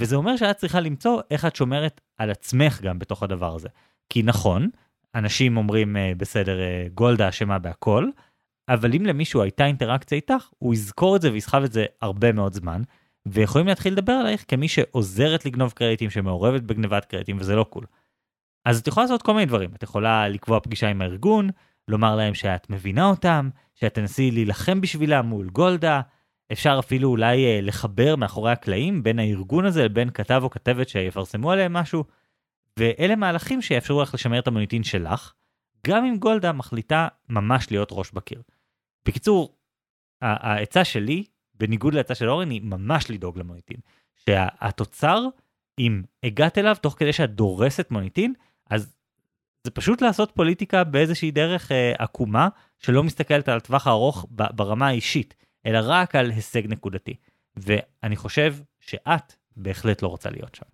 וזה 0.00 0.16
אומר 0.16 0.36
שאת 0.36 0.56
צריכה 0.56 0.80
למצוא 0.80 1.20
איך 1.30 1.44
את 1.44 1.56
שומרת 1.56 2.00
על 2.16 2.30
עצמך 2.30 2.80
גם 2.82 2.98
בתוך 2.98 3.22
הדבר 3.22 3.54
הזה. 3.54 3.68
כי 4.08 4.22
נכון, 4.22 4.70
אנשים 5.14 5.56
אומרים, 5.56 5.96
אה, 5.96 6.12
בסדר, 6.16 6.60
אה, 6.60 6.86
גולדה 6.94 7.28
אשמה 7.28 7.58
בהכל, 7.58 8.08
אבל 8.68 8.94
אם 8.94 9.06
למישהו 9.06 9.42
הייתה 9.42 9.66
אינטראקציה 9.66 10.16
איתך, 10.16 10.48
הוא 10.58 10.74
יזכור 10.74 11.16
את 11.16 11.22
זה 11.22 11.32
ויסחב 11.32 11.62
את 11.62 11.72
זה 11.72 11.86
הרבה 12.00 12.32
מאוד 12.32 12.52
זמן, 12.52 12.82
ויכולים 13.26 13.66
להתחיל 13.66 13.92
לדבר 13.92 14.12
עלייך 14.12 14.44
כמי 14.48 14.68
שעוזרת 14.68 15.46
לגנוב 15.46 15.72
קרדיטים, 15.72 16.10
שמעורבת 16.10 16.62
בגנבת 16.62 17.04
קרדיטים, 17.04 17.36
וזה 17.40 17.56
לא 17.56 17.64
קול. 17.64 17.84
אז 18.64 18.80
את 18.80 18.86
יכולה 18.86 19.04
לעשות 19.04 19.22
כל 19.22 19.34
מיני 19.34 19.46
דברים, 19.46 19.70
את 19.74 19.82
יכולה 19.82 20.28
לקבוע 20.28 20.60
פגישה 20.60 20.88
עם 20.88 21.02
הארגון, 21.02 21.48
לומר 21.88 22.16
להם 22.16 22.34
שאת 22.34 22.70
מבינה 22.70 23.04
אותם, 23.04 23.50
שאת 23.74 23.94
תנסי 23.94 24.30
להילחם 24.30 24.80
בשבילם 24.80 25.26
מול 25.26 25.48
גולדה, 25.48 26.00
אפשר 26.52 26.76
אפילו 26.78 27.08
אולי 27.08 27.44
אה, 27.44 27.60
לחבר 27.62 28.16
מאחורי 28.16 28.52
הקלעים 28.52 29.02
בין 29.02 29.18
הארגון 29.18 29.64
הזה 29.64 29.84
לבין 29.84 30.10
כתב 30.10 30.40
או 30.44 30.50
כתבת 30.50 30.88
שיפרסמו 30.88 31.52
עליהם 31.52 31.72
משהו, 31.72 32.04
ואלה 32.78 33.16
מהלכים 33.16 33.62
שיאפשרו 33.62 34.02
לך 34.02 34.14
לשמר 34.14 34.38
את 34.38 34.46
המוניטין 34.46 34.82
שלך, 34.82 35.32
גם 35.86 36.04
אם 36.04 36.16
גולדה 36.16 36.52
מחליטה 36.52 37.08
ממש 37.28 37.70
להיות 37.70 37.88
ראש 37.92 38.10
בקיר. 38.10 38.42
בקיצור, 39.06 39.56
העצה 40.20 40.84
שלי, 40.84 41.24
בניגוד 41.54 41.94
לעצה 41.94 42.14
של 42.14 42.28
אורן, 42.28 42.50
היא 42.50 42.62
ממש 42.62 43.10
לדאוג 43.10 43.38
למוניטין. 43.38 43.76
שהתוצר, 44.26 45.26
אם 45.78 46.02
הגעת 46.22 46.58
אליו 46.58 46.76
תוך 46.80 46.94
כדי 46.98 47.12
שאת 47.12 47.34
דורסת 47.34 47.90
מוניטין, 47.90 48.34
אז 48.70 48.96
זה 49.64 49.70
פשוט 49.70 50.02
לעשות 50.02 50.32
פוליטיקה 50.34 50.84
באיזושהי 50.84 51.30
דרך 51.30 51.72
אה, 51.72 51.92
עקומה, 51.98 52.48
שלא 52.78 53.02
מסתכלת 53.02 53.48
על 53.48 53.56
הטווח 53.56 53.86
הארוך 53.86 54.26
ברמה 54.30 54.86
האישית, 54.88 55.34
אלא 55.66 55.78
רק 55.82 56.14
על 56.14 56.30
הישג 56.30 56.66
נקודתי. 56.66 57.16
ואני 57.56 58.16
חושב 58.16 58.56
שאת 58.80 59.32
בהחלט 59.56 60.02
לא 60.02 60.08
רוצה 60.08 60.30
להיות 60.30 60.54
שם. 60.54 60.66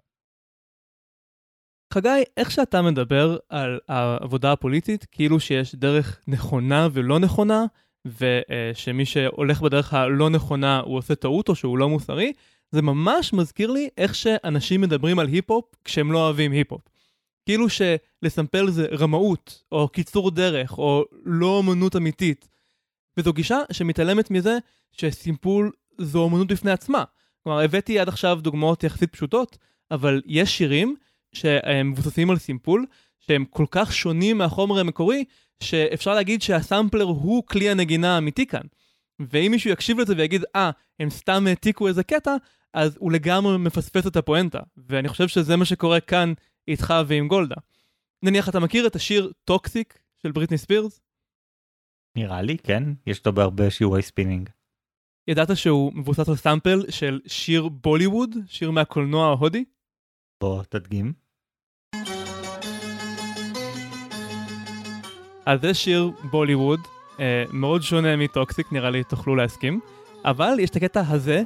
חגי, 1.94 2.22
איך 2.36 2.50
שאתה 2.50 2.82
מדבר 2.82 3.36
על 3.48 3.78
העבודה 3.88 4.52
הפוליטית, 4.52 5.06
כאילו 5.12 5.40
שיש 5.40 5.74
דרך 5.74 6.20
נכונה 6.28 6.88
ולא 6.92 7.18
נכונה, 7.18 7.64
ושמי 8.06 9.04
שהולך 9.04 9.60
בדרך 9.60 9.94
הלא 9.94 10.30
נכונה 10.30 10.80
הוא 10.80 10.96
עושה 10.98 11.14
טעות 11.14 11.48
או 11.48 11.54
שהוא 11.54 11.78
לא 11.78 11.88
מוסרי, 11.88 12.32
זה 12.70 12.82
ממש 12.82 13.32
מזכיר 13.32 13.70
לי 13.70 13.88
איך 13.98 14.14
שאנשים 14.14 14.80
מדברים 14.80 15.18
על 15.18 15.26
היפ-הופ 15.26 15.64
כשהם 15.84 16.12
לא 16.12 16.18
אוהבים 16.18 16.52
היפ-הופ. 16.52 16.82
כאילו 17.46 17.66
שלסמפל 17.68 18.70
זה 18.70 18.86
רמאות, 18.98 19.62
או 19.72 19.88
קיצור 19.88 20.30
דרך, 20.30 20.78
או 20.78 21.04
לא 21.24 21.60
אמנות 21.60 21.96
אמיתית. 21.96 22.48
וזו 23.16 23.32
גישה 23.32 23.58
שמתעלמת 23.72 24.30
מזה 24.30 24.58
שסימפול 24.92 25.72
זו 25.98 26.28
אמנות 26.28 26.46
בפני 26.46 26.70
עצמה. 26.70 27.04
כלומר, 27.42 27.60
הבאתי 27.60 27.98
עד 27.98 28.08
עכשיו 28.08 28.38
דוגמאות 28.42 28.84
יחסית 28.84 29.12
פשוטות, 29.12 29.58
אבל 29.90 30.22
יש 30.26 30.58
שירים 30.58 30.96
שהם 31.32 31.90
מבוססים 31.90 32.30
על 32.30 32.38
סימפול, 32.38 32.86
שהם 33.20 33.44
כל 33.44 33.66
כך 33.70 33.92
שונים 33.92 34.38
מהחומר 34.38 34.78
המקורי, 34.78 35.24
שאפשר 35.62 36.14
להגיד 36.14 36.42
שהסמפלר 36.42 37.04
הוא 37.04 37.42
כלי 37.46 37.70
הנגינה 37.70 38.14
האמיתי 38.14 38.46
כאן. 38.46 38.66
ואם 39.20 39.48
מישהו 39.50 39.70
יקשיב 39.70 40.00
לזה 40.00 40.14
ויגיד, 40.16 40.44
אה, 40.56 40.70
ah, 40.70 40.72
הם 41.00 41.10
סתם 41.10 41.46
העתיקו 41.46 41.88
איזה 41.88 42.02
קטע, 42.02 42.36
אז 42.74 42.96
הוא 43.00 43.12
לגמרי 43.12 43.58
מפספס 43.58 44.06
את 44.06 44.16
הפואנטה. 44.16 44.60
ואני 44.76 45.08
חושב 45.08 45.28
שזה 45.28 45.56
מה 45.56 45.64
שקורה 45.64 46.00
כאן 46.00 46.32
איתך 46.68 46.94
ועם 47.06 47.28
גולדה. 47.28 47.56
נניח 48.22 48.48
אתה 48.48 48.60
מכיר 48.60 48.86
את 48.86 48.96
השיר 48.96 49.32
Toxic 49.44 49.98
של 50.22 50.32
בריטני 50.32 50.58
ספירס? 50.58 51.00
נראה 52.16 52.42
לי, 52.42 52.58
כן. 52.58 52.82
יש 53.06 53.26
לו 53.26 53.32
בהרבה 53.32 53.70
שיעורי 53.70 54.02
ספינינג. 54.02 54.50
ידעת 55.28 55.56
שהוא 55.56 55.92
מבוסס 55.94 56.28
על 56.28 56.36
סאמפל 56.36 56.90
של 56.90 57.20
שיר 57.26 57.68
בוליווד, 57.68 58.36
שיר 58.46 58.70
מהקולנוע 58.70 59.26
ההודי? 59.26 59.64
בוא 60.40 60.62
תדגים. 60.68 61.12
אז 65.46 65.60
זה 65.60 65.74
שיר 65.74 66.10
בוליווד, 66.30 66.80
אה, 67.20 67.44
מאוד 67.52 67.82
שונה 67.82 68.16
מ 68.16 68.24
Toxic, 68.24 68.72
נראה 68.72 68.90
לי 68.90 69.04
תוכלו 69.04 69.36
להסכים, 69.36 69.80
אבל 70.24 70.56
יש 70.60 70.70
את 70.70 70.76
הקטע 70.76 71.02
הזה, 71.08 71.42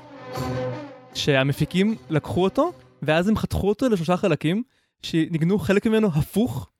שהמפיקים 1.15 1.97
לקחו 2.11 2.45
אותו, 2.45 2.73
ואז 3.03 3.29
הם 3.29 3.37
חתכו 3.37 3.69
אותו 3.69 3.89
לשלושה 3.89 4.17
חלקים, 4.17 4.63
שניגנו 5.03 5.59
חלק 5.59 5.87
ממנו 5.87 6.09
הפוך. 6.15 6.71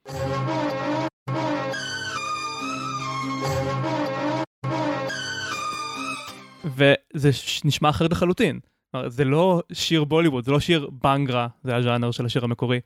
וזה 6.65 7.29
נשמע 7.65 7.89
אחרת 7.89 8.11
לחלוטין. 8.11 8.59
זה 9.07 9.25
לא 9.25 9.61
שיר 9.73 10.03
בוליווד, 10.03 10.45
זה 10.45 10.51
לא 10.51 10.59
שיר 10.59 10.89
בנגרה, 11.03 11.47
זה 11.63 11.75
הז'אנר 11.75 12.11
של 12.11 12.25
השיר 12.25 12.43
המקורי. 12.43 12.79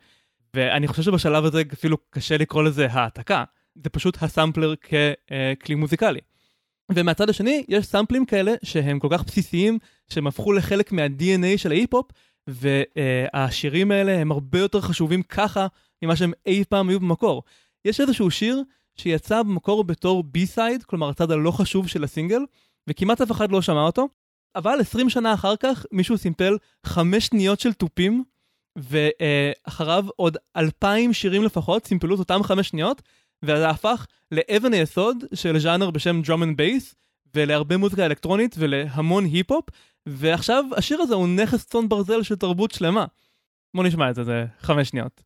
ואני 0.54 0.88
חושב 0.88 1.04
שבשלב 1.04 1.46
הזה 1.46 1.64
אפילו 1.74 1.98
קשה 2.10 2.38
לקרוא 2.38 2.64
לזה 2.64 2.88
העתקה, 2.92 3.44
זה 3.84 3.90
פשוט 3.90 4.24
הסמפלר 4.24 4.74
ככלי 4.76 5.76
מוזיקלי. 5.76 6.20
ומהצד 6.92 7.30
השני, 7.30 7.64
יש 7.68 7.86
סמפלים 7.86 8.26
כאלה 8.26 8.54
שהם 8.64 9.00
כל 9.00 9.08
כך 9.12 9.24
בסיסיים, 9.24 9.80
שהם 10.10 10.28
הפכו 10.28 10.54
לחלק 10.54 10.92
מה-DNA 10.92 11.58
של 11.58 11.72
ההיפ-הופ, 11.72 12.12
והשירים 12.48 13.92
האלה 13.92 14.18
הם 14.18 14.32
הרבה 14.32 14.60
יותר 14.60 14.82
חשובים 14.82 15.24
ככה 15.24 15.68
ממה 16.02 16.16
שהם 16.16 16.32
אי 16.46 16.64
פעם 16.70 16.90
היו 16.90 17.00
במקור. 17.00 17.44
יש 17.86 18.02
איזשהו 18.02 18.32
שיר 18.32 18.64
שיצא 18.96 19.44
במקור 19.44 19.84
בתור 19.84 20.24
B-side, 20.24 20.84
כלומר 20.84 21.10
הצד 21.10 21.32
הלא 21.32 21.52
חשוב 21.52 21.88
של 21.88 22.04
הסינגל, 22.04 22.40
וכמעט 22.88 23.22
אף 23.22 23.32
אחד 23.32 23.52
לא 23.52 23.62
שמע 23.62 23.82
אותו, 23.82 24.08
אבל 24.58 24.78
20 24.82 25.10
שנה 25.10 25.34
אחר 25.34 25.56
כך 25.56 25.86
מישהו 25.92 26.18
סימפל 26.18 26.58
חמש 26.86 27.26
שניות 27.26 27.60
של 27.60 27.74
תופים, 27.74 28.24
ואחריו 28.76 30.06
עוד 30.16 30.38
אלפיים 30.58 31.14
שירים 31.14 31.44
לפחות 31.44 31.86
סימפלו 31.86 32.16
את 32.16 32.20
אותם 32.20 32.44
חמש 32.44 32.68
שניות, 32.68 33.02
וזה 33.44 33.70
הפך 33.70 34.06
לאבן 34.32 34.74
היסוד 34.74 35.18
של 35.34 35.60
ז'אנר 35.60 35.92
בשם 35.92 36.22
drum 36.22 36.44
and 36.44 36.58
bass, 36.58 36.96
ולהרבה 37.36 37.78
מוזיקה 37.78 38.06
אלקטרונית 38.06 38.56
ולהמון 38.60 39.26
היפ-הופ, 39.26 39.66
ועכשיו 40.06 40.66
השיר 40.78 41.02
הזה 41.02 41.16
הוא 41.16 41.28
נכס 41.28 41.66
צאן 41.66 41.90
ברזל 41.90 42.24
של 42.24 42.36
תרבות 42.36 42.72
שלמה. 42.72 43.06
בוא 43.76 43.84
נשמע 43.84 44.10
את 44.10 44.16
זה, 44.16 44.24
זה 44.24 44.46
חמש 44.60 44.90
שניות. 44.90 45.22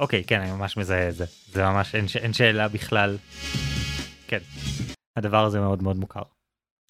אוקיי, 0.00 0.24
כן, 0.24 0.40
אני 0.40 0.52
ממש 0.52 0.76
מזהה 0.76 1.08
את 1.08 1.14
זה. 1.14 1.24
זה 1.52 1.64
ממש, 1.64 1.94
אין, 1.94 2.06
אין 2.20 2.32
שאלה 2.32 2.68
בכלל. 2.68 3.16
כן, 4.28 4.38
הדבר 5.16 5.44
הזה 5.44 5.60
מאוד 5.60 5.82
מאוד 5.82 5.96
מוכר. 5.96 6.22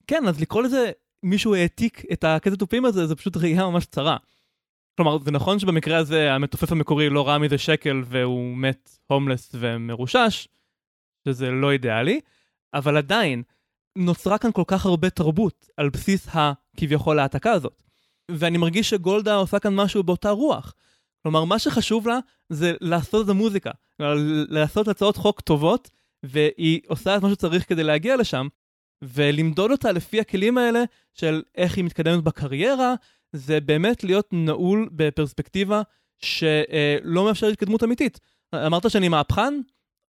כן, 0.07 0.29
אז 0.29 0.41
לקרוא 0.41 0.63
לזה 0.63 0.91
מישהו 1.23 1.55
העתיק 1.55 2.03
את 2.13 2.25
הקטע 2.25 2.57
תופים 2.57 2.85
הזה, 2.85 3.07
זה 3.07 3.17
פשוט 3.17 3.37
ראייה 3.37 3.67
ממש 3.67 3.87
צרה. 3.87 4.17
כלומר, 4.97 5.19
זה 5.25 5.31
נכון 5.31 5.59
שבמקרה 5.59 5.99
הזה 5.99 6.33
המתופף 6.33 6.73
המקורי 6.73 7.09
לא 7.09 7.29
ראה 7.29 7.39
מזה 7.39 7.59
שקל 7.59 8.03
והוא 8.07 8.57
מת 8.57 8.91
הומלס 9.07 9.51
ומרושש, 9.55 10.49
שזה 11.29 11.51
לא 11.51 11.73
אידיאלי, 11.73 12.21
אבל 12.75 12.97
עדיין, 12.97 13.43
נוצרה 13.97 14.39
כאן 14.39 14.53
כל 14.53 14.65
כך 14.67 14.87
הרבה 14.87 15.11
תרבות 15.11 15.69
על 15.77 15.91
בסיס 15.91 16.29
הכביכול 16.33 17.19
העתקה 17.19 17.53
הזאת. 17.53 17.83
ואני 18.31 18.59
מרגיש 18.59 18.91
שגולדה 18.91 19.35
עושה 19.35 19.59
כאן 19.59 19.75
משהו 19.75 20.03
באותה 20.03 20.31
רוח. 20.31 20.75
כלומר, 21.23 21.45
מה 21.45 21.59
שחשוב 21.59 22.09
לה 22.09 22.19
זה 22.49 22.75
לעשות 22.81 23.25
את 23.25 23.31
המוזיקה, 23.31 23.71
לעשות 24.49 24.89
הצעות 24.89 25.17
חוק 25.17 25.41
טובות, 25.41 25.91
והיא 26.23 26.81
עושה 26.87 27.17
את 27.17 27.23
מה 27.23 27.31
שצריך 27.31 27.69
כדי 27.69 27.83
להגיע 27.83 28.17
לשם, 28.17 28.49
ולמדוד 29.03 29.71
אותה 29.71 29.93
לפי 29.93 30.21
הכלים 30.21 30.59
האלה 30.59 30.83
של 31.15 31.43
איך 31.55 31.77
היא 31.77 31.85
מתקדמת 31.85 32.25
בקריירה, 32.25 32.95
זה 33.33 33.61
באמת 33.61 34.05
להיות 34.05 34.29
נעול 34.33 34.89
בפרספקטיבה 34.93 35.83
שלא 36.19 37.25
מאפשרת 37.25 37.53
התקדמות 37.53 37.85
אמיתית. 37.85 38.21
אמרת 38.55 38.91
שאני 38.91 39.09
מהפכן? 39.09 39.61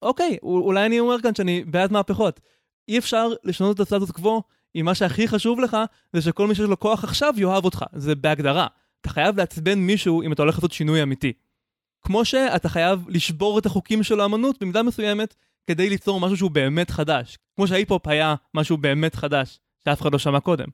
אוקיי, 0.02 0.38
אולי 0.44 0.86
אני 0.86 1.00
אומר 1.00 1.22
כאן 1.22 1.36
שאני 1.36 1.64
בעד 1.64 1.92
מהפכות. 1.92 2.40
אי 2.88 2.98
אפשר 2.98 3.28
לשנות 3.44 3.76
את 3.76 3.80
הסטטוס 3.80 4.12
קוו 4.12 4.42
אם 4.76 4.86
מה 4.86 4.96
שהכי 4.96 5.28
חשוב 5.28 5.60
לך 5.60 5.78
זה 6.14 6.22
שכל 6.22 6.48
מי 6.48 6.56
שיש 6.56 6.66
לו 6.66 6.80
כוח 6.80 7.04
עכשיו 7.04 7.34
יאהב 7.38 7.66
אותך, 7.66 7.84
זה 7.94 8.16
בהגדרה. 8.16 8.68
אתה 9.02 9.10
חייב 9.10 9.38
לעצבן 9.38 9.80
מישהו 9.80 10.22
אם 10.22 10.34
אתה 10.34 10.42
הולך 10.42 10.56
לעשות 10.56 10.72
שינוי 10.72 11.04
אמיתי. 11.04 11.34
כמו 12.02 12.26
שאתה 12.26 12.70
חייב 12.70 13.06
לשבור 13.10 13.60
את 13.60 13.66
החוקים 13.66 14.04
של 14.04 14.20
האמנות 14.20 14.64
במידה 14.64 14.84
מסוימת 14.84 15.36
כדי 15.68 15.90
ליצור 15.90 16.20
משהו 16.20 16.38
שהוא 16.38 16.52
באמת 16.52 16.90
חדש. 16.90 17.38
כמו 17.56 17.68
שההיפ-הופ 17.68 18.08
היה 18.08 18.36
משהו 18.54 18.78
באמת 18.78 19.16
חדש, 19.16 19.60
שאף 19.86 20.02
אחד 20.02 20.14
לא 20.14 20.20
שמע 20.20 20.40
קודם. 20.40 20.68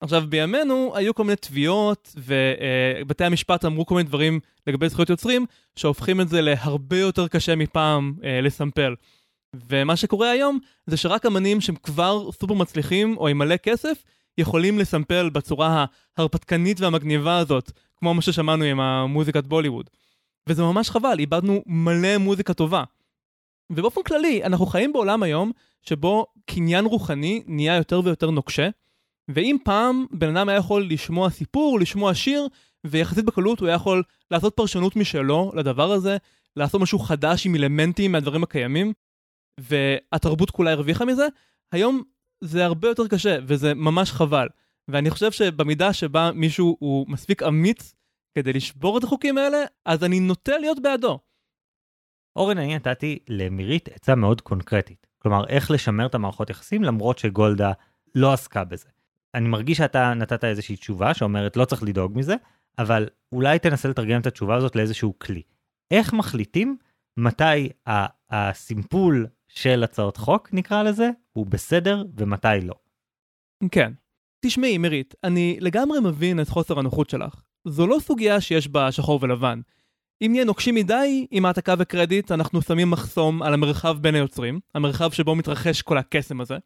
עכשיו, 0.00 0.24
בימינו 0.28 0.92
היו 0.96 1.14
כל 1.14 1.24
מיני 1.24 1.36
תביעות, 1.36 2.16
ובתי 2.16 3.24
המשפט 3.24 3.64
אמרו 3.64 3.86
כל 3.86 3.94
מיני 3.94 4.08
דברים 4.08 4.40
לגבי 4.66 4.88
זכויות 4.88 5.10
יוצרים, 5.10 5.46
שהופכים 5.76 6.20
את 6.20 6.28
זה 6.28 6.40
להרבה 6.40 6.98
יותר 6.98 7.28
קשה 7.28 7.56
מפעם 7.56 8.14
אה, 8.24 8.40
לסמפל. 8.40 8.94
ומה 9.68 9.96
שקורה 9.96 10.30
היום, 10.30 10.58
זה 10.86 10.96
שרק 10.96 11.26
אמנים 11.26 11.60
שהם 11.60 11.76
כבר 11.76 12.32
סופר 12.32 12.54
מצליחים, 12.54 13.16
או 13.16 13.28
עם 13.28 13.38
מלא 13.38 13.56
כסף, 13.56 14.04
יכולים 14.40 14.78
לסמפל 14.78 15.30
בצורה 15.30 15.84
ההרפתקנית 16.16 16.80
והמגניבה 16.80 17.38
הזאת, 17.38 17.72
כמו 17.96 18.14
מה 18.14 18.22
ששמענו 18.22 18.64
עם 18.64 18.80
המוזיקת 18.80 19.44
בוליווד. 19.44 19.90
וזה 20.48 20.62
ממש 20.62 20.90
חבל, 20.90 21.18
איבדנו 21.18 21.62
מלא 21.66 22.18
מוזיקה 22.18 22.54
טובה. 22.54 22.84
ובאופן 23.70 24.02
כללי, 24.02 24.44
אנחנו 24.44 24.66
חיים 24.66 24.92
בעולם 24.92 25.22
היום 25.22 25.52
שבו 25.82 26.26
קניין 26.46 26.84
רוחני 26.84 27.42
נהיה 27.46 27.76
יותר 27.76 28.00
ויותר 28.04 28.30
נוקשה, 28.30 28.68
ואם 29.28 29.56
פעם 29.64 30.06
בן 30.10 30.36
אדם 30.36 30.48
היה 30.48 30.58
יכול 30.58 30.86
לשמוע 30.90 31.30
סיפור, 31.30 31.80
לשמוע 31.80 32.14
שיר, 32.14 32.48
ויחסית 32.86 33.24
בקלות 33.24 33.60
הוא 33.60 33.68
היה 33.68 33.74
יכול 33.74 34.02
לעשות 34.30 34.56
פרשנות 34.56 34.96
משלו 34.96 35.52
לדבר 35.54 35.92
הזה, 35.92 36.16
לעשות 36.56 36.80
משהו 36.80 36.98
חדש 36.98 37.46
עם 37.46 37.54
אלמנטים 37.54 38.12
מהדברים 38.12 38.42
הקיימים, 38.42 38.92
והתרבות 39.60 40.50
כולה 40.50 40.70
הרוויחה 40.72 41.04
מזה, 41.04 41.26
היום 41.72 42.02
זה 42.40 42.64
הרבה 42.64 42.88
יותר 42.88 43.08
קשה, 43.08 43.38
וזה 43.46 43.74
ממש 43.74 44.12
חבל. 44.12 44.48
ואני 44.88 45.10
חושב 45.10 45.32
שבמידה 45.32 45.92
שבה 45.92 46.30
מישהו 46.34 46.76
הוא 46.80 47.06
מספיק 47.08 47.42
אמיץ 47.42 47.94
כדי 48.34 48.52
לשבור 48.52 48.98
את 48.98 49.04
החוקים 49.04 49.38
האלה, 49.38 49.58
אז 49.84 50.04
אני 50.04 50.20
נוטה 50.20 50.58
להיות 50.58 50.82
בעדו. 50.82 51.18
אורן, 52.36 52.58
אני 52.58 52.76
נתתי 52.76 53.18
למירית 53.28 53.88
עצה 53.88 54.14
מאוד 54.14 54.40
קונקרטית. 54.40 55.06
כלומר, 55.18 55.46
איך 55.46 55.70
לשמר 55.70 56.06
את 56.06 56.14
המערכות 56.14 56.50
יחסים 56.50 56.82
למרות 56.82 57.18
שגולדה 57.18 57.72
לא 58.14 58.32
עסקה 58.32 58.64
בזה. 58.64 58.88
אני 59.34 59.48
מרגיש 59.48 59.78
שאתה 59.78 60.14
נתת 60.14 60.44
איזושהי 60.44 60.76
תשובה 60.76 61.14
שאומרת 61.14 61.56
לא 61.56 61.64
צריך 61.64 61.82
לדאוג 61.82 62.18
מזה, 62.18 62.34
אבל 62.78 63.08
אולי 63.32 63.58
תנסה 63.58 63.88
לתרגם 63.88 64.20
את 64.20 64.26
התשובה 64.26 64.56
הזאת 64.56 64.76
לאיזשהו 64.76 65.18
כלי. 65.18 65.42
איך 65.90 66.12
מחליטים 66.12 66.76
מתי 67.16 67.68
הסימפול 68.30 69.26
של 69.48 69.84
הצעות 69.84 70.16
חוק, 70.16 70.48
נקרא 70.52 70.82
לזה, 70.82 71.10
הוא 71.32 71.46
בסדר 71.46 72.04
ומתי 72.16 72.48
לא? 72.62 72.74
כן. 73.70 73.92
תשמעי, 74.40 74.78
מירית, 74.78 75.14
אני 75.24 75.56
לגמרי 75.60 76.00
מבין 76.00 76.40
את 76.40 76.48
חוסר 76.48 76.78
הנוחות 76.78 77.10
שלך. 77.10 77.42
זו 77.64 77.86
לא 77.86 77.98
סוגיה 78.00 78.40
שיש 78.40 78.68
בה 78.68 78.92
שחור 78.92 79.18
ולבן. 79.22 79.60
אם 80.22 80.28
נהיה 80.32 80.44
נוקשים 80.44 80.74
מדי 80.74 81.26
עם 81.30 81.44
העתקה 81.44 81.74
וקרדיט, 81.78 82.32
אנחנו 82.32 82.62
שמים 82.62 82.90
מחסום 82.90 83.42
על 83.42 83.54
המרחב 83.54 83.98
בין 84.00 84.14
היוצרים, 84.14 84.60
המרחב 84.74 85.10
שבו 85.10 85.34
מתרחש 85.34 85.82
כל 85.82 85.98
הקסם 85.98 86.40
הזה. 86.40 86.58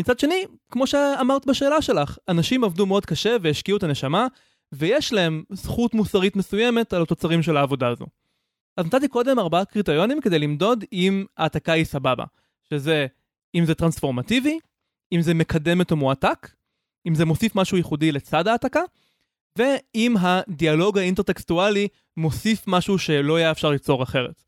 מצד 0.00 0.18
שני, 0.18 0.44
כמו 0.70 0.86
שאמרת 0.86 1.46
בשאלה 1.46 1.82
שלך, 1.82 2.18
אנשים 2.28 2.64
עבדו 2.64 2.86
מאוד 2.86 3.06
קשה 3.06 3.36
והשקיעו 3.42 3.78
את 3.78 3.82
הנשמה, 3.82 4.26
ויש 4.72 5.12
להם 5.12 5.42
זכות 5.50 5.94
מוסרית 5.94 6.36
מסוימת 6.36 6.92
על 6.92 7.02
התוצרים 7.02 7.42
של 7.42 7.56
העבודה 7.56 7.88
הזו. 7.88 8.06
אז 8.76 8.86
נתתי 8.86 9.08
קודם 9.08 9.38
ארבעה 9.38 9.64
קריטריונים 9.64 10.20
כדי 10.20 10.38
למדוד 10.38 10.84
אם 10.92 11.24
העתקה 11.36 11.72
היא 11.72 11.84
סבבה, 11.84 12.24
שזה 12.62 13.06
אם 13.54 13.64
זה 13.64 13.74
טרנספורמטיבי, 13.74 14.58
אם 15.14 15.22
זה 15.22 15.34
מקדמת 15.34 15.90
או 15.90 15.96
מועתק, 15.96 16.50
אם 17.08 17.14
זה 17.14 17.24
מוסיף 17.24 17.56
משהו 17.56 17.76
ייחודי 17.76 18.12
לצד 18.12 18.48
העתקה, 18.48 18.80
ואם 19.58 20.14
הדיאלוג 20.20 20.98
האינטרטקסטואלי 20.98 21.88
מוסיף 22.16 22.64
משהו 22.66 22.98
שלא 22.98 23.36
היה 23.36 23.50
אפשר 23.50 23.70
ליצור 23.70 24.02
אחרת. 24.02 24.42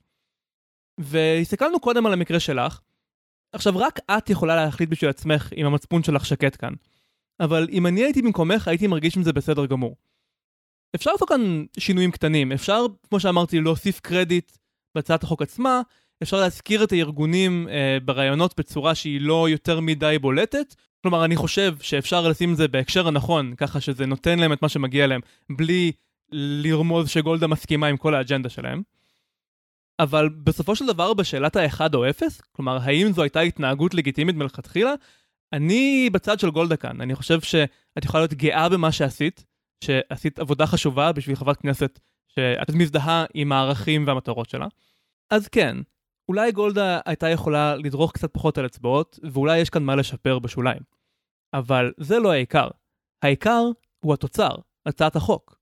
והסתכלנו 1.01 1.81
קודם 1.81 2.07
על 2.07 2.13
המקרה 2.13 2.41
שלך, 2.41 2.81
עכשיו 3.53 3.77
רק 3.77 3.99
את 4.11 4.31
יכולה 4.31 4.57
להחליט 4.57 4.89
בשביל 4.89 5.11
עצמך 5.11 5.53
אם 5.57 5.67
המצפון 5.67 6.03
שלך 6.03 6.27
שקט 6.27 6.57
כאן. 6.61 6.73
אבל 7.41 7.69
אם 7.71 7.87
אני 7.87 8.05
הייתי 8.05 8.23
במקומך 8.23 8.69
הייתי 8.69 8.87
מרגיש 8.87 9.17
עם 9.17 9.23
זה 9.23 9.33
בסדר 9.33 9.67
גמור. 9.67 9.97
אפשר 10.95 11.13
לעשות 11.13 11.29
כאן 11.29 11.65
שינויים 11.79 12.11
קטנים, 12.11 12.53
אפשר, 12.53 12.87
כמו 13.09 13.21
שאמרתי, 13.21 13.61
להוסיף 13.61 14.01
קרדיט 14.01 14.53
בהצעת 14.95 15.23
החוק 15.23 15.43
עצמה, 15.43 15.81
אפשר 16.23 16.41
להזכיר 16.41 16.85
את 16.85 16.93
הארגונים 16.93 17.69
אה, 17.69 17.99
ברעיונות 18.05 18.55
בצורה 18.59 18.95
שהיא 18.95 19.21
לא 19.21 19.49
יותר 19.49 19.81
מדי 19.81 20.17
בולטת. 20.21 20.75
כלומר, 21.03 21.25
אני 21.25 21.37
חושב 21.37 21.75
שאפשר 21.81 22.29
לשים 22.29 22.53
את 22.53 22.57
זה 22.57 22.69
בהקשר 22.69 23.09
הנכון, 23.09 23.55
ככה 23.57 23.81
שזה 23.81 24.07
נותן 24.07 24.39
להם 24.39 24.53
את 24.53 24.63
מה 24.63 24.69
שמגיע 24.69 25.07
להם, 25.07 25.21
בלי 25.51 25.93
לרמוז 26.33 27.09
שגולדה 27.09 27.47
מסכימה 27.47 27.87
עם 27.87 27.97
כל 27.97 28.15
האג'נדה 28.15 28.49
שלהם. 28.49 28.83
אבל 29.99 30.29
בסופו 30.29 30.77
של 30.77 30.87
דבר 30.87 31.15
בשאלת 31.15 31.57
האחד 31.57 31.95
או 31.95 32.11
אפס, 32.11 32.41
כלומר 32.53 32.79
האם 32.83 33.13
זו 33.13 33.23
הייתה 33.23 33.41
התנהגות 33.41 33.95
לגיטימית 33.95 34.37
מלכתחילה, 34.37 34.93
אני 35.53 36.11
בצד 36.13 36.41
של 36.41 36.51
גולדה 36.51 36.77
כאן, 36.77 37.01
אני 37.01 37.15
חושב 37.15 37.41
שאת 37.41 38.05
יכולה 38.05 38.21
להיות 38.21 38.35
גאה 38.35 38.69
במה 38.69 38.93
שעשית, 38.93 39.45
שעשית 39.85 40.39
עבודה 40.39 40.67
חשובה 40.67 41.13
בשביל 41.13 41.37
חברת 41.37 41.57
כנסת 41.57 42.01
שאת 42.29 42.71
מזדהה 42.71 43.25
עם 43.35 43.53
הערכים 43.53 44.07
והמטרות 44.07 44.51
שלה. 44.51 44.67
אז 45.31 45.49
כן, 45.49 45.77
אולי 46.29 46.53
גולדה 46.53 47.01
הייתה 47.07 47.29
יכולה 47.29 47.77
לדרוך 47.77 48.13
קצת 48.13 48.33
פחות 48.33 48.59
על 48.59 48.67
אצבעות, 48.67 49.19
ואולי 49.33 49.59
יש 49.59 49.71
כאן 49.71 49.83
מה 49.83 49.97
לשפר 49.97 50.39
בשוליים. 50.39 50.83
אבל 51.55 51.93
זה 51.97 52.19
לא 52.19 52.33
העיקר. 52.33 52.69
העיקר 53.23 53.63
הוא 54.05 54.15
התוצר, 54.15 54.55
הצעת 54.87 55.17
החוק. 55.17 55.59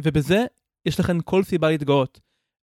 ובזה 0.00 0.44
יש 0.86 1.00
לכם 1.00 1.20
כל 1.20 1.42
סיבה 1.42 1.68
להתגאות. 1.68 2.20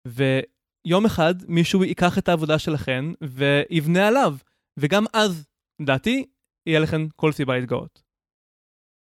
ויום 0.07 1.05
אחד 1.05 1.33
מישהו 1.47 1.83
ייקח 1.83 2.17
את 2.17 2.29
העבודה 2.29 2.59
שלכם 2.59 3.13
ויבנה 3.21 4.07
עליו, 4.07 4.35
וגם 4.79 5.05
אז, 5.13 5.47
לדעתי, 5.81 6.25
יהיה 6.65 6.79
לכם 6.79 7.07
כל 7.15 7.31
סיבה 7.31 7.55
להתגאות. 7.55 8.03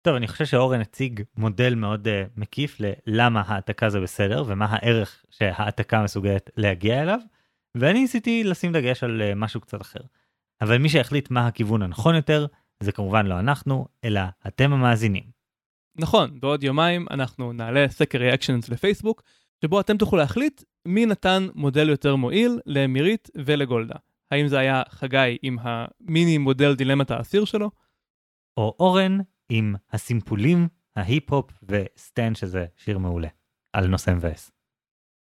טוב, 0.01 0.15
אני 0.15 0.27
חושב 0.27 0.45
שאורן 0.45 0.81
הציג 0.81 1.23
מודל 1.37 1.75
מאוד 1.75 2.07
uh, 2.07 2.09
מקיף 2.35 2.77
ללמה 3.07 3.41
העתקה 3.41 3.89
זה 3.89 3.99
בסדר 3.99 4.43
ומה 4.47 4.65
הערך 4.69 5.25
שהעתקה 5.29 6.03
מסוגלת 6.03 6.49
להגיע 6.57 7.01
אליו, 7.01 7.19
ואני 7.77 8.01
ניסיתי 8.01 8.43
לשים 8.43 8.73
דגש 8.73 9.03
על 9.03 9.21
uh, 9.21 9.35
משהו 9.35 9.61
קצת 9.61 9.81
אחר. 9.81 9.99
אבל 10.61 10.77
מי 10.77 10.89
שהחליט 10.89 11.31
מה 11.31 11.47
הכיוון 11.47 11.81
הנכון 11.81 12.15
יותר, 12.15 12.45
זה 12.79 12.91
כמובן 12.91 13.25
לא 13.25 13.39
אנחנו, 13.39 13.87
אלא 14.03 14.21
אתם 14.47 14.73
המאזינים. 14.73 15.23
נכון, 15.95 16.39
בעוד 16.39 16.63
יומיים 16.63 17.05
אנחנו 17.11 17.53
נעלה 17.53 17.85
סקר 17.89 18.17
ריאקשנס 18.17 18.69
לפייסבוק, 18.69 19.23
שבו 19.61 19.79
אתם 19.79 19.97
תוכלו 19.97 20.19
להחליט 20.19 20.63
מי 20.85 21.05
נתן 21.05 21.47
מודל 21.55 21.89
יותר 21.89 22.15
מועיל 22.15 22.59
למירית 22.65 23.29
ולגולדה. 23.35 23.95
האם 24.31 24.47
זה 24.47 24.59
היה 24.59 24.83
חגי 24.89 25.37
עם 25.41 25.57
המיני 25.61 26.37
מודל 26.37 26.75
דילמת 26.75 27.11
האסיר 27.11 27.45
שלו? 27.45 27.71
או 28.57 28.75
אורן 28.79 29.17
עם 29.49 29.75
הסימפולים, 29.91 30.67
ההיפ-הופ 30.95 31.51
וסטן 31.63 32.35
שזה 32.35 32.65
שיר 32.77 32.97
מעולה, 32.97 33.27
על 33.73 33.87
נושא 33.87 34.11
מבאס. 34.11 34.51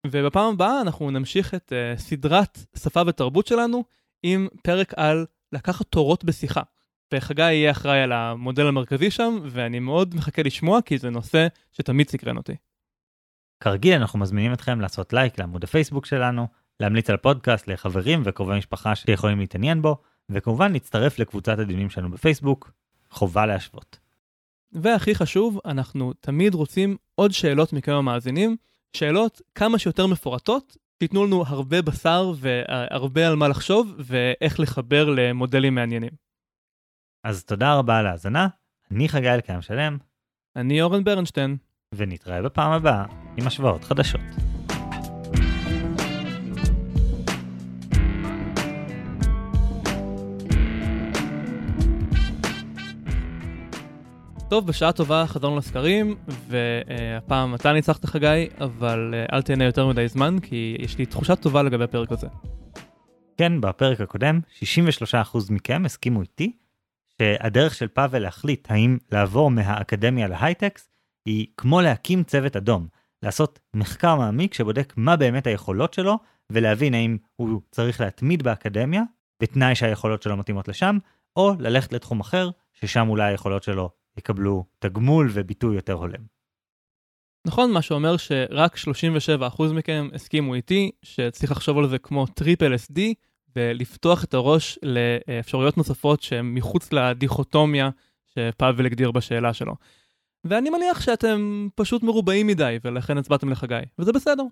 ובפעם 0.07 0.53
הבאה 0.53 0.81
אנחנו 0.81 1.11
נמשיך 1.11 1.53
את 1.53 1.73
uh, 1.73 1.99
סדרת 1.99 2.59
שפה 2.77 3.01
ותרבות 3.07 3.47
שלנו 3.47 3.83
עם 4.23 4.47
פרק 4.63 4.93
על 4.97 5.25
לקחת 5.51 5.85
תורות 5.85 6.23
בשיחה. 6.23 6.61
וחגי 7.13 7.41
יהיה 7.41 7.71
אחראי 7.71 8.01
על 8.01 8.11
המודל 8.11 8.67
המרכזי 8.67 9.11
שם, 9.11 9.39
ואני 9.45 9.79
מאוד 9.79 10.15
מחכה 10.15 10.43
לשמוע 10.43 10.81
כי 10.81 10.97
זה 10.97 11.09
נושא 11.09 11.47
שתמיד 11.71 12.09
סקרן 12.09 12.37
אותי. 12.37 12.55
כרגיל 13.59 13.93
אנחנו 13.93 14.19
מזמינים 14.19 14.53
אתכם 14.53 14.81
לעשות 14.81 15.13
לייק 15.13 15.39
לעמוד 15.39 15.63
הפייסבוק 15.63 16.05
שלנו, 16.05 16.47
להמליץ 16.79 17.09
על 17.09 17.17
פודקאסט 17.17 17.67
לחברים 17.67 18.21
וקרובי 18.25 18.57
משפחה 18.57 18.95
שיכולים 18.95 19.39
להתעניין 19.39 19.81
בו, 19.81 19.97
וכמובן 20.29 20.71
להצטרף 20.71 21.19
לקבוצת 21.19 21.59
הדיונים 21.59 21.89
שלנו 21.89 22.11
בפייסבוק, 22.11 22.71
חובה 23.09 23.45
להשוות. 23.45 23.99
והכי 24.71 25.15
חשוב, 25.15 25.59
אנחנו 25.65 26.13
תמיד 26.13 26.53
רוצים 26.53 26.97
עוד 27.15 27.31
שאלות 27.31 27.73
מכם 27.73 27.91
המאזינים, 27.91 28.55
שאלות 28.97 29.41
כמה 29.55 29.79
שיותר 29.79 30.07
מפורטות, 30.07 30.77
תיתנו 30.97 31.25
לנו 31.25 31.43
הרבה 31.47 31.81
בשר 31.81 32.31
והרבה 32.35 33.27
על 33.27 33.35
מה 33.35 33.47
לחשוב 33.47 33.93
ואיך 33.99 34.59
לחבר 34.59 35.09
למודלים 35.09 35.75
מעניינים. 35.75 36.11
אז 37.23 37.43
תודה 37.43 37.75
רבה 37.75 37.99
על 37.99 38.07
ההאזנה, 38.07 38.47
אני 38.91 39.09
חגי 39.09 39.29
אלקיים 39.29 39.61
שלם. 39.61 39.97
אני 40.55 40.81
אורן 40.81 41.03
ברנשטיין. 41.03 41.57
ונתראה 41.95 42.41
בפעם 42.41 42.71
הבאה 42.71 43.05
עם 43.37 43.47
השוואות 43.47 43.83
חדשות. 43.83 44.50
טוב, 54.51 54.67
בשעה 54.67 54.91
טובה 54.91 55.23
חזרנו 55.27 55.57
לסקרים, 55.57 56.15
והפעם 56.27 57.55
אתה 57.55 57.73
ניצחת 57.73 58.05
חגי, 58.05 58.47
אבל 58.59 59.13
אה, 59.13 59.25
אל 59.35 59.41
תהנה 59.41 59.63
יותר 59.63 59.87
מדי 59.87 60.07
זמן, 60.07 60.39
כי 60.39 60.77
יש 60.79 60.97
לי 60.97 61.05
תחושה 61.05 61.35
טובה 61.35 61.63
לגבי 61.63 61.83
הפרק 61.83 62.11
הזה. 62.11 62.27
כן, 63.37 63.61
בפרק 63.61 64.01
הקודם, 64.01 64.39
63% 64.59 65.37
מכם 65.49 65.85
הסכימו 65.85 66.21
איתי 66.21 66.51
שהדרך 67.17 67.75
של 67.75 67.87
פאבל 67.87 68.19
להחליט 68.19 68.71
האם 68.71 68.97
לעבור 69.11 69.51
מהאקדמיה 69.51 70.27
להייטקס 70.27 70.89
היא 71.25 71.47
כמו 71.57 71.81
להקים 71.81 72.23
צוות 72.23 72.55
אדום, 72.55 72.87
לעשות 73.23 73.59
מחקר 73.73 74.15
מעמיק 74.15 74.53
שבודק 74.53 74.93
מה 74.97 75.15
באמת 75.15 75.47
היכולות 75.47 75.93
שלו, 75.93 76.19
ולהבין 76.51 76.93
האם 76.93 77.17
הוא 77.35 77.61
צריך 77.71 78.01
להתמיד 78.01 78.43
באקדמיה, 78.43 79.03
בתנאי 79.41 79.75
שהיכולות 79.75 80.21
שלו 80.21 80.37
מתאימות 80.37 80.67
לשם, 80.67 80.97
או 81.35 81.53
ללכת 81.59 81.93
לתחום 81.93 82.19
אחר, 82.19 82.49
ששם 82.73 83.09
אולי 83.09 83.31
היכולות 83.31 83.63
שלו 83.63 84.00
יקבלו 84.17 84.65
תגמול 84.79 85.29
וביטוי 85.33 85.75
יותר 85.75 85.93
הולם. 85.93 86.41
נכון, 87.47 87.71
מה 87.71 87.81
שאומר 87.81 88.17
שרק 88.17 88.75
37% 89.57 89.63
מכם 89.73 90.07
הסכימו 90.13 90.55
איתי 90.55 90.91
שצריך 91.03 91.51
לחשוב 91.51 91.77
על 91.77 91.87
זה 91.87 91.99
כמו 91.99 92.27
טריפ 92.27 92.73
LSD 92.73 92.99
ולפתוח 93.55 94.23
את 94.23 94.33
הראש 94.33 94.79
לאפשרויות 94.83 95.77
נוספות 95.77 96.21
שהן 96.21 96.45
מחוץ 96.45 96.93
לדיכוטומיה 96.93 97.89
שפאבל 98.25 98.85
הגדיר 98.85 99.11
בשאלה 99.11 99.53
שלו. 99.53 99.75
ואני 100.43 100.69
מניח 100.69 101.01
שאתם 101.01 101.67
פשוט 101.75 102.03
מרובעים 102.03 102.47
מדי 102.47 102.79
ולכן 102.83 103.17
הצבעתם 103.17 103.49
לחגי, 103.49 103.81
וזה 103.99 104.11
בסדר. 104.11 104.43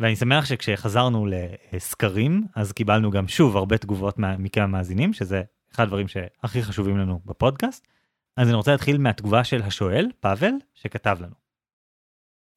ואני 0.00 0.16
שמח 0.16 0.44
שכשחזרנו 0.44 1.26
לסקרים, 1.72 2.46
אז 2.54 2.72
קיבלנו 2.72 3.10
גם 3.10 3.28
שוב 3.28 3.56
הרבה 3.56 3.78
תגובות 3.78 4.14
מכם 4.18 4.62
המאזינים, 4.62 5.12
שזה 5.12 5.42
אחד 5.74 5.82
הדברים 5.82 6.08
שהכי 6.08 6.62
חשובים 6.62 6.98
לנו 6.98 7.20
בפודקאסט. 7.24 7.88
אז 8.36 8.48
אני 8.48 8.56
רוצה 8.56 8.70
להתחיל 8.72 8.98
מהתגובה 8.98 9.44
של 9.44 9.62
השואל, 9.62 10.08
פאבל, 10.20 10.52
שכתב 10.74 11.16
לנו. 11.20 11.34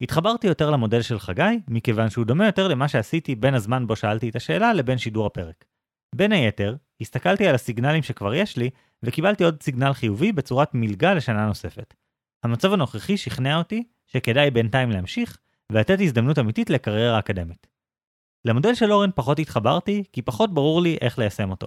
התחברתי 0.00 0.46
יותר 0.46 0.70
למודל 0.70 1.02
של 1.02 1.18
חגי, 1.18 1.60
מכיוון 1.68 2.10
שהוא 2.10 2.24
דומה 2.24 2.46
יותר 2.46 2.68
למה 2.68 2.88
שעשיתי 2.88 3.34
בין 3.34 3.54
הזמן 3.54 3.86
בו 3.86 3.96
שאלתי 3.96 4.28
את 4.28 4.36
השאלה 4.36 4.72
לבין 4.72 4.98
שידור 4.98 5.26
הפרק. 5.26 5.64
בין 6.14 6.32
היתר, 6.32 6.76
הסתכלתי 7.00 7.48
על 7.48 7.54
הסיגנלים 7.54 8.02
שכבר 8.02 8.34
יש 8.34 8.56
לי, 8.56 8.70
וקיבלתי 9.02 9.44
עוד 9.44 9.62
סיגנל 9.62 9.92
חיובי 9.92 10.32
בצורת 10.32 10.70
מלגה 10.74 11.14
לשנה 11.14 11.46
נוספת. 11.46 11.94
המצב 12.42 12.72
הנוכחי 12.72 13.16
שכנע 13.16 13.58
אותי 13.58 13.84
שכדאי 14.06 14.50
בינתיים 14.50 14.90
להמשיך, 14.90 15.38
ולתת 15.72 16.00
הזדמנות 16.00 16.38
אמיתית 16.38 16.70
לקריירה 16.70 17.18
אקדמית. 17.18 17.66
למודל 18.44 18.74
של 18.74 18.92
אורן 18.92 19.10
פחות 19.14 19.38
התחברתי, 19.38 20.04
כי 20.12 20.22
פחות 20.22 20.54
ברור 20.54 20.82
לי 20.82 20.96
איך 21.00 21.18
ליישם 21.18 21.50
אותו. 21.50 21.66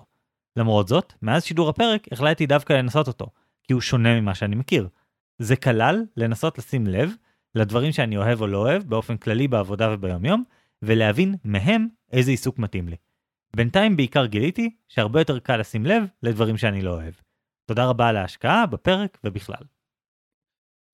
למרות 0.58 0.88
זאת, 0.88 1.14
מאז 1.22 1.44
שידור 1.44 1.70
הפרק 1.70 2.08
החלטתי 2.12 2.46
דווקא 2.46 2.74
לנסות 2.74 3.08
אותו, 3.08 3.28
כי 3.64 3.74
הוא 3.74 3.82
שונה 3.82 4.22
ממה 4.22 4.36
שאני 4.36 4.56
מכיר. 4.56 4.90
זה 5.42 5.56
כלל 5.56 6.06
לנסות 6.18 6.58
לשים 6.58 6.88
לב 6.88 7.12
לדברים 7.56 7.92
שאני 7.92 8.18
אוהב 8.18 8.42
או 8.42 8.48
לא 8.48 8.58
אוהב 8.58 8.84
באופן 8.84 9.18
כללי 9.18 9.48
בעבודה 9.48 9.90
וביומיום, 9.92 10.44
ולהבין 10.82 11.36
מהם 11.44 11.88
איזה 12.12 12.32
עיסוק 12.32 12.60
מתאים 12.60 12.90
לי. 12.90 12.96
בינתיים 13.56 13.98
בעיקר 13.98 14.26
גיליתי 14.26 14.76
שהרבה 14.88 15.22
יותר 15.22 15.40
קל 15.40 15.58
לשים 15.58 15.86
לב 15.86 16.04
לדברים 16.24 16.58
שאני 16.58 16.82
לא 16.82 16.92
אוהב. 16.92 17.14
תודה 17.66 17.86
רבה 17.86 18.08
על 18.08 18.18
ההשקעה 18.18 18.66
בפרק 18.66 19.18
ובכלל. 19.24 19.64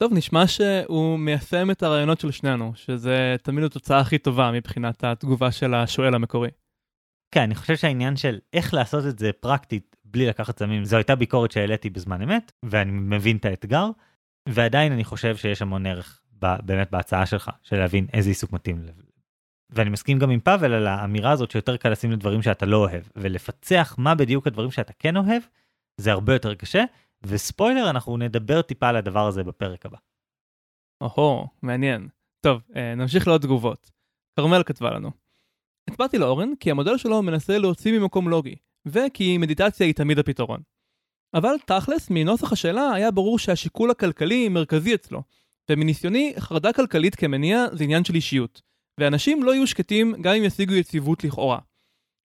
טוב, 0.02 0.14
נשמע 0.14 0.48
שהוא 0.48 1.20
מיישם 1.20 1.72
את 1.72 1.84
הרעיונות 1.84 2.20
של 2.20 2.32
שנינו, 2.32 2.72
שזה 2.76 3.36
תמיד 3.44 3.64
התוצאה 3.64 4.00
הכי 4.00 4.18
טובה 4.18 4.52
מבחינת 4.52 5.04
התגובה 5.04 5.52
של 5.52 5.74
השואל 5.74 6.16
המקורי. 6.16 6.50
כן, 7.32 7.42
אני 7.42 7.56
חושב 7.56 7.76
שהעניין 7.76 8.16
של 8.16 8.40
איך 8.54 8.74
לעשות 8.74 9.06
את 9.06 9.20
זה 9.20 9.32
פרקטית 9.40 9.96
בלי 10.12 10.26
לקחת 10.26 10.60
סמים, 10.60 10.86
זו 10.86 10.98
הייתה 10.98 11.16
ביקורת 11.16 11.52
שהעליתי 11.52 11.90
בזמן 11.90 12.22
אמת, 12.22 12.52
ואני 12.64 12.92
מבין 12.92 13.38
את 13.38 13.46
האתגר, 13.46 13.90
ועדיין 14.50 14.92
אני 14.92 15.04
חושב 15.04 15.36
שיש 15.36 15.62
המון 15.62 15.86
ערך 15.86 16.22
באמת 16.42 16.92
בהצעה 16.92 17.26
שלך, 17.26 17.52
של 17.64 17.76
להבין 17.76 18.08
איזה 18.14 18.30
עיסוק 18.30 18.52
מתאים. 18.52 18.86
ואני 19.70 19.90
מסכים 19.90 20.20
גם 20.20 20.30
עם 20.30 20.40
פאבל 20.40 20.74
על 20.74 20.88
האמירה 20.88 21.32
הזאת 21.32 21.52
שיותר 21.52 21.78
קל 21.78 21.90
לשים 21.90 22.12
לדברים 22.12 22.42
שאתה 22.42 22.66
לא 22.66 22.78
אוהב, 22.78 23.04
ולפצח 23.16 23.96
מה 23.98 24.16
בדיוק 24.16 24.48
הדברים 24.48 24.72
שאתה 24.72 24.94
כן 24.94 25.18
אוהב, 25.18 25.42
זה 25.98 26.12
הרבה 26.12 26.34
יותר 26.34 26.56
קשה, 26.56 26.84
וספוילר, 27.24 27.90
אנחנו 27.90 28.18
נדבר 28.18 28.62
טיפה 28.62 28.90
על 28.90 28.96
הדבר 28.96 29.28
הזה 29.28 29.44
בפרק 29.44 29.86
הבא. 29.86 29.98
או-הו, 31.02 31.48
מעניין. 31.62 32.08
טוב, 32.42 32.62
אה, 32.76 32.96
נמשיך 32.96 33.28
לעוד 33.28 33.42
תגובות. 33.42 33.92
כרמל 34.40 34.64
כתבה 34.66 34.92
לנו. 34.92 35.12
הצבעתי 35.90 36.18
לאורן 36.18 36.56
כי 36.60 36.72
המודל 36.72 36.98
שלו 36.98 37.22
מנסה 37.22 37.58
להוציא 37.58 38.00
ממקום 38.00 38.30
לוגי, 38.30 38.56
וכי 38.88 39.38
מדיטציה 39.38 39.86
היא 39.86 39.96
תמיד 39.96 40.20
הפתרון. 40.20 40.62
אבל 41.34 41.56
תכלס, 41.66 42.08
מנוסח 42.10 42.52
השאלה 42.52 42.92
היה 42.94 43.12
ברור 43.12 43.40
שהשיקול 43.40 43.92
הכלכלי 43.92 44.50
מרכזי 44.50 44.96
אצלו, 44.96 45.24
ומניסיוני, 45.72 46.34
חרדה 46.40 46.74
כלכלית 46.74 47.16
כמניע 47.16 47.66
זה 47.74 47.84
עניין 47.84 48.04
של 48.04 48.16
אישיות, 48.16 48.62
ואנשים 49.00 49.44
לא 49.44 49.52
יהיו 49.52 49.68
שקטים 49.68 50.16
גם 50.22 50.34
אם 50.34 50.44
ישיגו 50.44 50.74
יציבות 50.74 51.24
לכאורה. 51.24 51.60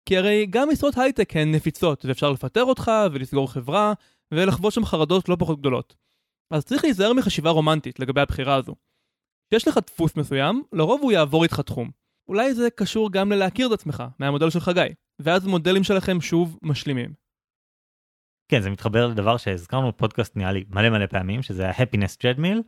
כי 0.09 0.17
הרי 0.17 0.47
גם 0.51 0.69
משרות 0.71 0.99
הייטק 0.99 1.37
הן 1.37 1.55
נפיצות, 1.55 2.05
ואפשר 2.05 2.31
לפטר 2.31 2.65
אותך 2.65 2.91
ולסגור 3.13 3.53
חברה, 3.53 3.93
ולחוות 4.33 4.73
שם 4.73 4.85
חרדות 4.85 5.29
לא 5.29 5.37
פחות 5.39 5.59
גדולות. 5.59 5.95
אז 6.51 6.65
צריך 6.65 6.85
להיזהר 6.85 7.13
מחשיבה 7.13 7.51
רומנטית 7.51 8.01
לגבי 8.01 8.21
הבחירה 8.21 8.55
הזו. 8.55 8.75
כשיש 9.51 9.69
לך 9.69 9.79
דפוס 9.87 10.17
מסוים, 10.17 10.63
לרוב 10.73 11.01
הוא 11.03 11.13
יעבור 11.13 11.43
איתך 11.43 11.61
תחום. 11.61 11.91
אולי 12.29 12.55
זה 12.55 12.71
קשור 12.71 13.13
גם 13.13 13.33
ללהכיר 13.33 13.67
את 13.67 13.73
עצמך, 13.73 14.03
מהמודל 14.19 14.51
של 14.51 14.61
חגי, 14.61 14.89
ואז 15.19 15.47
מודלים 15.47 15.85
שלכם 15.85 16.21
שוב 16.21 16.59
משלימים. 16.63 17.13
כן, 18.49 18.61
זה 18.61 18.71
מתחבר 18.71 19.07
לדבר 19.07 19.37
שהזכרנו 19.37 19.89
בפודקאסט 19.89 20.37
נראה 20.37 20.53
לי 20.53 20.65
מלא 20.69 20.91
מלא 20.91 21.07
פעמים, 21.07 21.43
שזה 21.43 21.69
ה-happiness 21.69 22.17
treadmill, 22.23 22.59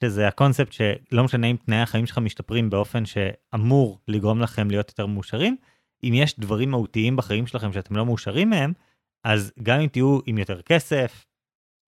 שזה 0.00 0.28
הקונספט 0.28 0.72
שלא 0.72 1.24
משנה 1.24 1.46
אם 1.46 1.56
תנאי 1.56 1.78
החיים 1.78 2.06
שלך 2.06 2.18
משתפרים 2.18 2.70
באופן 2.70 3.04
שאמור 3.06 4.00
לגרום 4.08 4.40
לכם 4.40 4.70
להיות 4.70 4.88
יותר 4.88 5.06
מאושרים, 5.06 5.56
אם 6.04 6.12
יש 6.14 6.40
דברים 6.40 6.70
מהותיים 6.70 7.16
בחיים 7.16 7.46
שלכם 7.46 7.72
שאתם 7.72 7.96
לא 7.96 8.06
מאושרים 8.06 8.50
מהם, 8.50 8.72
אז 9.24 9.52
גם 9.62 9.80
אם 9.80 9.86
תהיו 9.86 10.18
עם 10.26 10.38
יותר 10.38 10.62
כסף, 10.62 11.26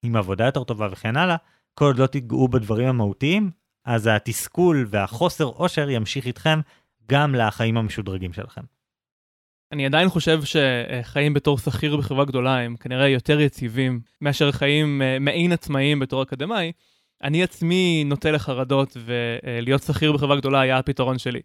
עם 0.03 0.17
עבודה 0.17 0.45
יותר 0.45 0.65
טובה 0.65 0.89
וכן 0.91 1.17
הלאה, 1.17 1.37
כל 1.75 1.85
עוד 1.85 1.99
לא 1.99 2.07
תיגעו 2.07 2.49
בדברים 2.49 2.89
המהותיים, 2.89 3.51
אז 3.85 4.07
התסכול 4.07 4.87
והחוסר 4.91 5.45
עושר 5.45 5.91
ימשיך 5.91 6.27
איתכם 6.27 6.61
גם 7.11 7.35
לחיים 7.35 7.77
המשודרגים 7.77 8.33
שלכם. 8.33 8.63
אני 9.73 9.87
עדיין 9.87 10.09
חושב 10.09 10.41
שחיים 10.45 11.35
בתור 11.35 11.59
שכיר 11.59 11.97
בחברה 11.97 12.25
גדולה 12.25 12.59
הם 12.59 12.77
כנראה 12.77 13.09
יותר 13.09 13.41
יציבים 13.41 14.01
מאשר 14.21 14.53
חיים 14.53 15.03
אה, 15.03 15.18
מעין 15.18 15.53
עצמאיים 15.53 15.99
בתור 15.99 16.23
אקדמאי. 16.23 16.73
אני 17.23 17.43
עצמי 17.43 18.05
נוטה 18.05 18.31
לחרדות 18.31 18.97
ולהיות 19.05 19.83
שכיר 19.83 20.12
בחברה 20.12 20.37
גדולה 20.37 20.61
היה 20.61 20.79
הפתרון 20.79 21.18
שלי. 21.18 21.41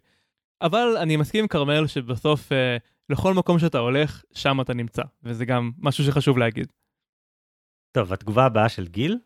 אבל 0.62 0.96
אני 0.96 1.16
מסכים 1.16 1.40
עם 1.40 1.48
כרמל 1.48 1.86
שבסוף 1.86 2.52
אה, 2.52 2.76
לכל 3.10 3.34
מקום 3.34 3.58
שאתה 3.58 3.78
הולך, 3.78 4.22
שם 4.34 4.60
אתה 4.60 4.74
נמצא, 4.74 5.02
וזה 5.22 5.44
גם 5.44 5.70
משהו 5.78 6.04
שחשוב 6.04 6.38
להגיד. 6.38 6.72
טוב, 7.92 8.12
התגובה 8.12 8.44
הבאה 8.44 8.68
של 8.68 8.86
גיל. 8.86 9.18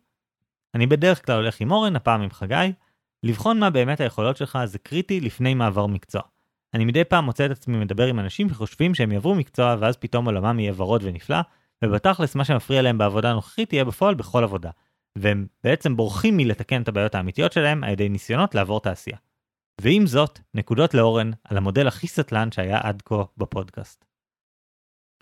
אני 0.75 0.87
בדרך 0.87 1.27
כלל 1.27 1.35
הולך 1.37 1.61
עם 1.61 1.71
אורן, 1.71 1.97
הפעם 1.97 2.21
עם 2.21 2.31
חגי. 2.31 2.73
לבחון 3.23 3.61
מה 3.61 3.71
באמת 3.71 4.01
היכולות 4.01 4.37
שלך 4.37 4.59
זה 4.65 4.79
קריטי 4.79 5.21
לפני 5.21 5.55
מעבר 5.55 5.87
מקצוע. 5.87 6.23
אני 6.75 6.85
מדי 6.85 7.05
פעם 7.05 7.25
מוצא 7.25 7.47
את 7.47 7.51
עצמי 7.51 7.79
מדבר 7.79 8.07
עם 8.07 8.21
אנשים 8.21 8.49
שחושבים 8.49 8.95
שהם 8.95 9.13
יעברו 9.13 9.35
מקצוע 9.35 9.77
ואז 9.81 9.97
פתאום 9.97 10.27
עולמם 10.27 10.59
יהיה 10.59 10.73
ורוד 10.77 11.03
ונפלא, 11.05 11.39
ובתכלס 11.85 12.35
מה 12.35 12.45
שמפריע 12.45 12.83
להם 12.83 12.99
בעבודה 12.99 13.31
הנוכחית 13.31 13.73
יהיה 13.73 13.85
בפועל 13.85 14.15
בכל 14.15 14.45
עבודה. 14.45 14.71
והם 15.19 15.47
בעצם 15.65 15.97
בורחים 15.97 16.37
מלתקן 16.37 16.83
את 16.83 16.89
הבעיות 16.89 17.15
האמיתיות 17.15 17.53
שלהם 17.53 17.85
על 17.85 17.91
ידי 17.91 18.09
ניסיונות 18.09 18.55
לעבור 18.55 18.81
תעשייה. 18.81 19.17
ועם 19.81 20.07
זאת, 20.07 20.39
נקודות 20.55 20.95
לאורן 20.95 21.31
על 21.45 21.57
המודל 21.57 21.87
הכי 21.87 22.07
סטלן 22.07 22.53
שהיה 22.53 22.79
עד 22.83 23.03
כה 23.05 23.23
בפודקאסט. 23.37 24.05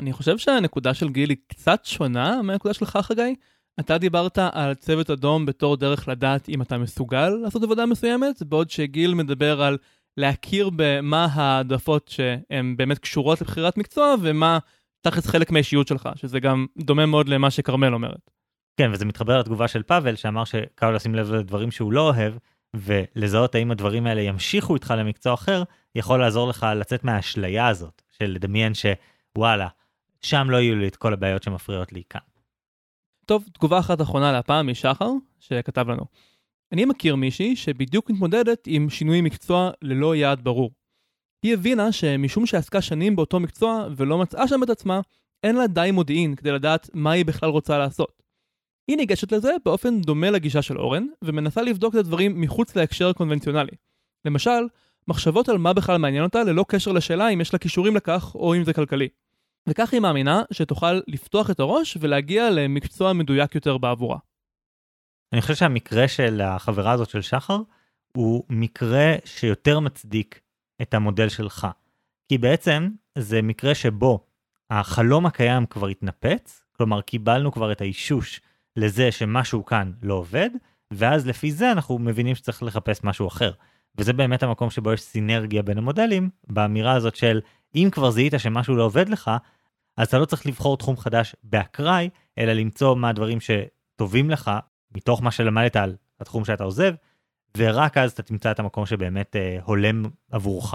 אני 0.00 0.12
חושב 0.12 0.38
שהנקודה 0.38 0.94
של 0.94 1.08
גיל 1.08 1.30
היא 1.30 1.36
קצת 1.48 1.84
שונה 1.84 2.42
מהנקודה 2.42 2.74
שלך, 2.74 2.98
חגי. 3.02 3.34
אתה 3.80 3.98
דיברת 3.98 4.38
על 4.38 4.74
צוות 4.74 5.10
אדום 5.10 5.46
בתור 5.46 5.76
דרך 5.76 6.08
לדעת 6.08 6.48
אם 6.48 6.62
אתה 6.62 6.78
מסוגל 6.78 7.28
לעשות 7.28 7.62
עבודה 7.62 7.86
מסוימת, 7.86 8.42
בעוד 8.42 8.70
שגיל 8.70 9.14
מדבר 9.14 9.62
על 9.62 9.78
להכיר 10.18 10.70
במה 10.76 11.28
העדפות 11.32 12.08
שהן 12.08 12.76
באמת 12.76 12.98
קשורות 12.98 13.40
לבחירת 13.40 13.76
מקצוע, 13.76 14.14
ומה 14.22 14.58
תכלס 15.00 15.26
חלק 15.26 15.50
מהאישיות 15.50 15.88
שלך, 15.88 16.08
שזה 16.16 16.40
גם 16.40 16.66
דומה 16.78 17.06
מאוד 17.06 17.28
למה 17.28 17.50
שכרמל 17.50 17.94
אומרת. 17.94 18.30
כן, 18.76 18.90
וזה 18.92 19.04
מתחבר 19.04 19.38
לתגובה 19.38 19.68
של 19.68 19.82
פאבל, 19.82 20.16
שאמר 20.16 20.44
שקל 20.44 20.90
לשים 20.90 21.14
לב 21.14 21.32
לדברים 21.32 21.70
שהוא 21.70 21.92
לא 21.92 22.00
אוהב, 22.00 22.34
ולזהות 22.74 23.54
האם 23.54 23.70
הדברים 23.70 24.06
האלה 24.06 24.20
ימשיכו 24.20 24.74
איתך 24.74 24.94
למקצוע 24.98 25.34
אחר, 25.34 25.62
יכול 25.94 26.20
לעזור 26.20 26.48
לך 26.48 26.66
לצאת 26.76 27.04
מהאשליה 27.04 27.68
הזאת, 27.68 28.02
של 28.18 28.24
לדמיין 28.24 28.72
שוואלה, 28.74 29.68
שם 30.20 30.50
לא 30.50 30.56
יהיו 30.56 30.76
לי 30.76 30.88
את 30.88 30.96
כל 30.96 31.12
הבעיות 31.12 31.42
שמפריעות 31.42 31.92
לי 31.92 32.02
כאן. 32.10 32.20
טוב, 33.26 33.44
תגובה 33.52 33.78
אחת 33.78 34.00
אחרונה 34.00 34.32
להפעם 34.32 34.70
משחר, 34.70 35.10
שכתב 35.40 35.88
לנו. 35.88 36.04
אני 36.72 36.84
מכיר 36.84 37.16
מישהי 37.16 37.56
שבדיוק 37.56 38.10
מתמודדת 38.10 38.64
עם 38.66 38.90
שינוי 38.90 39.20
מקצוע 39.20 39.70
ללא 39.82 40.16
יעד 40.16 40.44
ברור. 40.44 40.70
היא 41.42 41.54
הבינה 41.54 41.92
שמשום 41.92 42.46
שעסקה 42.46 42.82
שנים 42.82 43.16
באותו 43.16 43.40
מקצוע 43.40 43.88
ולא 43.96 44.18
מצאה 44.18 44.48
שם 44.48 44.62
את 44.62 44.70
עצמה, 44.70 45.00
אין 45.44 45.56
לה 45.56 45.66
די 45.66 45.90
מודיעין 45.92 46.34
כדי 46.34 46.50
לדעת 46.52 46.90
מה 46.94 47.10
היא 47.10 47.24
בכלל 47.24 47.48
רוצה 47.48 47.78
לעשות. 47.78 48.22
היא 48.88 48.96
ניגשת 48.96 49.32
לזה 49.32 49.52
באופן 49.64 50.00
דומה 50.00 50.30
לגישה 50.30 50.62
של 50.62 50.78
אורן, 50.78 51.06
ומנסה 51.24 51.62
לבדוק 51.62 51.94
את 51.94 51.98
הדברים 51.98 52.40
מחוץ 52.40 52.76
להקשר 52.76 53.08
הקונבנציונלי. 53.08 53.72
למשל, 54.24 54.66
מחשבות 55.08 55.48
על 55.48 55.58
מה 55.58 55.72
בכלל 55.72 55.96
מעניין 55.96 56.24
אותה 56.24 56.44
ללא 56.44 56.64
קשר 56.68 56.92
לשאלה 56.92 57.28
אם 57.28 57.40
יש 57.40 57.52
לה 57.52 57.58
כישורים 57.58 57.96
לכך 57.96 58.34
או 58.34 58.54
אם 58.54 58.64
זה 58.64 58.72
כלכלי. 58.72 59.08
וכך 59.68 59.92
היא 59.92 60.00
מאמינה 60.00 60.42
שתוכל 60.52 61.00
לפתוח 61.08 61.50
את 61.50 61.60
הראש 61.60 61.98
ולהגיע 62.00 62.50
למקצוע 62.50 63.12
מדויק 63.12 63.54
יותר 63.54 63.78
בעבורה. 63.78 64.18
אני 65.32 65.40
חושב 65.40 65.54
שהמקרה 65.54 66.08
של 66.08 66.40
החברה 66.40 66.92
הזאת 66.92 67.10
של 67.10 67.22
שחר 67.22 67.58
הוא 68.16 68.44
מקרה 68.48 69.14
שיותר 69.24 69.80
מצדיק 69.80 70.40
את 70.82 70.94
המודל 70.94 71.28
שלך. 71.28 71.66
כי 72.28 72.38
בעצם 72.38 72.88
זה 73.18 73.42
מקרה 73.42 73.74
שבו 73.74 74.24
החלום 74.70 75.26
הקיים 75.26 75.66
כבר 75.66 75.86
התנפץ, 75.86 76.64
כלומר 76.76 77.00
קיבלנו 77.00 77.52
כבר 77.52 77.72
את 77.72 77.80
האישוש 77.80 78.40
לזה 78.76 79.12
שמשהו 79.12 79.64
כאן 79.64 79.92
לא 80.02 80.14
עובד, 80.14 80.50
ואז 80.90 81.26
לפי 81.26 81.52
זה 81.52 81.72
אנחנו 81.72 81.98
מבינים 81.98 82.34
שצריך 82.34 82.62
לחפש 82.62 83.04
משהו 83.04 83.28
אחר. 83.28 83.52
וזה 83.98 84.12
באמת 84.12 84.42
המקום 84.42 84.70
שבו 84.70 84.92
יש 84.92 85.00
סינרגיה 85.00 85.62
בין 85.62 85.78
המודלים, 85.78 86.30
באמירה 86.46 86.92
הזאת 86.92 87.16
של 87.16 87.40
אם 87.74 87.88
כבר 87.92 88.10
זיהית 88.10 88.32
שמשהו 88.38 88.76
לא 88.76 88.82
עובד 88.82 89.08
לך, 89.08 89.30
אז 89.96 90.08
אתה 90.08 90.18
לא 90.18 90.24
צריך 90.24 90.46
לבחור 90.46 90.76
תחום 90.76 90.96
חדש 90.96 91.36
באקראי, 91.42 92.08
אלא 92.38 92.52
למצוא 92.52 92.96
מה 92.96 93.08
הדברים 93.08 93.38
שטובים 93.40 94.30
לך, 94.30 94.50
מתוך 94.94 95.22
מה 95.22 95.30
שלמדת 95.30 95.76
על 95.76 95.96
התחום 96.20 96.44
שאתה 96.44 96.64
עוזב, 96.64 96.94
ורק 97.56 97.96
אז 97.96 98.12
אתה 98.12 98.22
תמצא 98.22 98.50
את 98.50 98.58
המקום 98.58 98.86
שבאמת 98.86 99.36
אה, 99.36 99.58
הולם 99.64 100.02
עבורך. 100.30 100.74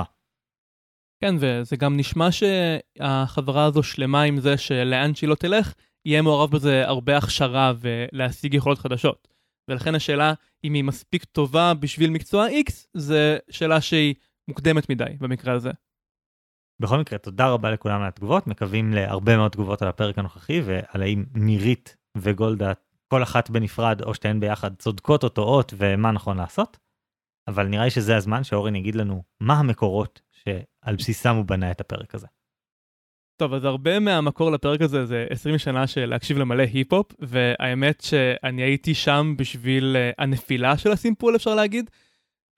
כן, 1.21 1.35
וזה 1.39 1.75
גם 1.75 1.97
נשמע 1.97 2.27
שהחברה 2.31 3.65
הזו 3.65 3.83
שלמה 3.83 4.21
עם 4.21 4.39
זה 4.39 4.57
שלאן 4.57 5.15
שהיא 5.15 5.29
לא 5.29 5.35
תלך, 5.35 5.73
יהיה 6.05 6.21
מעורב 6.21 6.51
בזה 6.51 6.87
הרבה 6.87 7.17
הכשרה 7.17 7.73
ולהשיג 7.79 8.53
יכולות 8.53 8.79
חדשות. 8.79 9.27
ולכן 9.67 9.95
השאלה 9.95 10.33
אם 10.63 10.73
היא 10.73 10.83
מספיק 10.83 11.23
טובה 11.23 11.73
בשביל 11.73 12.09
מקצוע 12.09 12.47
X, 12.47 12.71
זה 12.93 13.37
שאלה 13.49 13.81
שהיא 13.81 14.15
מוקדמת 14.47 14.89
מדי 14.89 15.17
במקרה 15.19 15.53
הזה. 15.53 15.71
בכל 16.79 16.99
מקרה, 16.99 17.19
תודה 17.19 17.49
רבה 17.49 17.71
לכולם 17.71 18.01
על 18.01 18.07
התגובות, 18.07 18.47
מקווים 18.47 18.93
להרבה 18.93 19.37
מאוד 19.37 19.51
תגובות 19.51 19.81
על 19.81 19.87
הפרק 19.87 20.17
הנוכחי 20.17 20.61
ועל 20.65 21.01
האם 21.01 21.25
נירית 21.33 21.97
וגולדה, 22.17 22.71
כל 23.13 23.23
אחת 23.23 23.49
בנפרד 23.49 24.01
או 24.01 24.13
שתיהן 24.13 24.39
ביחד, 24.39 24.75
צודקות 24.75 25.23
או 25.23 25.29
טועות 25.29 25.73
ומה 25.77 26.11
נכון 26.11 26.37
לעשות. 26.37 26.77
אבל 27.47 27.67
נראה 27.67 27.83
לי 27.83 27.89
שזה 27.89 28.15
הזמן 28.15 28.43
שאורן 28.43 28.75
יגיד 28.75 28.95
לנו 28.95 29.23
מה 29.39 29.53
המקורות 29.53 30.21
שעל 30.31 30.95
בסיסם 30.95 31.35
הוא 31.35 31.45
בנה 31.45 31.71
את 31.71 31.81
הפרק 31.81 32.15
הזה. 32.15 32.27
טוב, 33.41 33.53
אז 33.53 33.65
הרבה 33.65 33.99
מהמקור 33.99 34.51
לפרק 34.51 34.81
הזה 34.81 35.05
זה 35.05 35.27
20 35.29 35.57
שנה 35.57 35.87
של 35.87 36.05
להקשיב 36.05 36.37
למלא 36.37 36.63
היפ-הופ, 36.73 37.11
והאמת 37.19 38.01
שאני 38.01 38.61
הייתי 38.61 38.93
שם 38.93 39.33
בשביל 39.37 39.95
uh, 39.95 40.15
הנפילה 40.17 40.77
של 40.77 40.91
הסימפול, 40.91 41.35
אפשר 41.35 41.55
להגיד. 41.55 41.89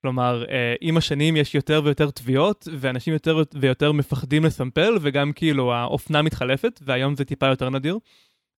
כלומר, 0.02 0.44
uh, 0.44 0.50
עם 0.80 0.96
השנים 0.96 1.36
יש 1.36 1.54
יותר 1.54 1.80
ויותר 1.84 2.10
תביעות, 2.10 2.68
ואנשים 2.78 3.12
יותר 3.12 3.42
ויותר 3.54 3.92
מפחדים 3.92 4.44
לסמפל, 4.44 4.94
וגם 5.00 5.32
כאילו 5.32 5.74
האופנה 5.74 6.22
מתחלפת, 6.22 6.80
והיום 6.82 7.14
זה 7.14 7.24
טיפה 7.24 7.46
יותר 7.46 7.70
נדיר. 7.70 7.98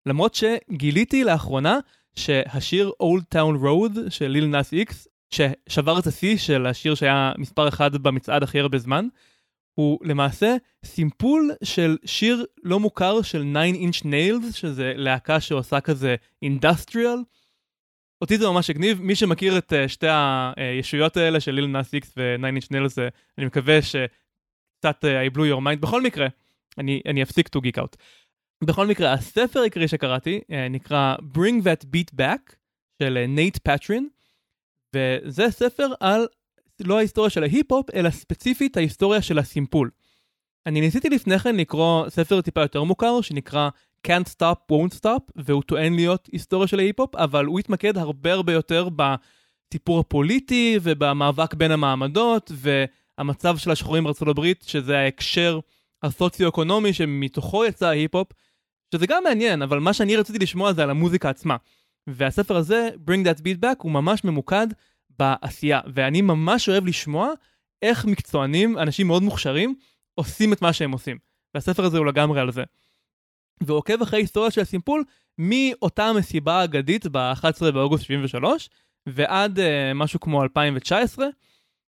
למרות 0.08 0.34
שגיליתי 0.34 1.24
לאחרונה 1.24 1.78
שהשיר 2.16 2.92
Old 3.02 3.22
Town 3.34 3.62
Road 3.62 4.10
של 4.10 4.26
ליל 4.26 4.46
נאס 4.46 4.72
איקס, 4.72 5.08
ששבר 5.30 5.98
את 5.98 6.06
השיא 6.06 6.36
של 6.36 6.66
השיר 6.66 6.94
שהיה 6.94 7.32
מספר 7.38 7.68
אחד 7.68 7.96
במצעד 7.96 8.42
הכי 8.42 8.60
הרבה 8.60 8.78
זמן, 8.78 9.06
הוא 9.74 9.98
למעשה 10.02 10.56
סימפול 10.84 11.50
של 11.64 11.96
שיר 12.04 12.44
לא 12.62 12.80
מוכר 12.80 13.22
של 13.22 13.44
9 13.52 13.60
inch 13.62 14.04
nails, 14.04 14.52
שזה 14.52 14.92
להקה 14.96 15.40
שעושה 15.40 15.80
כזה 15.80 16.16
אינדסטריאל. 16.42 17.18
אותי 18.22 18.38
זה 18.38 18.46
ממש 18.46 18.70
הגניב, 18.70 19.02
מי 19.02 19.14
שמכיר 19.14 19.58
את 19.58 19.72
אה, 19.72 19.88
שתי 19.88 20.06
הישויות 20.56 21.16
האלה 21.16 21.40
של 21.40 21.52
Lil 21.52 21.66
Nas 21.66 21.94
X 21.94 22.14
ו-Nine 22.16 22.62
Inch 22.62 22.66
Nails, 22.66 22.94
אה, 22.94 23.00
אני 23.38 23.46
מקווה 23.46 23.82
שקצת 23.82 25.04
אה, 25.04 25.30
I 25.30 25.36
blew 25.36 25.54
your 25.54 25.60
mind. 25.60 25.80
בכל 25.80 26.02
מקרה, 26.02 26.26
אני, 26.78 27.00
אני 27.06 27.22
אפסיק 27.22 27.48
to 27.56 27.60
geek 27.60 27.78
out. 27.78 27.96
בכל 28.64 28.86
מקרה, 28.86 29.12
הספר 29.12 29.60
העיקרי 29.60 29.88
שקראתי 29.88 30.40
אה, 30.44 30.54
נקרא 30.70 31.16
Bring 31.34 31.62
That 31.62 31.84
Beat 31.84 32.20
Back 32.20 32.54
של 33.02 33.24
נייט 33.28 33.56
אה, 33.56 33.60
פטרין, 33.60 34.08
וזה 34.94 35.50
ספר 35.50 35.86
על 36.00 36.26
לא 36.80 36.98
ההיסטוריה 36.98 37.30
של 37.30 37.42
ההיפ-הופ, 37.42 37.90
אלא 37.94 38.10
ספציפית 38.10 38.76
ההיסטוריה 38.76 39.22
של 39.22 39.38
הסימפול. 39.38 39.90
אני 40.66 40.80
ניסיתי 40.80 41.08
לפני 41.08 41.38
כן 41.38 41.56
לקרוא 41.56 42.08
ספר 42.08 42.40
טיפה 42.40 42.60
יותר 42.60 42.82
מוכר, 42.82 43.20
שנקרא 43.20 43.68
Can't 44.06 44.28
Stop, 44.36 44.72
Won't 44.72 44.98
Stop, 45.00 45.32
והוא 45.36 45.62
טוען 45.62 45.94
להיות 45.94 46.28
היסטוריה 46.32 46.68
של 46.68 46.78
ההיפ-הופ, 46.78 47.14
אבל 47.14 47.44
הוא 47.44 47.58
התמקד 47.58 47.98
הרבה 47.98 48.32
הרבה 48.32 48.52
יותר 48.52 48.88
בסיפור 48.96 50.00
הפוליטי 50.00 50.78
ובמאבק 50.82 51.54
בין 51.54 51.70
המעמדות, 51.70 52.52
והמצב 52.54 53.56
של 53.56 53.70
השחורים 53.70 54.04
בארצות 54.04 54.28
הברית, 54.28 54.64
שזה 54.66 54.98
ההקשר 54.98 55.60
הסוציו-אקונומי 56.02 56.92
שמתוכו 56.92 57.64
יצא 57.64 57.86
ההיפ-הופ, 57.86 58.28
שזה 58.94 59.06
גם 59.06 59.22
מעניין, 59.24 59.62
אבל 59.62 59.78
מה 59.78 59.92
שאני 59.92 60.16
רציתי 60.16 60.38
לשמוע 60.38 60.72
זה 60.72 60.82
על 60.82 60.90
המוזיקה 60.90 61.30
עצמה. 61.30 61.56
והספר 62.06 62.56
הזה, 62.56 62.88
Bring 63.06 63.26
That 63.26 63.40
Beat 63.40 63.64
Back, 63.64 63.76
הוא 63.78 63.92
ממש 63.92 64.24
ממוקד 64.24 64.66
בעשייה, 65.18 65.80
ואני 65.94 66.22
ממש 66.22 66.68
אוהב 66.68 66.86
לשמוע 66.86 67.30
איך 67.82 68.04
מקצוענים, 68.04 68.78
אנשים 68.78 69.06
מאוד 69.06 69.22
מוכשרים, 69.22 69.74
עושים 70.14 70.52
את 70.52 70.62
מה 70.62 70.72
שהם 70.72 70.92
עושים. 70.92 71.18
והספר 71.54 71.84
הזה 71.84 71.98
הוא 71.98 72.06
לגמרי 72.06 72.40
על 72.40 72.52
זה. 72.52 72.64
ועוקב 73.62 74.02
אחרי 74.02 74.20
היסטוריה 74.20 74.50
של 74.50 74.60
הסימפול 74.60 75.04
מאותה 75.38 76.12
מסיבה 76.12 76.60
האגדית 76.60 77.06
ב-11 77.06 77.70
באוגוסט 77.72 78.04
73 78.04 78.70
ועד 79.06 79.58
אה, 79.58 79.62
משהו 79.94 80.20
כמו 80.20 80.42
2019, 80.42 81.26
אה, 81.26 81.30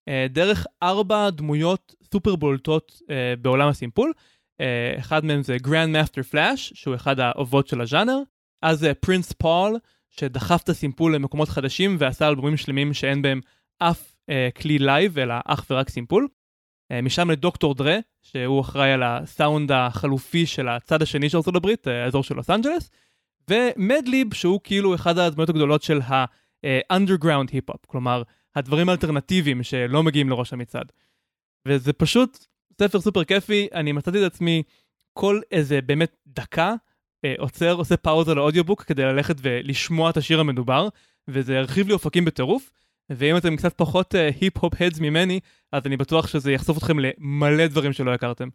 אה, 0.09 0.27
דרך 0.31 0.67
ארבע 0.83 1.31
דמויות 1.31 1.95
סופר 2.13 2.37
בולטות 2.37 2.93
אה, 3.03 3.11
בעולם 3.41 3.69
הסימפול. 3.69 4.13
אה, 4.63 4.99
אחד 4.99 5.25
מהם 5.25 5.43
זה 5.43 5.57
גרנד 5.59 5.93
מאסטר 5.93 6.23
פלאש, 6.23 6.73
שהוא 6.75 6.95
אחד 6.95 7.21
האבות 7.21 7.69
של 7.69 7.81
הז'אנר, 7.81 8.19
אז 8.63 8.87
פרינס 9.01 9.31
אה, 9.31 9.35
פול, 9.39 9.79
שדחף 10.11 10.63
את 10.65 10.69
הסימפול 10.69 11.15
למקומות 11.15 11.49
חדשים 11.49 11.97
ועשה 11.99 12.29
אלבומים 12.29 12.57
שלמים 12.57 12.95
שאין 12.95 13.23
בהם 13.23 13.41
אף 13.79 14.15
אה, 14.31 14.49
כלי 14.57 14.79
לייב 14.79 15.19
אלא 15.19 15.35
אך 15.45 15.67
ורק 15.71 15.89
סימפול. 15.89 16.29
אה, 16.93 17.03
משם 17.03 17.31
לדוקטור 17.31 17.75
דרה, 17.75 17.99
שהוא 18.23 18.61
אחראי 18.61 18.93
על 18.93 19.03
הסאונד 19.03 19.73
החלופי 19.73 20.47
של 20.47 20.69
הצד 20.69 21.03
השני 21.03 21.31
של 21.31 21.39
ארה"ב, 21.39 21.67
אה, 21.87 22.05
האזור 22.05 22.23
של 22.23 22.35
לוס 22.35 22.51
אנג'לס, 22.51 22.91
ומדליב 23.51 24.35
שהוא 24.35 24.61
כאילו 24.65 24.95
אחד 24.95 25.19
הדמויות 25.19 25.49
הגדולות 25.49 25.83
של 25.83 26.01
ה-underground 26.01 27.53
היפ-הופ, 27.53 27.87
כלומר 27.87 28.23
הדברים 28.55 28.89
האלטרנטיביים 28.89 29.63
שלא 29.63 30.03
מגיעים 30.03 30.29
לראש 30.29 30.53
המצעד. 30.53 30.93
וזה 31.69 31.93
פשוט 31.93 32.47
ספר 32.79 33.01
סופר 33.01 33.25
כיפי, 33.25 33.69
אני 33.75 33.93
מצאתי 33.93 34.27
את 34.27 34.33
עצמי 34.33 34.63
כל 35.13 35.41
איזה 35.51 35.81
באמת 35.81 36.17
דקה 36.27 36.75
אה, 37.25 37.35
עוצר, 37.39 37.73
עושה 37.73 37.97
פאוזה 37.97 38.35
ל 38.35 38.40
audiobook 38.40 38.83
כדי 38.83 39.03
ללכת 39.03 39.37
ולשמוע 39.43 40.11
את 40.11 40.17
השיר 40.17 40.41
המדובר, 40.41 40.89
וזה 41.29 41.55
ירחיב 41.55 41.87
לי 41.87 41.93
אופקים 41.93 42.25
בטירוף. 42.25 42.71
ואם 43.11 43.37
אתם 43.37 43.57
קצת 43.57 43.75
פחות 43.77 44.15
היפ-הופ 44.41 44.75
uh, 44.75 44.85
הדס 44.85 45.01
ממני, 45.01 45.41
אז 45.73 45.87
אני 45.87 45.97
בטוח 45.97 46.27
שזה 46.27 46.53
יחשוף 46.53 46.79
אתכם 46.79 46.99
למלא 46.99 47.67
דברים 47.67 47.93
שלא 47.93 48.15
הכרתם. 48.15 48.49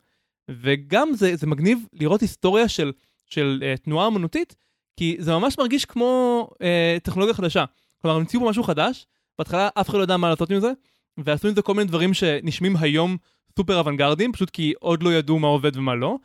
וגם 0.49 1.13
זה, 1.13 1.35
זה 1.35 1.47
מגניב 1.47 1.79
לראות 1.93 2.21
היסטוריה 2.21 2.67
של, 2.67 2.91
של 3.25 3.63
uh, 3.63 3.83
תנועה 3.83 4.07
אמנותית, 4.07 4.55
כי 4.97 5.15
זה 5.19 5.31
ממש 5.31 5.57
מרגיש 5.57 5.85
כמו 5.85 6.49
uh, 6.53 6.59
טכנולוגיה 7.03 7.33
חדשה. 7.33 7.65
כלומר, 8.01 8.17
המציאו 8.17 8.41
פה 8.41 8.49
משהו 8.49 8.63
חדש, 8.63 9.05
בהתחלה 9.37 9.69
אף 9.73 9.89
אחד 9.89 9.97
לא 9.97 10.03
ידע 10.03 10.17
מה 10.17 10.29
לעשות 10.29 10.51
עם 10.51 10.59
זה, 10.59 10.71
ועשו 11.17 11.47
עם 11.47 11.55
זה 11.55 11.61
כל 11.61 11.73
מיני 11.73 11.87
דברים 11.87 12.13
שנשמעים 12.13 12.77
היום 12.77 13.17
סופר 13.57 13.79
אוונגרדים, 13.79 14.33
פשוט 14.33 14.49
כי 14.49 14.73
עוד 14.79 15.03
לא 15.03 15.13
ידעו 15.13 15.39
מה 15.39 15.47
עובד 15.47 15.77
ומה 15.77 15.95
לא, 15.95 16.17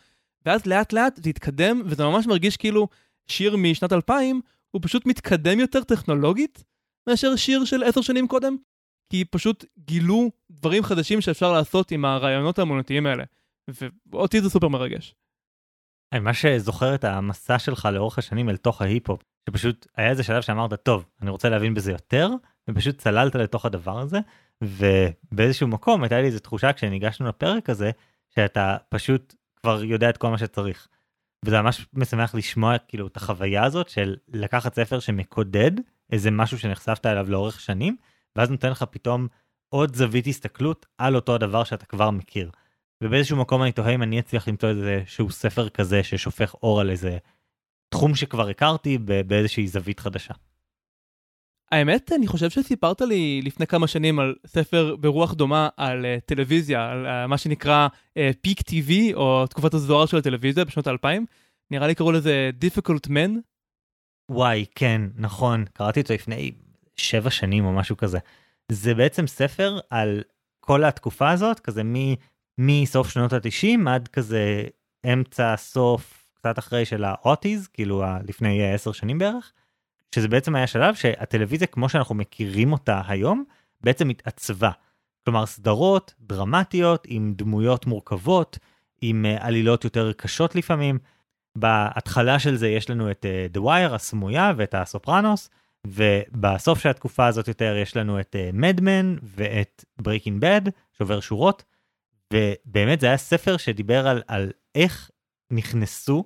ואז 0.46 0.66
לאט 0.66 0.92
לאט 0.92 1.16
זה 1.16 1.30
התקדם, 1.30 1.82
וזה 1.84 2.04
ממש 2.04 2.26
מרגיש 2.26 2.56
כאילו 2.56 2.88
שיר 3.26 3.56
משנת 3.56 3.92
2000 3.92 4.40
הוא 4.70 4.82
פשוט 4.84 5.06
מתקדם 5.06 5.60
יותר 5.60 5.84
טכנולוגית 5.84 6.64
מאשר 7.08 7.36
שיר 7.36 7.64
של 7.64 7.82
עשר 7.82 8.00
שנים 8.00 8.28
קודם, 8.28 8.56
כי 9.10 9.24
פשוט 9.24 9.64
גילו 9.78 10.30
דברים 10.50 10.82
חדשים 10.82 11.20
שאפשר 11.20 11.52
לעשות 11.52 11.90
עם 11.90 12.04
הרעיונות 12.04 12.58
האמנותיים 12.58 13.06
האלה, 13.06 13.24
ואותי 14.12 14.40
זה 14.40 14.50
סופר 14.50 14.68
מרגש. 14.68 15.14
אני 16.12 16.20
ממש 16.20 16.46
זוכר 16.46 16.94
את 16.94 17.04
המסע 17.04 17.58
שלך 17.58 17.88
לאורך 17.92 18.18
השנים 18.18 18.48
אל 18.48 18.56
תוך 18.56 18.82
ההיפ-הופ, 18.82 19.22
שפשוט 19.48 19.86
היה 19.96 20.10
איזה 20.10 20.22
שלב 20.22 20.42
שאמרת, 20.42 20.74
טוב, 20.74 21.04
אני 21.22 21.30
רוצה 21.30 21.48
להבין 21.48 21.74
בזה 21.74 21.92
יותר, 21.92 22.28
ופשוט 22.68 22.98
צללת 22.98 23.34
לתוך 23.34 23.66
הדבר 23.66 23.98
הזה, 23.98 24.18
ובאיזשהו 24.62 25.68
מקום 25.68 26.02
הייתה 26.02 26.20
לי 26.20 26.26
איזו 26.26 26.38
תחושה 26.38 26.72
כשניגשנו 26.72 27.28
לפרק 27.28 27.70
הזה, 27.70 27.90
שאתה 28.34 28.76
פשוט 28.88 29.34
כבר 29.56 29.84
יודע 29.84 30.10
את 30.10 30.16
כל 30.16 30.30
מה 30.30 30.38
שצריך. 30.38 30.88
וזה 31.44 31.62
ממש 31.62 31.86
משמח 31.92 32.34
לשמוע 32.34 32.78
כאילו 32.78 33.06
את 33.06 33.16
החוויה 33.16 33.64
הזאת 33.64 33.88
של 33.88 34.16
לקחת 34.28 34.74
ספר 34.74 35.00
שמקודד 35.00 35.70
איזה 36.12 36.30
משהו 36.30 36.58
שנחשפת 36.58 37.06
אליו 37.06 37.30
לאורך 37.30 37.60
שנים, 37.60 37.96
ואז 38.36 38.50
נותן 38.50 38.70
לך 38.70 38.82
פתאום 38.82 39.28
עוד 39.68 39.96
זווית 39.96 40.26
הסתכלות 40.26 40.86
על 40.98 41.16
אותו 41.16 41.34
הדבר 41.34 41.64
שאתה 41.64 41.86
כבר 41.86 42.10
מכיר. 42.10 42.50
ובאיזשהו 43.04 43.36
מקום 43.36 43.62
אני 43.62 43.72
תוהה 43.72 43.94
אם 43.94 44.02
אני 44.02 44.20
אצליח 44.20 44.48
למצוא 44.48 44.68
איזה 44.68 45.02
שהוא 45.06 45.30
ספר 45.30 45.68
כזה 45.68 46.02
ששופך 46.02 46.54
אור 46.54 46.80
על 46.80 46.90
איזה 46.90 47.18
תחום 47.88 48.14
שכבר 48.14 48.48
הכרתי 48.48 48.98
באיזושהי 48.98 49.68
זווית 49.68 50.00
חדשה. 50.00 50.34
האמת, 51.72 52.12
אני 52.12 52.26
חושב 52.26 52.50
שסיפרת 52.50 53.00
לי 53.00 53.40
לפני 53.44 53.66
כמה 53.66 53.86
שנים 53.86 54.18
על 54.18 54.34
ספר 54.46 54.96
ברוח 54.96 55.34
דומה 55.34 55.68
על 55.76 56.04
uh, 56.04 56.20
טלוויזיה, 56.26 56.90
על 56.90 57.06
uh, 57.06 57.26
מה 57.26 57.38
שנקרא 57.38 57.88
פיק 58.40 58.60
uh, 58.60 58.62
TV, 58.62 59.14
או 59.14 59.46
תקופת 59.46 59.74
הזוהר 59.74 60.06
של 60.06 60.16
הטלוויזיה 60.16 60.64
בשנות 60.64 60.86
האלפיים. 60.86 61.26
נראה 61.70 61.86
לי 61.86 61.94
קראו 61.94 62.12
לזה 62.12 62.50
Difficult 62.60 63.08
Men. 63.08 63.30
וואי, 64.30 64.64
כן, 64.74 65.02
נכון, 65.16 65.64
קראתי 65.72 66.00
אותו 66.00 66.14
לפני 66.14 66.52
שבע 66.96 67.30
שנים 67.30 67.64
או 67.64 67.72
משהו 67.72 67.96
כזה. 67.96 68.18
זה 68.72 68.94
בעצם 68.94 69.26
ספר 69.26 69.78
על 69.90 70.22
כל 70.60 70.84
התקופה 70.84 71.30
הזאת, 71.30 71.60
כזה 71.60 71.82
מסוף 72.58 73.10
שנות 73.10 73.32
ה-90 73.32 73.90
עד 73.90 74.08
כזה 74.08 74.64
אמצע, 75.12 75.56
סוף, 75.56 76.28
קצת 76.34 76.58
אחרי 76.58 76.84
של 76.84 77.04
האוטיז, 77.04 77.68
כאילו 77.68 78.04
לפני 78.24 78.74
עשר 78.74 78.92
שנים 78.92 79.18
בערך. 79.18 79.52
שזה 80.14 80.28
בעצם 80.28 80.54
היה 80.54 80.66
שלב 80.66 80.94
שהטלוויזיה 80.94 81.66
כמו 81.66 81.88
שאנחנו 81.88 82.14
מכירים 82.14 82.72
אותה 82.72 83.02
היום, 83.06 83.44
בעצם 83.80 84.08
התעצבה. 84.08 84.70
כלומר 85.24 85.46
סדרות 85.46 86.14
דרמטיות 86.20 87.06
עם 87.08 87.34
דמויות 87.36 87.86
מורכבות, 87.86 88.58
עם 89.00 89.24
uh, 89.24 89.44
עלילות 89.44 89.84
יותר 89.84 90.12
קשות 90.12 90.54
לפעמים. 90.54 90.98
בהתחלה 91.56 92.38
של 92.38 92.56
זה 92.56 92.68
יש 92.68 92.90
לנו 92.90 93.10
את 93.10 93.26
uh, 93.54 93.56
The 93.56 93.60
Wire 93.60 93.94
הסמויה 93.94 94.52
ואת 94.56 94.74
הסופרנוס, 94.74 95.50
ובסוף 95.86 96.78
של 96.78 96.88
התקופה 96.88 97.26
הזאת 97.26 97.48
יותר 97.48 97.76
יש 97.82 97.96
לנו 97.96 98.20
את 98.20 98.36
מדמן 98.52 99.16
uh, 99.16 99.24
ואת 99.36 99.84
Breaking 100.02 100.42
Bad 100.42 100.70
שובר 100.98 101.20
שורות. 101.20 101.64
ובאמת 102.32 103.00
זה 103.00 103.06
היה 103.06 103.16
ספר 103.16 103.56
שדיבר 103.56 104.08
על, 104.08 104.22
על 104.28 104.52
איך 104.74 105.10
נכנסו 105.52 106.24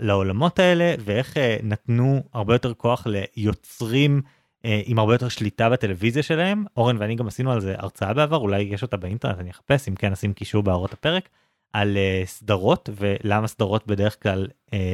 לעולמות 0.00 0.58
האלה 0.58 0.94
ואיך 1.00 1.34
uh, 1.34 1.38
נתנו 1.62 2.22
הרבה 2.32 2.54
יותר 2.54 2.74
כוח 2.74 3.06
ליוצרים 3.06 4.22
uh, 4.24 4.66
עם 4.84 4.98
הרבה 4.98 5.14
יותר 5.14 5.28
שליטה 5.28 5.70
בטלוויזיה 5.70 6.22
שלהם. 6.22 6.64
אורן 6.76 6.96
ואני 7.00 7.14
גם 7.14 7.26
עשינו 7.26 7.52
על 7.52 7.60
זה 7.60 7.74
הרצאה 7.78 8.14
בעבר, 8.14 8.36
אולי 8.36 8.60
יש 8.60 8.82
אותה 8.82 8.96
באינטרנט, 8.96 9.38
אני 9.38 9.50
אחפש, 9.50 9.88
אם 9.88 9.94
כן 9.94 10.12
נשים 10.12 10.32
קישור 10.32 10.62
בהערות 10.62 10.92
הפרק, 10.92 11.28
על 11.72 11.96
uh, 11.96 12.26
סדרות 12.26 12.88
ולמה 12.96 13.46
סדרות 13.46 13.86
בדרך 13.86 14.22
כלל 14.22 14.46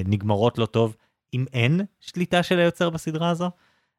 נגמרות 0.04 0.58
לא 0.58 0.66
טוב 0.66 0.96
אם 1.34 1.44
אין 1.52 1.80
שליטה 2.00 2.42
של 2.42 2.58
היוצר 2.58 2.90
בסדרה 2.90 3.30
הזו. 3.30 3.50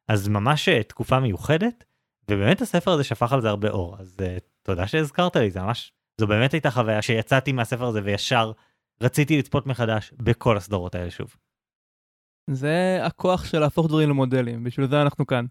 אז 0.08 0.28
ממש 0.28 0.68
תקופה 0.68 1.20
מיוחדת, 1.20 1.84
ובאמת 2.30 2.60
הספר 2.60 2.90
הזה 2.90 3.04
שפך 3.04 3.32
על 3.32 3.40
זה 3.40 3.48
הרבה 3.48 3.70
אור, 3.70 3.96
אז 3.98 4.16
תודה 4.62 4.86
שהזכרת 4.86 5.36
לי, 5.36 5.50
זה 5.50 5.62
ממש, 5.62 5.92
זו 6.18 6.26
באמת 6.26 6.52
הייתה 6.52 6.70
חוויה 6.70 7.02
שיצאתי 7.02 7.52
מהספר 7.52 7.84
הזה 7.84 8.00
וישר 8.04 8.52
רציתי 9.00 9.38
לצפות 9.38 9.66
מחדש 9.66 10.12
בכל 10.16 10.56
הסדרות 10.56 10.94
האלה 10.94 11.10
שוב. 11.10 11.36
זה 12.50 12.98
הכוח 13.02 13.44
של 13.44 13.58
להפוך 13.58 13.88
דברים 13.88 14.08
למודלים, 14.08 14.64
בשביל 14.64 14.86
זה 14.86 15.02
אנחנו 15.02 15.26
כאן. 15.26 15.46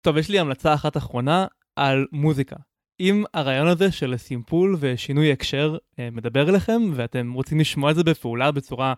טוב, 0.00 0.16
יש 0.16 0.28
לי 0.28 0.38
המלצה 0.38 0.74
אחת 0.74 0.96
אחרונה 0.96 1.46
על 1.76 2.06
מוזיקה. 2.12 2.56
אם 3.00 3.24
הרעיון 3.34 3.68
הזה 3.68 3.92
של 3.92 4.16
סימפול 4.16 4.76
ושינוי 4.80 5.32
הקשר 5.32 5.76
אה, 5.98 6.08
מדבר 6.12 6.48
אליכם, 6.48 6.82
ואתם 6.94 7.32
רוצים 7.32 7.60
לשמוע 7.60 7.90
את 7.90 7.96
זה 7.96 8.04
בפעולה 8.04 8.52
בצורה 8.52 8.94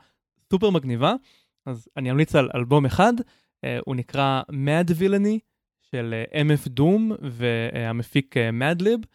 סופר 0.51 0.71
מגניבה, 0.71 1.15
אז 1.67 1.89
אני 1.97 2.11
אמליץ 2.11 2.35
על 2.35 2.51
אלבום 2.55 2.87
אחד, 2.87 3.13
אה, 3.65 3.79
הוא 3.85 3.97
נקרא 3.97 4.43
Madvillainy 4.51 5.39
של 5.83 6.15
אה, 6.35 6.43
MF 6.43 6.69
Doom 6.79 7.15
והמפיק 7.23 8.35
Madlib. 8.37 9.07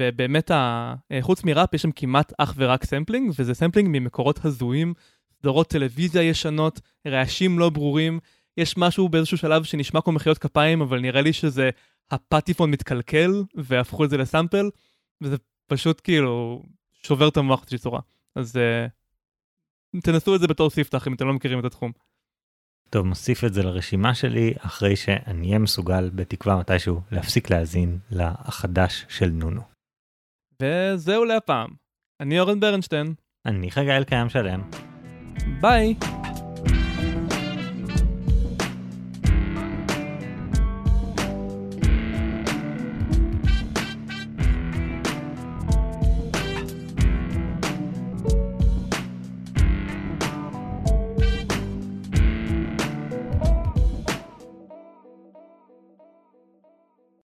ובאמת, 0.00 0.50
ה... 0.50 0.94
חוץ 1.20 1.44
מראפ, 1.44 1.74
יש 1.74 1.82
שם 1.82 1.90
כמעט 1.90 2.32
אך 2.38 2.54
ורק 2.56 2.84
סמפלינג, 2.84 3.32
וזה 3.38 3.54
סמפלינג 3.54 3.88
ממקורות 3.92 4.44
הזויים, 4.44 4.94
סדרות 5.38 5.68
טלוויזיה 5.68 6.22
ישנות, 6.22 6.80
רעשים 7.06 7.58
לא 7.58 7.70
ברורים. 7.70 8.20
יש 8.56 8.76
משהו 8.76 9.08
באיזשהו 9.08 9.38
שלב 9.38 9.64
שנשמע 9.64 10.00
כמו 10.00 10.12
מחיאות 10.12 10.38
כפיים, 10.38 10.80
אבל 10.80 11.00
נראה 11.00 11.20
לי 11.20 11.32
שזה 11.32 11.70
הפטיפון 12.10 12.70
מתקלקל, 12.70 13.42
והפכו 13.54 14.04
את 14.04 14.10
זה 14.10 14.16
לסאמפל, 14.16 14.70
וזה 15.20 15.36
פשוט 15.66 16.00
כאילו 16.04 16.62
שובר 17.02 17.28
את 17.28 17.36
המוח 17.36 17.60
באיזושהי 17.60 17.78
צורה. 17.78 18.00
אז 18.34 18.56
uh, 18.56 20.00
תנסו 20.00 20.34
את 20.34 20.40
זה 20.40 20.46
בתור 20.46 20.70
ספתח 20.70 21.08
אם 21.08 21.14
אתם 21.14 21.26
לא 21.26 21.32
מכירים 21.32 21.58
את 21.58 21.64
התחום. 21.64 21.92
טוב, 22.90 23.06
מוסיף 23.06 23.44
את 23.44 23.54
זה 23.54 23.62
לרשימה 23.62 24.14
שלי, 24.14 24.54
אחרי 24.58 24.96
שאני 24.96 25.46
אהיה 25.46 25.58
מסוגל, 25.58 26.10
בתקווה 26.14 26.56
מתישהו, 26.56 27.00
להפסיק 27.12 27.50
להאזין 27.50 27.98
לחדש 28.10 29.06
של 29.08 29.28
נונו. 29.28 29.73
וזהו 30.62 31.24
להפעם. 31.24 31.68
אני 32.20 32.40
אורן 32.40 32.60
ברנשטיין. 32.60 33.14
אני 33.46 33.70
חגי 33.70 33.92
אלקיים 33.92 34.28
שלם. 34.28 34.62
ביי. 35.60 35.94